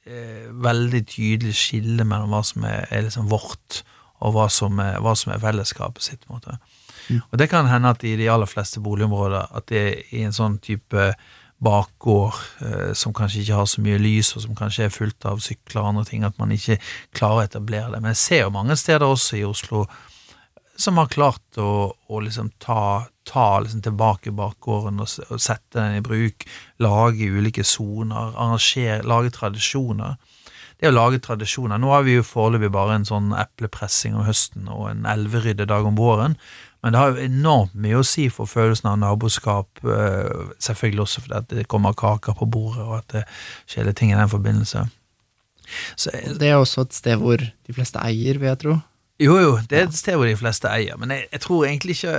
eh, 0.05 0.51
veldig 0.51 1.03
tydelig 1.07 1.55
skille 1.55 2.07
mellom 2.07 2.35
hva 2.35 2.43
som 2.47 2.67
er, 2.67 2.87
er 2.89 3.07
liksom 3.07 3.29
vårt, 3.31 3.83
og 4.21 4.35
hva 4.35 4.47
som 4.53 4.79
er, 4.83 4.99
hva 5.03 5.15
som 5.17 5.33
er 5.33 5.41
fellesskapet 5.41 6.05
sitt. 6.05 6.25
måte. 6.29 6.57
Mm. 7.09 7.21
Og 7.21 7.37
det 7.41 7.49
kan 7.51 7.69
hende 7.69 7.91
at 7.91 8.03
i 8.07 8.15
de 8.19 8.29
aller 8.31 8.49
fleste 8.49 8.81
boligområder 8.83 9.55
at 9.57 9.67
det 9.71 9.81
er 9.81 10.17
i 10.17 10.25
en 10.27 10.35
sånn 10.35 10.59
type 10.63 11.11
bakgård 11.61 12.37
eh, 12.65 12.93
som 12.97 13.13
kanskje 13.13 13.43
ikke 13.43 13.57
har 13.59 13.67
så 13.69 13.83
mye 13.85 13.99
lys, 14.01 14.31
og 14.35 14.45
som 14.45 14.55
kanskje 14.57 14.87
er 14.87 14.93
fullt 14.93 15.27
av 15.29 15.41
sykler 15.43 15.83
og 15.83 15.91
andre 15.91 16.05
ting, 16.09 16.23
at 16.25 16.39
man 16.41 16.53
ikke 16.53 16.79
klarer 17.13 17.43
å 17.43 17.49
etablere 17.49 17.91
det. 17.93 18.01
Men 18.01 18.15
jeg 18.15 18.21
ser 18.23 18.43
jo 18.45 18.55
mange 18.55 18.77
steder 18.79 19.05
også 19.05 19.37
i 19.37 19.45
Oslo 19.45 19.85
som 20.81 20.97
har 20.97 21.11
klart 21.13 21.59
å, 21.61 21.91
å 21.93 22.19
liksom 22.23 22.49
ta, 22.61 23.05
ta 23.27 23.47
liksom 23.61 23.83
tilbake 23.85 24.33
bakgården 24.33 25.03
og, 25.03 25.11
og 25.29 25.41
sette 25.43 25.77
den 25.77 25.99
i 25.99 26.05
bruk, 26.05 26.47
lage 26.81 27.29
ulike 27.29 27.65
soner, 27.67 28.33
lage 29.05 29.33
tradisjoner. 29.35 30.17
Det 30.81 30.89
å 30.89 30.95
lage 30.95 31.21
tradisjoner 31.21 31.77
Nå 31.77 31.91
har 31.93 32.05
vi 32.07 32.15
jo 32.17 32.25
foreløpig 32.25 32.71
bare 32.73 32.97
en 32.97 33.05
sånn 33.05 33.35
eplepressing 33.37 34.15
om 34.17 34.25
høsten 34.25 34.69
og 34.71 34.87
en 34.89 35.05
elveryddedag 35.09 35.85
om 35.85 35.99
våren, 35.99 36.37
men 36.81 36.93
det 36.93 37.01
har 37.01 37.11
jo 37.13 37.27
enormt 37.27 37.75
mye 37.77 37.99
å 37.99 38.07
si 38.07 38.25
for 38.33 38.49
følelsen 38.49 38.89
av 38.89 38.97
naboskap, 39.03 39.83
eh, 39.85 40.47
selvfølgelig 40.57 41.03
også 41.03 41.25
fordi 41.25 41.37
at 41.37 41.53
det 41.53 41.67
kommer 41.69 41.93
kaker 41.93 42.33
på 42.39 42.49
bordet, 42.49 42.87
og 42.87 42.95
at 42.97 43.13
det 43.13 43.23
skjer 43.69 43.91
ting 43.93 44.13
i 44.13 44.17
den 44.17 44.31
forbindelse. 44.31 44.87
Så, 45.95 46.11
Det 46.39 46.49
er 46.49 46.57
også 46.57 46.87
et 46.87 46.97
sted 46.97 47.21
hvor 47.21 47.37
de 47.37 47.73
fleste 47.73 48.01
eier, 48.01 48.39
vil 48.41 48.49
jeg 48.49 48.59
tro. 48.59 48.81
jo, 49.21 49.37
jo, 49.37 49.59
det 49.69 49.77
er 49.77 49.83
et 49.87 49.93
sted 49.93 50.17
hvor 50.17 50.25
de 50.25 50.35
fleste 50.35 50.67
eier, 50.67 50.97
men 50.97 51.13
jeg, 51.13 51.27
jeg 51.31 51.41
tror 51.45 51.65
egentlig 51.65 51.99
ikke 52.01 52.17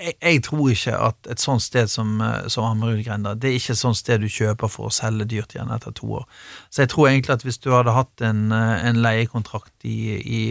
jeg, 0.00 0.14
jeg 0.22 0.42
tror 0.46 0.70
ikke 0.72 0.96
at 1.08 1.30
et 1.32 1.42
sånt 1.42 1.62
sted 1.62 1.90
som, 1.90 2.18
eh, 2.24 2.48
som 2.52 2.66
Ammerudgrenda, 2.68 3.34
det 3.34 3.50
er 3.50 3.58
ikke 3.58 3.74
et 3.74 3.80
sånt 3.80 3.98
sted 3.98 4.22
du 4.22 4.28
kjøper 4.30 4.70
for 4.72 4.88
å 4.88 4.94
selge 4.94 5.26
dyrt 5.30 5.54
igjen 5.54 5.72
etter 5.74 5.94
to 5.96 6.10
år. 6.20 6.26
Så 6.70 6.84
jeg 6.84 6.92
tror 6.94 7.10
egentlig 7.10 7.36
at 7.36 7.46
hvis 7.46 7.60
du 7.62 7.70
hadde 7.74 7.94
hatt 7.96 8.24
en, 8.26 8.50
eh, 8.56 8.76
en 8.88 9.00
leiekontrakt 9.04 9.88
i, 9.88 9.98
i 10.20 10.42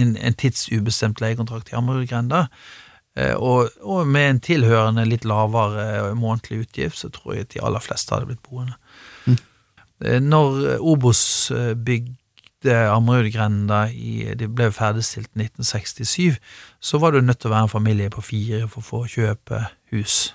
en, 0.00 0.16
en 0.16 0.38
tidsubestemt 0.38 1.22
leiekontrakt 1.22 1.72
i 1.72 1.76
Ammerudgrenda, 1.78 2.46
eh, 3.16 3.34
og, 3.36 3.70
og 3.82 4.06
med 4.06 4.30
en 4.30 4.42
tilhørende 4.48 5.06
litt 5.08 5.26
lavere 5.28 6.14
månedlig 6.18 6.66
utgift, 6.66 7.02
så 7.02 7.12
tror 7.12 7.36
jeg 7.36 7.48
at 7.48 7.54
de 7.56 7.64
aller 7.64 7.84
fleste 7.84 8.14
hadde 8.14 8.32
blitt 8.32 8.44
boende. 8.48 8.78
Mm. 9.26 9.38
Når 10.26 10.80
Obos 10.82 11.22
bygde 11.78 12.16
Ammerudgrenda 12.70 13.88
i 13.90 14.34
Det 14.38 14.48
ble 14.54 14.70
ferdigstilt 14.72 15.30
1967, 15.34 16.38
så 16.80 16.98
var 17.02 17.12
du 17.12 17.20
nødt 17.20 17.40
til 17.42 17.50
å 17.50 17.54
være 17.56 17.66
en 17.66 17.72
familie 17.72 18.10
på 18.12 18.22
fire 18.22 18.68
for 18.68 18.82
å 18.82 18.86
få 18.86 19.02
kjøpe 19.10 19.64
hus. 19.92 20.34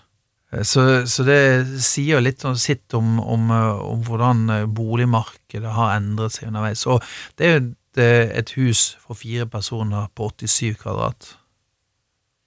Eh, 0.52 0.64
Så, 0.64 1.08
så 1.08 1.24
det 1.24 1.40
sier 1.84 2.22
litt 2.22 2.44
om, 2.46 2.56
sitt 2.56 2.94
om, 2.94 3.20
om, 3.20 3.50
eh, 3.52 3.82
om 3.94 4.04
hvordan 4.04 4.50
eh, 4.50 4.66
boligmarkedet 4.66 5.74
har 5.80 5.96
endret 5.98 6.34
seg 6.34 6.50
underveis. 6.50 6.86
Og 6.88 7.04
det 7.38 7.46
er 7.48 7.54
jo 7.54 7.64
et, 7.64 7.74
eh, 8.04 8.38
et 8.40 8.56
hus 8.58 8.98
for 9.00 9.16
fire 9.16 9.46
personer 9.46 10.08
på 10.16 10.32
87 10.36 10.76
kvadrat. 10.84 11.37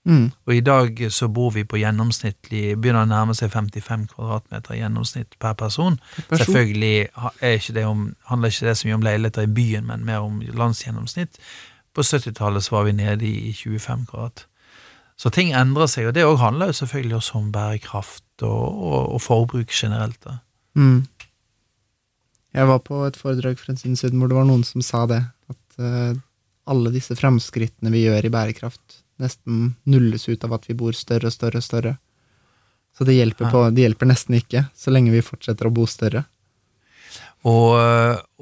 Mm. 0.08 0.30
Og 0.48 0.54
i 0.54 0.62
dag 0.64 1.00
så 1.12 1.28
bor 1.28 1.50
vi 1.52 1.60
på 1.68 1.76
gjennomsnittlig 1.76 2.78
Begynner 2.80 3.04
å 3.04 3.08
nærme 3.10 3.34
seg 3.36 3.50
55 3.52 4.06
kvadratmeter 4.14 4.78
gjennomsnitt 4.78 5.36
per 5.42 5.58
person. 5.60 5.98
Person. 6.16 6.40
Selvfølgelig 6.40 7.10
ikke 7.50 7.74
det 7.76 7.84
om, 7.84 8.06
handler 8.30 8.54
ikke 8.54 8.70
det 8.70 8.76
så 8.80 8.88
mye 8.88 8.96
om 8.96 9.04
leiligheter 9.04 9.44
i 9.44 9.52
byen, 9.60 9.90
men 9.90 10.06
mer 10.08 10.24
om 10.24 10.40
landsgjennomsnitt. 10.40 11.36
På 11.92 12.06
70-tallet 12.06 12.64
så 12.64 12.78
var 12.78 12.88
vi 12.88 12.96
nede 12.96 13.28
i 13.28 13.52
25 13.52 14.06
kvadrat. 14.08 14.46
Så 15.20 15.28
ting 15.34 15.52
endrer 15.52 15.90
seg, 15.90 16.08
og 16.08 16.16
det 16.16 16.24
òg 16.24 16.38
handler 16.40 16.70
jo 16.70 16.78
selvfølgelig 16.78 17.18
også 17.18 17.36
om 17.42 17.50
bærekraft 17.52 18.44
og, 18.46 18.68
og, 18.72 19.00
og 19.18 19.20
forbruk 19.20 19.74
generelt. 19.74 20.24
Mm. 20.78 21.04
Jeg 22.56 22.70
var 22.70 22.80
på 22.86 23.02
et 23.04 23.18
foredrag 23.20 23.60
for 23.60 23.72
en 23.72 23.78
stund 23.78 24.00
siden 24.00 24.18
hvor 24.18 24.30
det 24.30 24.38
var 24.38 24.48
noen 24.48 24.64
som 24.64 24.82
sa 24.82 25.04
det, 25.10 25.20
at 25.52 25.82
uh, 25.82 26.16
alle 26.70 26.92
disse 26.94 27.14
fremskrittene 27.18 27.92
vi 27.92 28.06
gjør 28.06 28.26
i 28.26 28.32
bærekraft, 28.32 29.02
nesten 29.22 29.74
nulles 29.88 30.28
ut 30.28 30.44
av 30.46 30.56
at 30.56 30.68
vi 30.68 30.76
bor 30.78 30.96
større 30.96 31.30
og 31.30 31.34
større 31.34 31.60
og 31.60 31.66
større. 31.66 31.94
Så 32.96 33.06
det 33.06 33.14
hjelper, 33.14 33.50
på, 33.52 33.62
det 33.70 33.84
hjelper 33.86 34.10
nesten 34.10 34.36
ikke, 34.40 34.66
så 34.76 34.92
lenge 34.92 35.12
vi 35.14 35.22
fortsetter 35.24 35.68
å 35.68 35.74
bo 35.74 35.86
større. 35.88 36.24
Og, 37.48 37.72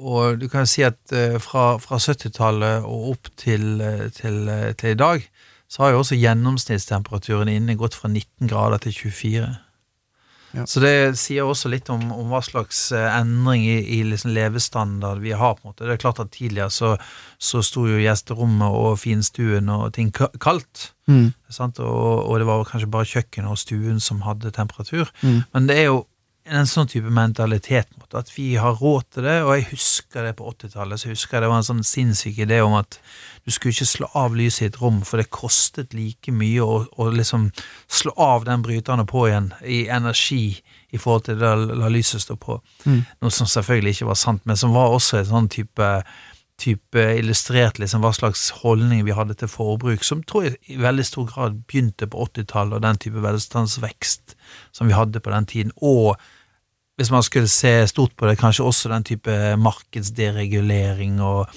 og 0.03 0.39
du 0.41 0.49
kan 0.51 0.67
si 0.67 0.83
at 0.83 1.13
eh, 1.15 1.37
fra, 1.39 1.77
fra 1.79 1.99
70-tallet 2.03 2.83
og 2.83 3.13
opp 3.13 3.29
til, 3.39 3.79
eh, 3.79 4.09
til, 4.11 4.41
eh, 4.51 4.73
til 4.75 4.91
i 4.91 4.99
dag, 4.99 5.23
så 5.71 5.85
har 5.85 5.93
jo 5.93 6.01
også 6.01 6.17
gjennomsnittstemperaturen 6.19 7.51
inne 7.53 7.77
gått 7.79 7.95
fra 7.95 8.09
19 8.11 8.49
grader 8.49 8.81
til 8.83 8.97
24. 8.97 9.47
Ja. 10.55 10.65
Så 10.65 10.81
det 10.81 10.93
sier 11.21 11.45
også 11.45 11.69
litt 11.69 11.89
om, 11.93 12.07
om 12.15 12.31
hva 12.31 12.41
slags 12.45 12.87
eh, 12.95 13.07
endring 13.19 13.65
i, 13.67 13.77
i 13.97 13.99
liksom 14.07 14.33
levestandard 14.33 15.21
vi 15.23 15.33
har. 15.37 15.57
på 15.57 15.63
en 15.63 15.71
måte. 15.71 15.85
Det 15.85 15.97
er 15.97 16.01
klart 16.01 16.21
at 16.23 16.31
Tidligere 16.33 16.71
så, 16.73 16.93
så 17.41 17.61
sto 17.65 17.85
jo 17.89 17.99
gjesterommet 18.01 18.75
og 18.79 18.99
finstuen 19.01 19.69
og 19.73 19.91
ting 19.97 20.11
kaldt. 20.13 20.91
Mm. 21.09 21.31
Sant? 21.53 21.81
Og, 21.81 22.25
og 22.25 22.39
det 22.39 22.47
var 22.49 22.65
kanskje 22.69 22.91
bare 22.93 23.09
kjøkkenet 23.09 23.53
og 23.53 23.61
stuen 23.61 23.99
som 24.03 24.23
hadde 24.25 24.53
temperatur. 24.55 25.09
Mm. 25.21 25.41
Men 25.53 25.69
det 25.69 25.77
er 25.81 25.89
jo 25.89 26.03
en 26.49 26.67
sånn 26.69 26.89
type 26.89 27.11
mentalitet 27.13 27.89
mot 27.99 28.15
at 28.17 28.31
vi 28.33 28.53
har 28.59 28.77
råd 28.79 29.05
til 29.13 29.25
det, 29.27 29.35
og 29.45 29.51
jeg 29.55 29.67
husker 29.71 30.25
det 30.27 30.35
på 30.39 30.47
80-tallet, 30.51 31.01
så 31.01 31.11
husker 31.11 31.37
jeg 31.37 31.45
det 31.45 31.51
var 31.51 31.61
en 31.61 31.67
sånn 31.67 31.85
sinnssyk 31.85 32.41
idé 32.45 32.59
om 32.65 32.75
at 32.79 32.99
du 33.45 33.51
skulle 33.53 33.73
ikke 33.75 33.89
slå 33.89 34.09
av 34.17 34.37
lyset 34.37 34.65
i 34.65 34.69
et 34.69 34.79
rom, 34.81 35.01
for 35.07 35.21
det 35.21 35.29
kostet 35.33 35.95
like 35.97 36.33
mye 36.35 36.65
å, 36.65 36.81
å 36.89 37.09
liksom 37.13 37.49
slå 37.87 38.15
av 38.17 38.47
den 38.49 38.65
bryteren 38.65 39.05
og 39.05 39.11
på 39.11 39.27
igjen 39.29 39.51
i 39.63 39.83
energi 39.91 40.43
i 40.89 40.97
forhold 40.97 41.27
til 41.29 41.39
det 41.41 41.53
å 41.53 41.79
la 41.83 41.91
lyset 41.93 42.25
stå 42.25 42.37
på. 42.41 42.57
Mm. 42.85 43.03
Noe 43.21 43.33
som 43.33 43.49
selvfølgelig 43.49 43.97
ikke 43.97 44.09
var 44.09 44.19
sant, 44.19 44.45
men 44.49 44.59
som 44.59 44.73
var 44.75 44.95
også 44.95 45.21
en 45.21 45.31
sånn 45.33 45.53
type 45.53 45.93
type 46.59 47.03
illustrert 47.15 47.79
liksom 47.79 48.03
hva 48.03 48.11
slags 48.15 48.49
holdning 48.61 49.05
vi 49.07 49.15
hadde 49.15 49.37
til 49.39 49.51
forbruk, 49.51 50.03
som 50.03 50.23
tror 50.27 50.47
jeg 50.47 50.57
i 50.73 50.79
veldig 50.81 51.05
stor 51.07 51.29
grad 51.29 51.61
begynte 51.69 52.09
på 52.11 52.25
80-tallet, 52.27 52.75
og 52.77 52.83
den 52.83 52.99
type 52.99 53.23
velstandsvekst 53.23 54.35
som 54.75 54.89
vi 54.89 54.97
hadde 54.97 55.21
på 55.23 55.33
den 55.33 55.47
tiden. 55.49 55.71
Og 55.77 56.19
hvis 56.99 57.11
man 57.11 57.23
skulle 57.23 57.47
se 57.47 57.87
stort 57.87 58.11
på 58.17 58.27
det, 58.27 58.37
kanskje 58.37 58.65
også 58.67 58.89
den 58.91 59.05
type 59.07 59.31
markedsderegulering 59.55 61.21
og 61.23 61.47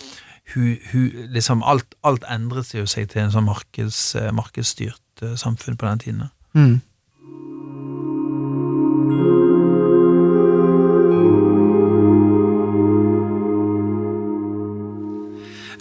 hu, 0.54 0.76
hu, 0.92 1.00
liksom 1.34 1.64
alt, 1.66 1.96
alt 2.06 2.22
endret 2.30 2.68
seg 2.68 2.84
jo 2.84 2.86
seg 2.86 3.08
til 3.10 3.24
en 3.24 3.34
sånn 3.34 3.48
markeds, 3.48 3.98
markedsstyrt 4.30 5.24
eh, 5.26 5.34
samfunn 5.34 5.80
på 5.80 5.88
den 5.88 6.02
tiden. 6.04 6.30
Mm. 6.54 6.78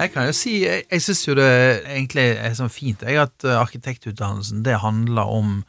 Jeg 0.02 0.10
kan 0.16 0.26
jo 0.26 0.34
si, 0.34 0.56
jeg, 0.66 0.88
jeg 0.90 1.06
syns 1.06 1.28
jo 1.28 1.38
det 1.38 1.50
egentlig 1.86 2.32
er 2.34 2.58
sånn 2.58 2.74
fint 2.74 3.06
jeg, 3.06 3.22
at 3.22 3.46
eh, 3.46 3.62
arkitektutdannelsen 3.62 4.66
det 4.66 4.82
handler 4.82 5.30
om 5.30 5.60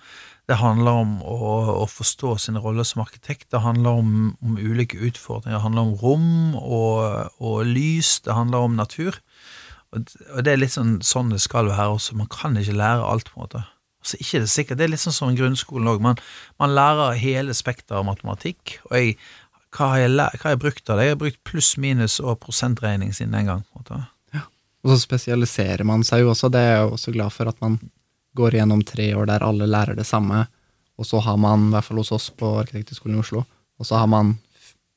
det 0.52 0.58
handler 0.60 0.98
om 1.00 1.12
å, 1.24 1.52
å 1.80 1.84
forstå 1.88 2.34
sin 2.44 2.58
rolle 2.60 2.84
som 2.84 3.00
arkitekt. 3.00 3.46
Det 3.54 3.62
handler 3.64 4.02
om, 4.02 4.10
om 4.44 4.58
ulike 4.60 4.98
utfordringer. 5.00 5.56
Det 5.56 5.64
handler 5.64 5.86
om 5.86 5.94
rom 6.02 6.58
og, 6.60 7.30
og 7.40 7.62
lys. 7.64 8.18
Det 8.26 8.36
handler 8.36 8.66
om 8.66 8.76
natur. 8.76 9.16
Og, 9.96 10.12
og 10.34 10.44
det 10.44 10.52
er 10.52 10.60
litt 10.60 10.74
sånn, 10.74 10.98
sånn 11.06 11.32
det 11.32 11.40
skal 11.40 11.72
være 11.72 11.94
også. 11.94 12.18
Man 12.20 12.28
kan 12.32 12.58
ikke 12.60 12.76
lære 12.76 13.08
alt, 13.08 13.32
på 13.32 13.40
en 13.40 13.46
måte. 13.46 13.64
Altså, 14.04 14.20
ikke 14.20 14.42
det 14.44 14.52
sikkert. 14.52 14.80
Det 14.82 14.84
er 14.84 14.92
litt 14.92 15.04
sånn 15.06 15.16
som 15.16 15.38
grunnskolen 15.38 15.88
òg. 15.94 16.04
Man, 16.04 16.20
man 16.60 16.76
lærer 16.76 17.16
hele 17.22 17.56
spekteret 17.56 18.02
av 18.02 18.08
matematikk. 18.10 18.76
Og 18.90 18.98
jeg, 18.98 19.16
hva, 19.72 19.94
har 19.94 20.04
jeg 20.04 20.14
hva 20.18 20.30
har 20.44 20.56
jeg 20.58 20.64
brukt 20.66 20.92
av 20.92 21.00
det? 21.00 21.08
Jeg 21.08 21.16
har 21.16 21.24
brukt 21.24 21.44
pluss, 21.48 21.74
minus 21.80 22.20
og 22.20 22.42
prosentregning 22.44 23.16
siden 23.16 23.38
den 23.38 23.48
gang. 23.54 23.64
på 23.70 23.80
en 23.80 23.86
måte. 23.86 24.04
Og 24.82 24.90
så 24.90 25.02
spesialiserer 25.04 25.86
man 25.86 26.02
seg 26.06 26.24
jo 26.24 26.32
også, 26.32 26.50
det 26.50 26.60
er 26.60 26.72
jeg 26.74 26.86
også 26.90 27.12
glad 27.14 27.30
for 27.30 27.50
at 27.50 27.60
man 27.62 27.78
går 28.36 28.58
gjennom 28.58 28.82
tre 28.86 29.10
år 29.14 29.28
der 29.28 29.44
alle 29.46 29.68
lærer 29.68 29.98
det 29.98 30.06
samme, 30.08 30.46
og 30.98 31.08
så 31.08 31.20
har 31.24 31.36
man, 31.40 31.68
i 31.68 31.74
hvert 31.74 31.88
fall 31.88 32.00
hos 32.02 32.12
oss 32.14 32.30
på 32.36 32.54
Arkitekthøgskolen 32.62 33.18
i 33.18 33.22
Oslo, 33.22 33.44
og 33.78 33.88
så 33.88 34.00
har 34.00 34.08
man 34.10 34.36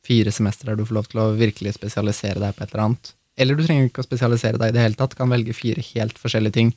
fire 0.05 0.31
semester 0.31 0.69
der 0.69 0.79
du 0.79 0.85
får 0.85 0.99
lov 0.99 1.11
til 1.11 1.21
å 1.23 1.29
virkelig 1.37 1.75
spesialisere 1.79 2.41
deg 2.41 2.55
på 2.55 2.65
et 2.65 2.73
eller 2.73 2.87
annet. 2.89 3.13
Eller 3.35 3.57
du 3.57 3.65
trenger 3.65 3.89
ikke 3.89 4.03
å 4.03 4.07
spesialisere 4.07 4.59
deg 4.61 4.71
i 4.71 4.75
det 4.75 4.83
hele 4.83 4.99
tatt, 4.99 5.15
kan 5.17 5.31
velge 5.31 5.55
fire 5.57 5.83
helt 5.93 6.19
forskjellige 6.21 6.55
ting 6.55 6.71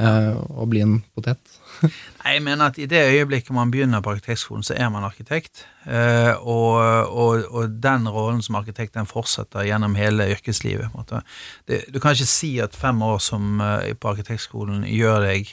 uh, 0.00 0.36
og 0.56 0.70
bli 0.72 0.82
en 0.84 0.96
potet. 1.16 1.40
Nei, 1.82 1.90
Jeg 2.36 2.44
mener 2.46 2.70
at 2.70 2.78
i 2.80 2.88
det 2.90 3.02
øyeblikket 3.12 3.52
man 3.56 3.72
begynner 3.74 4.04
på 4.04 4.14
arkitektskolen, 4.14 4.64
så 4.66 4.76
er 4.78 4.88
man 4.92 5.04
arkitekt. 5.04 5.66
Uh, 5.84 6.32
og, 6.40 6.80
og, 7.12 7.44
og 7.50 7.76
den 7.82 8.08
rollen 8.08 8.40
som 8.44 8.58
arkitekt 8.60 8.96
den 8.96 9.08
fortsetter 9.10 9.66
gjennom 9.68 9.98
hele 9.98 10.30
yrkeslivet. 10.32 10.92
på 10.94 11.04
en. 11.04 11.28
Det, 11.68 11.84
du 11.92 12.00
kan 12.00 12.16
ikke 12.16 12.30
si 12.30 12.56
at 12.64 12.76
fem 12.76 13.02
år 13.04 13.20
som 13.22 13.60
uh, 13.60 13.84
på 13.92 14.14
arkitektskolen 14.14 14.86
gjør 14.88 15.28
deg 15.28 15.52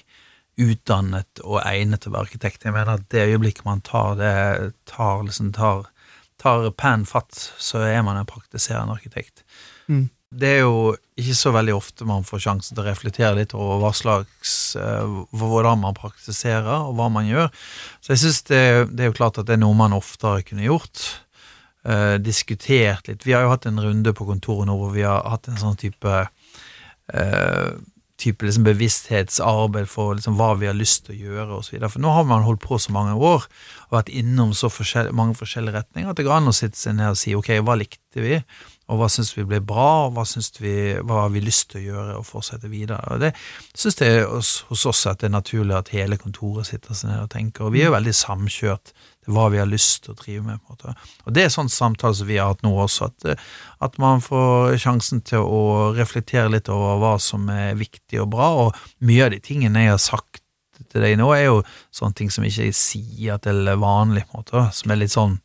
utdannet 0.62 1.42
og 1.44 1.62
egnet 1.64 2.04
til 2.04 2.12
å 2.12 2.18
være 2.18 2.30
arkitekt. 2.30 2.66
Jeg 2.66 2.76
mener 2.76 2.98
at 2.98 3.06
det 3.14 3.28
øyeblikket 3.32 3.66
man 3.66 3.82
tar 3.86 4.18
det, 4.20 4.34
tar, 4.90 5.24
liksom, 5.26 5.54
tar, 5.56 5.88
tar 6.42 6.70
pen 6.78 7.08
fatt, 7.10 7.34
så 7.58 7.82
er 7.88 8.04
man 8.06 8.20
en 8.20 8.30
praktiserende 8.30 8.98
arkitekt. 8.98 9.46
Mm. 9.88 10.10
Det 10.34 10.50
er 10.50 10.64
jo 10.64 10.94
ikke 11.20 11.36
så 11.38 11.52
veldig 11.54 11.74
ofte 11.78 12.06
man 12.10 12.26
får 12.26 12.42
sjansen 12.48 12.74
til 12.74 12.82
å 12.82 12.88
reflektere 12.88 13.38
litt 13.38 13.52
over 13.54 13.84
hva 13.84 13.92
slags 13.94 14.54
eh, 14.82 15.18
hvordan 15.30 15.84
man 15.84 15.98
praktiserer, 15.98 16.88
og 16.88 16.98
hva 16.98 17.10
man 17.14 17.30
gjør. 17.30 17.52
Så 18.02 18.16
jeg 18.16 18.24
syns 18.24 18.42
det, 18.50 18.64
det 18.94 19.06
er 19.06 19.12
jo 19.12 19.20
klart 19.20 19.38
at 19.38 19.50
det 19.50 19.58
er 19.58 19.62
noe 19.62 19.78
man 19.78 19.94
oftere 19.94 20.46
kunne 20.48 20.66
gjort. 20.66 21.06
eh, 21.84 22.16
diskutert 22.16 23.08
litt. 23.08 23.26
Vi 23.26 23.34
har 23.36 23.46
jo 23.46 23.52
hatt 23.54 23.66
en 23.70 23.82
runde 23.84 24.14
på 24.16 24.28
kontoret 24.28 24.68
nå 24.70 24.76
hvor 24.80 24.94
vi 24.96 25.06
har 25.06 25.26
hatt 25.30 25.50
en 25.52 25.60
sånn 25.60 25.80
type 25.80 26.14
eh, 27.14 27.72
type 28.24 28.48
liksom 28.48 28.66
bevissthetsarbeid 28.68 29.90
for 29.92 30.18
liksom 30.18 30.38
hva 30.40 30.54
vi 30.60 30.70
har 30.70 30.78
lyst 30.78 31.06
til 31.08 31.16
å 31.16 31.22
gjøre 31.28 31.60
osv. 31.60 31.78
For 31.86 32.04
nå 32.04 32.14
har 32.16 32.28
man 32.30 32.46
holdt 32.48 32.64
på 32.64 32.80
så 32.82 32.94
mange 32.96 33.16
år 33.18 33.46
og 33.90 33.98
vært 33.98 34.14
innom 34.14 34.54
så 34.58 34.72
forskjell 34.74 35.12
mange 35.16 35.38
forskjellige 35.40 35.78
retninger 35.82 36.12
at 36.12 36.20
det 36.20 36.26
går 36.28 36.40
an 36.40 36.52
å 36.52 36.56
sitte 36.56 36.80
seg 36.80 36.98
ned 36.98 37.14
og 37.14 37.20
si 37.20 37.36
ok, 37.38 37.52
hva 37.62 37.78
likte 37.80 38.24
vi, 38.24 38.40
og 38.92 39.00
hva 39.00 39.08
syns 39.12 39.32
vi 39.38 39.46
ble 39.48 39.62
bra, 39.64 40.08
og 40.08 40.18
hva, 40.18 40.26
vi, 40.64 40.76
hva 41.00 41.24
har 41.24 41.32
vi 41.34 41.44
lyst 41.44 41.72
til 41.72 41.82
å 41.82 41.86
gjøre 41.86 42.18
og 42.20 42.28
fortsette 42.28 42.72
videre. 42.72 43.00
Og 43.14 43.24
Det 43.24 43.32
syns 43.80 44.02
jeg 44.02 44.26
hos, 44.28 44.54
hos 44.70 44.86
oss 44.90 45.06
at 45.10 45.22
det 45.22 45.30
er 45.30 45.38
naturlig 45.38 45.78
at 45.78 45.94
hele 45.96 46.20
kontoret 46.22 46.70
sitter 46.70 46.98
seg 46.98 47.14
ned 47.14 47.26
og 47.26 47.32
tenker, 47.34 47.68
og 47.68 47.76
vi 47.76 47.84
er 47.84 47.92
jo 47.92 47.98
veldig 47.98 48.16
samkjørt 48.18 48.94
hva 49.26 49.48
vi 49.54 49.60
har 49.62 49.70
lyst 49.70 50.04
til 50.04 50.14
å 50.14 50.20
drive 50.20 50.44
med. 50.46 50.60
på 50.62 50.74
en 50.74 50.78
måte. 50.78 50.96
Og 51.26 51.34
Det 51.34 51.44
er 51.44 51.54
sånn 51.54 51.70
samtale 51.70 52.16
som 52.16 52.28
vi 52.28 52.38
har 52.38 52.52
hatt 52.52 52.64
nå 52.66 52.74
også, 52.76 53.10
at, 53.12 53.40
at, 53.80 53.98
man 53.98 54.22
får 54.22 54.78
sjansen 54.84 55.22
til 55.22 55.46
å 55.46 55.94
reflektere 55.98 56.52
litt 56.52 56.70
over 56.70 57.00
hva 57.02 57.16
som 57.20 57.48
er 57.50 57.76
viktig 57.80 58.22
og 58.22 58.32
bra, 58.36 58.50
og 58.66 58.76
mye 59.00 59.26
av 59.26 59.34
de 59.36 59.40
tingene 59.44 59.86
jeg 59.88 59.96
har 59.96 60.04
sagt 60.04 60.42
til 60.92 61.06
deg 61.06 61.18
nå, 61.18 61.30
er 61.34 61.48
jo 61.48 61.64
sånne 61.94 62.18
ting 62.18 62.32
som 62.34 62.46
ikke 62.46 62.68
jeg 62.68 62.78
sier 62.78 63.40
til 63.42 63.70
vanlig, 63.80 64.26
på 64.28 64.38
en 64.38 64.44
måte, 64.44 64.68
som 64.76 64.92
er 64.92 65.02
litt 65.04 65.14
sånn 65.14 65.40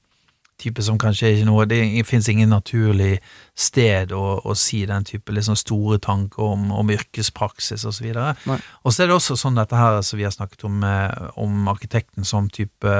type 0.59 0.83
som 0.83 0.99
kanskje 1.01 1.33
ikke 1.33 1.47
noe 1.49 1.67
Det 1.71 1.81
fins 2.07 2.29
ingen 2.31 2.51
naturlig 2.53 3.19
sted 3.59 4.13
å, 4.15 4.39
å, 4.43 4.55
si 4.59 4.85
den 4.89 5.07
type 5.07 5.33
liksom 5.35 5.57
store 5.59 5.99
tanker 6.03 6.43
om, 6.43 6.69
om 6.75 6.91
yrkespraksis 6.95 7.87
osv. 7.89 8.09
Og, 8.15 8.65
og 8.83 8.95
så 8.95 9.05
er 9.05 9.11
det 9.11 9.19
også 9.19 9.39
sånn 9.39 9.59
dette 9.59 9.79
her 9.79 10.01
som 10.07 10.19
vi 10.19 10.27
har 10.27 10.35
snakket 10.35 10.65
om, 10.69 10.81
eh, 10.87 11.29
om 11.39 11.71
arkitekten 11.71 12.27
som 12.29 12.51
type 12.51 12.97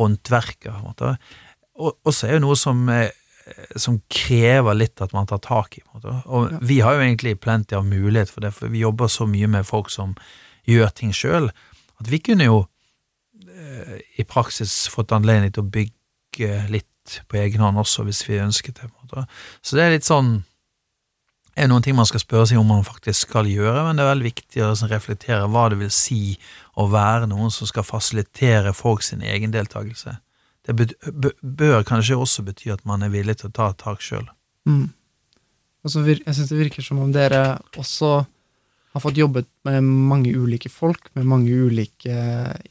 håndverker. 0.00 0.82
Og 1.76 2.10
så 2.12 2.28
er 2.28 2.36
det 2.36 2.44
noe 2.46 2.56
som, 2.58 2.82
eh, 2.90 3.10
som 3.76 4.00
krever 4.12 4.78
litt 4.78 5.02
at 5.04 5.14
man 5.16 5.28
tar 5.30 5.42
tak 5.44 5.78
i. 5.78 5.84
Og 5.94 6.06
ja. 6.50 6.58
vi 6.62 6.80
har 6.84 6.96
jo 6.96 7.04
egentlig 7.04 7.36
plenty 7.40 7.78
av 7.78 7.86
mulighet 7.86 8.32
for 8.32 8.46
det, 8.46 8.54
for 8.56 8.72
vi 8.72 8.82
jobber 8.84 9.12
så 9.12 9.28
mye 9.30 9.50
med 9.50 9.68
folk 9.68 9.92
som 9.92 10.16
gjør 10.66 10.90
ting 10.98 11.14
sjøl, 11.14 11.52
at 12.00 12.10
vi 12.10 12.18
kunne 12.20 12.48
jo 12.48 12.58
eh, 13.46 14.02
i 14.18 14.26
praksis 14.26 14.86
fått 14.92 15.14
anledning 15.14 15.54
til 15.54 15.64
å 15.64 15.72
bygge 15.78 16.66
litt 16.72 16.88
på 17.30 17.40
egen 17.40 17.64
hånd 17.64 17.80
også, 17.80 18.04
hvis 18.06 18.24
vi 18.28 18.42
ønsket 18.42 18.82
det. 18.82 19.24
Så 19.62 19.78
det 19.78 19.86
er 19.86 19.96
litt 19.96 20.08
sånn 20.08 20.38
er 21.56 21.70
noen 21.70 21.84
ting 21.84 21.96
man 21.96 22.08
skal 22.08 22.20
spørre 22.20 22.50
seg 22.50 22.60
om 22.60 22.68
man 22.68 22.84
faktisk 22.84 23.30
skal 23.30 23.48
gjøre, 23.48 23.86
men 23.86 23.96
det 23.96 24.04
er 24.04 24.10
veldig 24.10 24.28
viktig 24.28 24.62
å 24.62 24.74
sånn 24.76 24.92
reflektere 24.92 25.48
hva 25.48 25.70
det 25.72 25.80
vil 25.80 25.92
si 25.94 26.36
å 26.76 26.84
være 26.92 27.30
noen 27.30 27.52
som 27.54 27.68
skal 27.68 27.86
fasilitere 27.86 28.74
folk 28.76 29.04
sin 29.06 29.24
egen 29.24 29.54
deltakelse. 29.54 30.18
Det 30.66 30.74
bør 30.76 31.86
kanskje 31.86 32.18
også 32.18 32.44
bety 32.44 32.72
at 32.74 32.84
man 32.88 33.06
er 33.06 33.12
villig 33.14 33.38
til 33.40 33.48
å 33.48 33.56
ta 33.56 33.70
et 33.72 33.80
tak 33.80 34.04
sjøl. 34.04 34.26
Mm. 34.68 34.90
Jeg 35.86 36.34
syns 36.34 36.50
det 36.50 36.58
virker 36.58 36.84
som 36.84 37.00
om 37.00 37.12
dere 37.14 37.60
også 37.78 38.10
har 38.96 39.04
fått 39.04 39.20
jobbet 39.20 39.48
med 39.68 39.84
mange 39.84 40.32
ulike 40.34 40.68
folk, 40.72 41.08
med 41.14 41.28
mange 41.28 41.52
ulike 41.52 42.16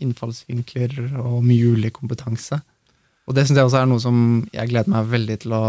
innfallsvinkler 0.03 0.97
og 1.21 1.39
mye 1.45 1.73
ulik 1.73 1.95
kompetanse. 2.01 2.59
Og 3.25 3.33
det 3.33 3.45
syns 3.47 3.57
jeg 3.57 3.67
også 3.67 3.81
er 3.81 3.87
noe 3.89 4.01
som 4.01 4.17
jeg 4.53 4.69
gleder 4.69 4.91
meg 4.93 5.07
veldig 5.09 5.37
til 5.45 5.55
å 5.57 5.65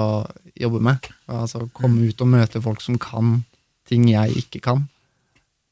jobbe 0.61 0.81
med. 0.85 1.09
Altså 1.33 1.65
Komme 1.77 2.09
ut 2.09 2.21
og 2.25 2.33
møte 2.33 2.63
folk 2.65 2.85
som 2.85 2.99
kan 3.01 3.39
ting 3.89 4.05
jeg 4.11 4.43
ikke 4.43 4.61
kan. 4.67 4.85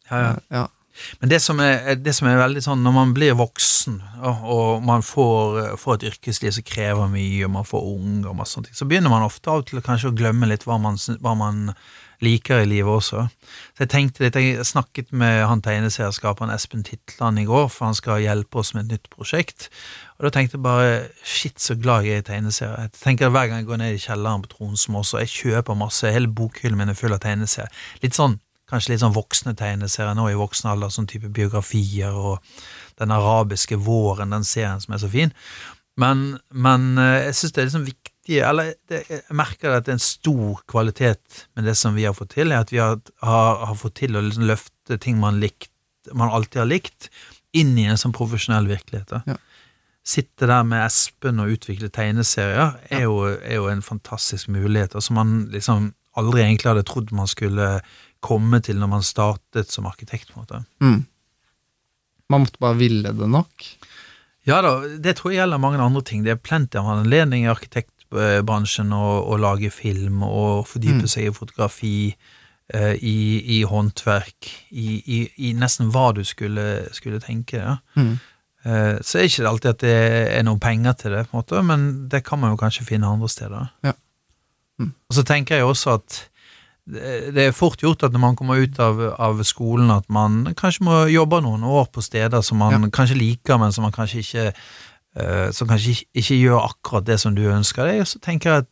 Ja, 0.09 0.20
ja. 0.20 0.32
ja. 0.55 0.64
Men 1.20 1.32
det 1.32 1.40
som, 1.42 1.61
er, 1.61 1.97
det 1.99 2.14
som, 2.14 2.28
er, 2.30 2.38
veldig 2.38 2.62
sånn, 2.64 2.84
når 2.86 2.95
man 2.95 3.12
blir 3.16 3.36
voksen, 3.38 3.99
og, 4.22 4.47
og 4.55 4.86
man 4.86 5.03
får, 5.05 5.74
får, 5.80 5.99
et 5.99 6.09
yrkesliv 6.12 6.55
som 6.57 6.66
krever 6.66 7.11
mye, 7.11 7.42
og 7.47 7.55
man 7.57 7.68
får 7.68 7.90
unger 7.90 8.30
og 8.30 8.38
masse 8.38 8.59
sånt, 8.59 8.70
så 8.74 8.88
begynner 8.88 9.12
man 9.12 9.26
ofte 9.26 9.51
av 9.51 9.66
til 9.66 9.82
kanskje 9.84 10.12
å 10.12 10.16
glemme 10.16 10.49
litt 10.51 10.66
hva 10.68 10.78
man, 10.82 11.01
hva 11.20 11.34
man 11.38 11.68
liker 12.24 12.62
i 12.62 12.68
livet 12.68 12.90
også. 12.90 13.26
Så 13.74 13.84
jeg 13.84 13.90
tenkte 13.92 14.24
litt, 14.24 14.38
jeg 14.38 14.66
snakket 14.66 15.12
med 15.16 15.42
han 15.49 15.62
tegneserieskaperen 15.64 16.53
Espen 16.55 16.84
Titland 16.86 17.42
i 17.42 17.47
går, 17.49 17.68
for 17.72 17.88
han 17.88 17.99
skal 17.99 18.22
hjelpe 18.22 18.61
oss 18.62 18.74
med 18.76 18.86
et 18.86 18.97
nytt 18.97 19.11
prosjekt. 19.12 19.68
Og 20.18 20.28
da 20.28 20.32
tenkte 20.34 20.59
jeg 20.59 20.64
bare 20.64 20.95
shit, 21.26 21.59
så 21.61 21.76
glad 21.78 22.07
jeg 22.07 22.20
er 22.20 22.24
i 22.24 22.28
tegneserier. 22.28 22.86
Jeg 22.86 22.95
tenker 23.01 23.32
Hver 23.34 23.51
gang 23.51 23.62
jeg 23.62 23.70
går 23.70 23.82
ned 23.82 23.97
i 23.97 24.03
kjelleren 24.03 24.45
på 24.45 24.55
Tronsmo 24.55 25.03
så 25.05 25.24
jeg 25.24 25.34
kjøper 25.34 25.78
masse, 25.78 26.12
hele 26.14 26.30
bokhyllen 26.30 26.78
min 26.80 26.92
er 26.92 26.99
full 26.99 27.14
av 27.16 27.22
tegneserier. 27.24 27.72
Litt 28.05 28.16
sånn, 28.16 28.38
kanskje 28.74 28.94
litt 28.94 29.02
sånn 29.04 29.14
voksne 29.14 29.54
tegneserier 29.58 30.16
nå 30.18 30.26
i 30.30 30.38
voksen 30.38 30.72
alder, 30.72 30.92
sånn 30.92 31.08
type 31.10 31.30
biografier 31.34 32.14
og 32.14 32.42
Den 32.94 33.10
arabiske 33.10 33.74
våren, 33.74 34.30
den 34.30 34.44
serien 34.46 34.78
som 34.78 34.94
er 34.94 35.00
så 35.02 35.08
fin. 35.10 35.32
Men, 35.98 36.36
men 36.50 36.98
eh, 36.98 37.24
jeg 37.28 37.38
syns 37.38 37.54
det 37.54 37.60
er 37.62 37.66
liksom 37.68 37.86
viktig 37.88 38.38
Eller 38.42 38.72
det, 38.90 39.00
jeg 39.10 39.36
merker 39.36 39.74
at 39.74 39.86
det 39.86 39.92
er 39.92 39.98
en 39.98 40.02
stor 40.02 40.62
kvalitet 40.70 41.44
med 41.54 41.66
det 41.68 41.74
som 41.78 41.94
vi 41.98 42.06
har 42.06 42.14
fått 42.16 42.32
til, 42.38 42.52
er 42.52 42.62
at 42.64 42.72
vi 42.72 42.80
har, 42.82 43.00
har, 43.22 43.64
har 43.68 43.74
fått 43.78 43.98
til 44.00 44.16
å 44.16 44.22
liksom 44.24 44.46
løfte 44.48 44.98
ting 45.02 45.18
man, 45.20 45.42
likt, 45.42 45.70
man 46.12 46.32
alltid 46.32 46.62
har 46.62 46.70
likt, 46.70 47.10
inn 47.54 47.74
i 47.78 47.84
en 47.90 48.00
sånn 48.00 48.14
profesjonell 48.16 48.66
virkelighet. 48.70 49.12
Ja. 49.28 49.36
Sitte 50.04 50.48
der 50.48 50.64
med 50.68 50.86
Espen 50.86 51.42
og 51.42 51.52
utvikle 51.52 51.90
tegneserier 51.92 52.78
er 52.92 53.04
jo, 53.04 53.20
er 53.36 53.58
jo 53.60 53.68
en 53.72 53.84
fantastisk 53.84 54.48
mulighet, 54.52 54.96
som 55.04 55.20
man 55.20 55.36
liksom 55.52 55.92
aldri 56.18 56.44
egentlig 56.44 56.72
hadde 56.72 56.86
trodd 56.88 57.12
man 57.14 57.30
skulle 57.30 57.68
komme 58.24 58.60
til 58.64 58.80
når 58.80 58.90
man 58.96 59.04
startet 59.04 59.72
som 59.72 59.88
arkitekt. 59.90 60.32
på 60.32 60.40
en 60.40 60.46
måte. 60.46 60.62
Mm. 60.80 61.02
Man 62.32 62.46
måtte 62.46 62.62
bare 62.62 62.78
ville 62.80 63.12
det 63.12 63.28
nok? 63.30 63.68
Ja 64.48 64.60
da, 64.64 64.76
det 65.00 65.16
tror 65.16 65.32
jeg 65.32 65.42
gjelder 65.42 65.60
mange 65.60 65.80
andre 65.80 66.02
ting. 66.04 66.24
Det 66.24 66.34
er 66.34 66.40
plenty 66.40 66.80
av 66.80 66.88
anledning 66.92 67.46
i 67.46 67.52
arkitektbransjen 67.52 68.92
å, 68.92 69.04
å, 69.24 69.38
lage 69.40 69.72
film 69.72 70.24
og 70.26 70.66
fordype 70.68 71.04
mm. 71.04 71.10
seg 71.10 71.28
i 71.28 71.34
fotografi, 71.36 71.96
eh, 72.72 72.92
i, 73.00 73.16
i, 73.58 73.62
håndverk, 73.68 74.50
i, 74.70 75.00
i, 75.00 75.20
i, 75.48 75.54
nesten 75.56 75.92
hva 75.94 76.10
du 76.16 76.22
skulle, 76.28 76.84
skulle 76.96 77.22
tenke. 77.24 77.60
Ja. 77.60 77.78
Mm. 77.96 78.16
Eh, 78.64 78.94
så 79.00 79.18
er 79.18 79.24
det 79.24 79.32
ikke 79.32 79.48
alltid 79.48 79.72
at 79.72 79.84
det 79.84 79.96
er 80.38 80.44
noen 80.48 80.60
penger 80.60 81.00
til 81.00 81.16
det, 81.16 81.26
på 81.28 81.36
en 81.36 81.42
måte, 81.42 81.64
men 81.72 81.88
det 82.12 82.24
kan 82.28 82.40
man 82.40 82.52
jo 82.52 82.60
kanskje 82.60 82.88
finne 82.88 83.08
andre 83.08 83.32
steder. 83.32 83.72
Ja. 83.84 83.96
Mm. 84.80 84.92
Og 84.92 85.16
så 85.16 85.24
tenker 85.24 85.60
jeg 85.60 85.68
også 85.68 85.98
at 86.00 86.20
det 86.85 87.47
er 87.47 87.55
fort 87.57 87.80
gjort 87.80 88.03
at 88.05 88.12
når 88.12 88.20
man 88.20 88.35
kommer 88.37 88.61
ut 88.61 88.78
av, 88.82 88.99
av, 89.16 89.39
skolen, 89.49 89.89
at 89.95 90.05
man 90.12 90.43
kanskje 90.59 90.85
må 90.85 90.99
jobbe 91.09 91.41
noen 91.41 91.64
år 91.64 91.87
på 91.95 92.05
steder 92.05 92.45
som 92.45 92.61
man 92.61 92.76
ja. 92.76 92.91
kanskje 92.93 93.16
liker, 93.16 93.57
men 93.61 93.72
som 93.72 93.87
man 93.87 93.95
kanskje 93.95 94.20
ikke 94.20 94.51
Eh, 95.14 95.51
som 95.55 95.68
kanskje 95.70 95.93
ikke, 95.95 96.07
ikke, 96.18 96.37
gjør 96.43 96.64
akkurat 96.64 97.07
det 97.07 97.20
som 97.22 97.35
du 97.37 97.45
ønsker 97.47 97.87
deg, 97.87 98.01
så 98.09 98.18
tenker 98.22 98.51
jeg 98.51 98.64
at 98.64 98.70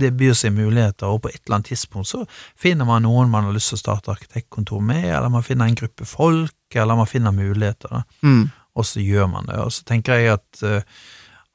det 0.00 0.08
byr 0.18 0.32
seg 0.34 0.54
muligheter, 0.56 1.06
og 1.06 1.20
på 1.22 1.30
et 1.30 1.38
eller 1.44 1.58
annet 1.58 1.68
tidspunkt 1.70 2.08
så 2.08 2.22
finner 2.58 2.88
man 2.88 3.04
noen 3.04 3.30
man 3.30 3.46
har 3.46 3.54
lyst 3.54 3.70
til 3.70 3.78
å 3.78 3.82
starte 3.84 4.14
arkitektkontor 4.14 4.80
med, 4.82 5.04
eller 5.04 5.30
man 5.30 5.44
finner 5.46 5.68
en 5.68 5.78
gruppe 5.78 6.08
folk, 6.08 6.56
eller 6.74 6.98
man 6.98 7.10
finner 7.10 7.36
muligheter, 7.36 8.02
mm. 8.24 8.42
og 8.74 8.88
så 8.88 9.04
gjør 9.04 9.28
man 9.30 9.46
det. 9.50 9.60
Og 9.62 9.70
så 9.76 9.86
tenker 9.86 10.18
jeg 10.18 10.32
at, 10.40 10.62
eh, 10.66 10.96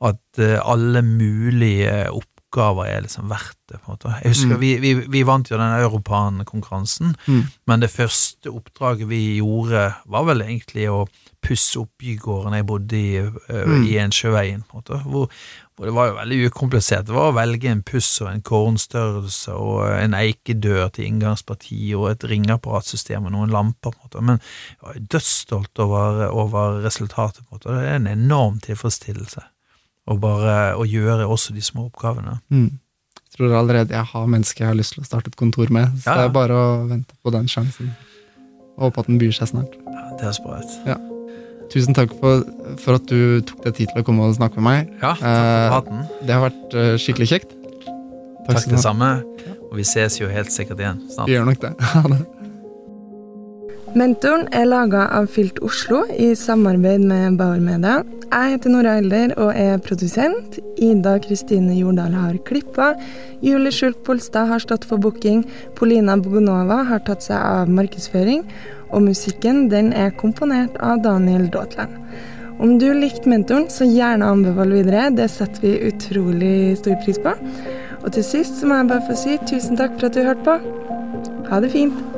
at 0.08 0.39
eh, 0.45 0.60
alle 0.62 1.02
mulige 1.04 1.97
oppgaver 2.52 2.86
er 2.86 3.02
liksom 3.06 3.30
verdt 3.30 3.58
det. 3.70 3.80
på 3.80 3.91
en 3.91 3.95
måte. 3.95 4.14
Jeg 4.24 4.34
husker 4.34 4.56
mm. 4.56 4.62
vi, 4.62 4.72
vi, 4.84 4.93
vi, 5.08 5.24
vant 5.24 5.49
jo 5.49 5.58
den 5.58 5.80
Europan-konkurransen, 5.80 7.16
mm. 7.26 7.43
men 7.68 7.82
det 7.82 7.89
første 7.89 8.52
oppdraget 8.52 9.08
vi 9.08 9.38
gjorde, 9.38 9.93
var 10.06 10.26
vel 10.28 10.43
egentlig 10.43 10.89
å 10.91 11.06
pusse 11.41 11.80
opp 11.80 11.89
bygården 11.97 12.54
jeg 12.54 12.66
bodde 12.70 12.97
i, 12.97 13.22
uh, 13.22 13.62
mm. 13.66 13.86
i 13.88 13.95
Ensjøveien, 14.04 14.66
på 14.68 14.76
en 14.76 14.82
måte. 14.82 14.99
Hvor, 15.08 15.32
hvor, 15.76 15.88
det 15.88 15.93
var 15.95 16.10
jo 16.10 16.18
veldig 16.20 16.41
ukomplisert. 16.52 17.08
Det 17.08 17.16
var 17.16 17.32
å 17.32 17.38
velge 17.39 17.72
en 17.72 17.82
puss 17.88 18.12
og 18.22 18.30
en 18.30 18.43
kornstørrelse 18.45 19.56
og 19.56 19.80
en 19.95 20.18
eikedør 20.20 20.91
til 20.93 21.08
inngangspartiet 21.08 21.95
og 21.97 22.12
et 22.12 22.28
ringeapparatsystem 22.30 23.26
og 23.26 23.34
noen 23.38 23.56
lamper, 23.56 23.95
på 23.95 24.04
en 24.04 24.04
måte. 24.04 24.28
Men 24.28 24.43
jeg 24.43 24.84
var 24.84 25.02
dødsstolt 25.16 25.86
over, 25.88 26.28
over, 26.30 26.78
resultatet, 26.84 27.47
på 27.47 27.56
en 27.56 27.58
måte. 27.58 27.80
Det 27.80 27.88
er 27.88 27.99
en 28.04 28.14
enorm 28.20 28.62
tilfredsstillelse 28.68 29.47
å 30.10 30.18
bare 30.22 30.56
å 30.80 30.86
gjøre 30.88 31.28
også 31.30 31.54
de 31.56 31.64
små 31.66 31.88
oppgavene. 31.89 32.39
Mm. 32.54 32.72
Jeg 33.22 33.38
tror 33.38 33.54
allerede 33.56 33.95
jeg 33.95 34.08
har 34.12 34.26
mennesker 34.28 34.66
jeg 34.66 34.74
har 34.74 34.80
lyst 34.80 34.95
til 34.95 35.04
å 35.04 35.08
starte 35.08 35.32
et 35.32 35.38
kontor 35.39 35.72
med, 35.72 35.93
så 36.02 36.12
ja. 36.12 36.18
det 36.20 36.26
er 36.28 36.34
bare 36.36 36.58
å 36.58 36.66
vente 36.89 37.16
på 37.24 37.34
den 37.34 37.47
sjansen. 37.52 37.93
Og 38.76 38.89
håpe 38.89 39.04
at 39.04 39.12
den 39.12 39.22
byr 39.22 39.32
seg 39.36 39.54
snart. 39.54 39.78
Ja, 39.86 40.04
det 40.20 40.28
er 40.28 40.41
bra. 40.43 40.60
Ja. 40.89 40.97
Tusen 41.72 41.95
takk 41.95 42.12
for, 42.20 42.43
for, 42.82 42.97
at 42.99 43.08
du 43.08 43.39
tok 43.47 43.64
deg 43.64 43.78
tid 43.78 43.93
til 43.93 44.02
å 44.02 44.06
komme 44.08 44.28
og 44.28 44.36
snakke 44.36 44.60
med 44.60 44.68
meg. 44.68 44.91
Ja, 44.99 45.14
takk 45.16 45.24
for 45.24 45.72
praten. 45.78 46.04
Eh, 46.04 46.26
det 46.28 46.36
har 46.36 46.43
vært 46.49 46.76
uh, 46.76 46.91
skikkelig 46.99 47.30
kjekt. 47.32 47.56
Takk, 47.86 48.58
takk 48.58 48.70
det 48.74 48.84
samme. 48.84 49.14
Og 49.70 49.80
vi 49.80 49.88
ses 49.88 50.20
jo 50.20 50.28
helt 50.32 50.52
sikkert 50.52 50.84
igjen 50.84 50.99
snart. 51.14 51.32
Vi 51.32 51.38
gjør 51.38 51.47
nok 51.54 51.64
det. 51.64 51.76
Ha 51.93 52.04
det. 52.12 52.22
Mentoren 53.91 54.45
er 54.55 54.69
laga 54.71 55.01
av 55.11 55.25
Filt 55.27 55.57
Oslo 55.67 56.05
i 56.15 56.29
samarbeid 56.39 57.01
med 57.03 57.33
Bauer 57.35 57.59
Media. 57.59 57.97
Jeg 58.31 58.53
heter 58.53 58.71
Nora 58.71 58.93
Elder 59.01 59.33
og 59.35 59.49
er 59.59 59.81
produsent. 59.83 60.61
Ida 60.79 61.17
Kristine 61.19 61.75
Jordal 61.75 62.15
har 62.15 62.37
klippa. 62.47 62.93
Julie 63.43 63.73
Skjult 63.75 63.99
Polstad 64.07 64.47
har 64.47 64.63
stått 64.63 64.87
for 64.87 65.01
booking. 65.03 65.43
Polina 65.75 66.15
Bogunova 66.15 66.85
har 66.87 67.03
tatt 67.03 67.25
seg 67.25 67.35
av 67.35 67.67
markedsføring. 67.67 68.45
Og 68.95 69.03
musikken 69.09 69.65
den 69.73 69.91
er 69.91 70.15
komponert 70.15 70.79
av 70.79 71.03
Daniel 71.03 71.49
Daatland. 71.51 71.99
Om 72.63 72.77
du 72.79 72.87
likte 72.95 73.27
mentoren, 73.27 73.67
så 73.67 73.89
gjerne 73.89 74.31
anbefal 74.31 74.71
videre. 74.71 75.09
Det 75.19 75.27
setter 75.35 75.67
vi 75.67 75.91
utrolig 75.91 76.77
stor 76.79 76.95
pris 77.03 77.19
på. 77.19 77.35
Og 78.05 78.07
til 78.15 78.23
sist 78.23 78.61
så 78.61 78.71
må 78.71 78.79
jeg 78.79 78.91
bare 78.93 79.07
få 79.11 79.19
si 79.19 79.37
tusen 79.51 79.75
takk 79.75 79.99
for 79.99 80.07
at 80.07 80.15
du 80.15 80.23
hørte 80.23 80.47
på. 80.47 80.57
Ha 81.51 81.59
det 81.59 81.75
fint. 81.75 82.11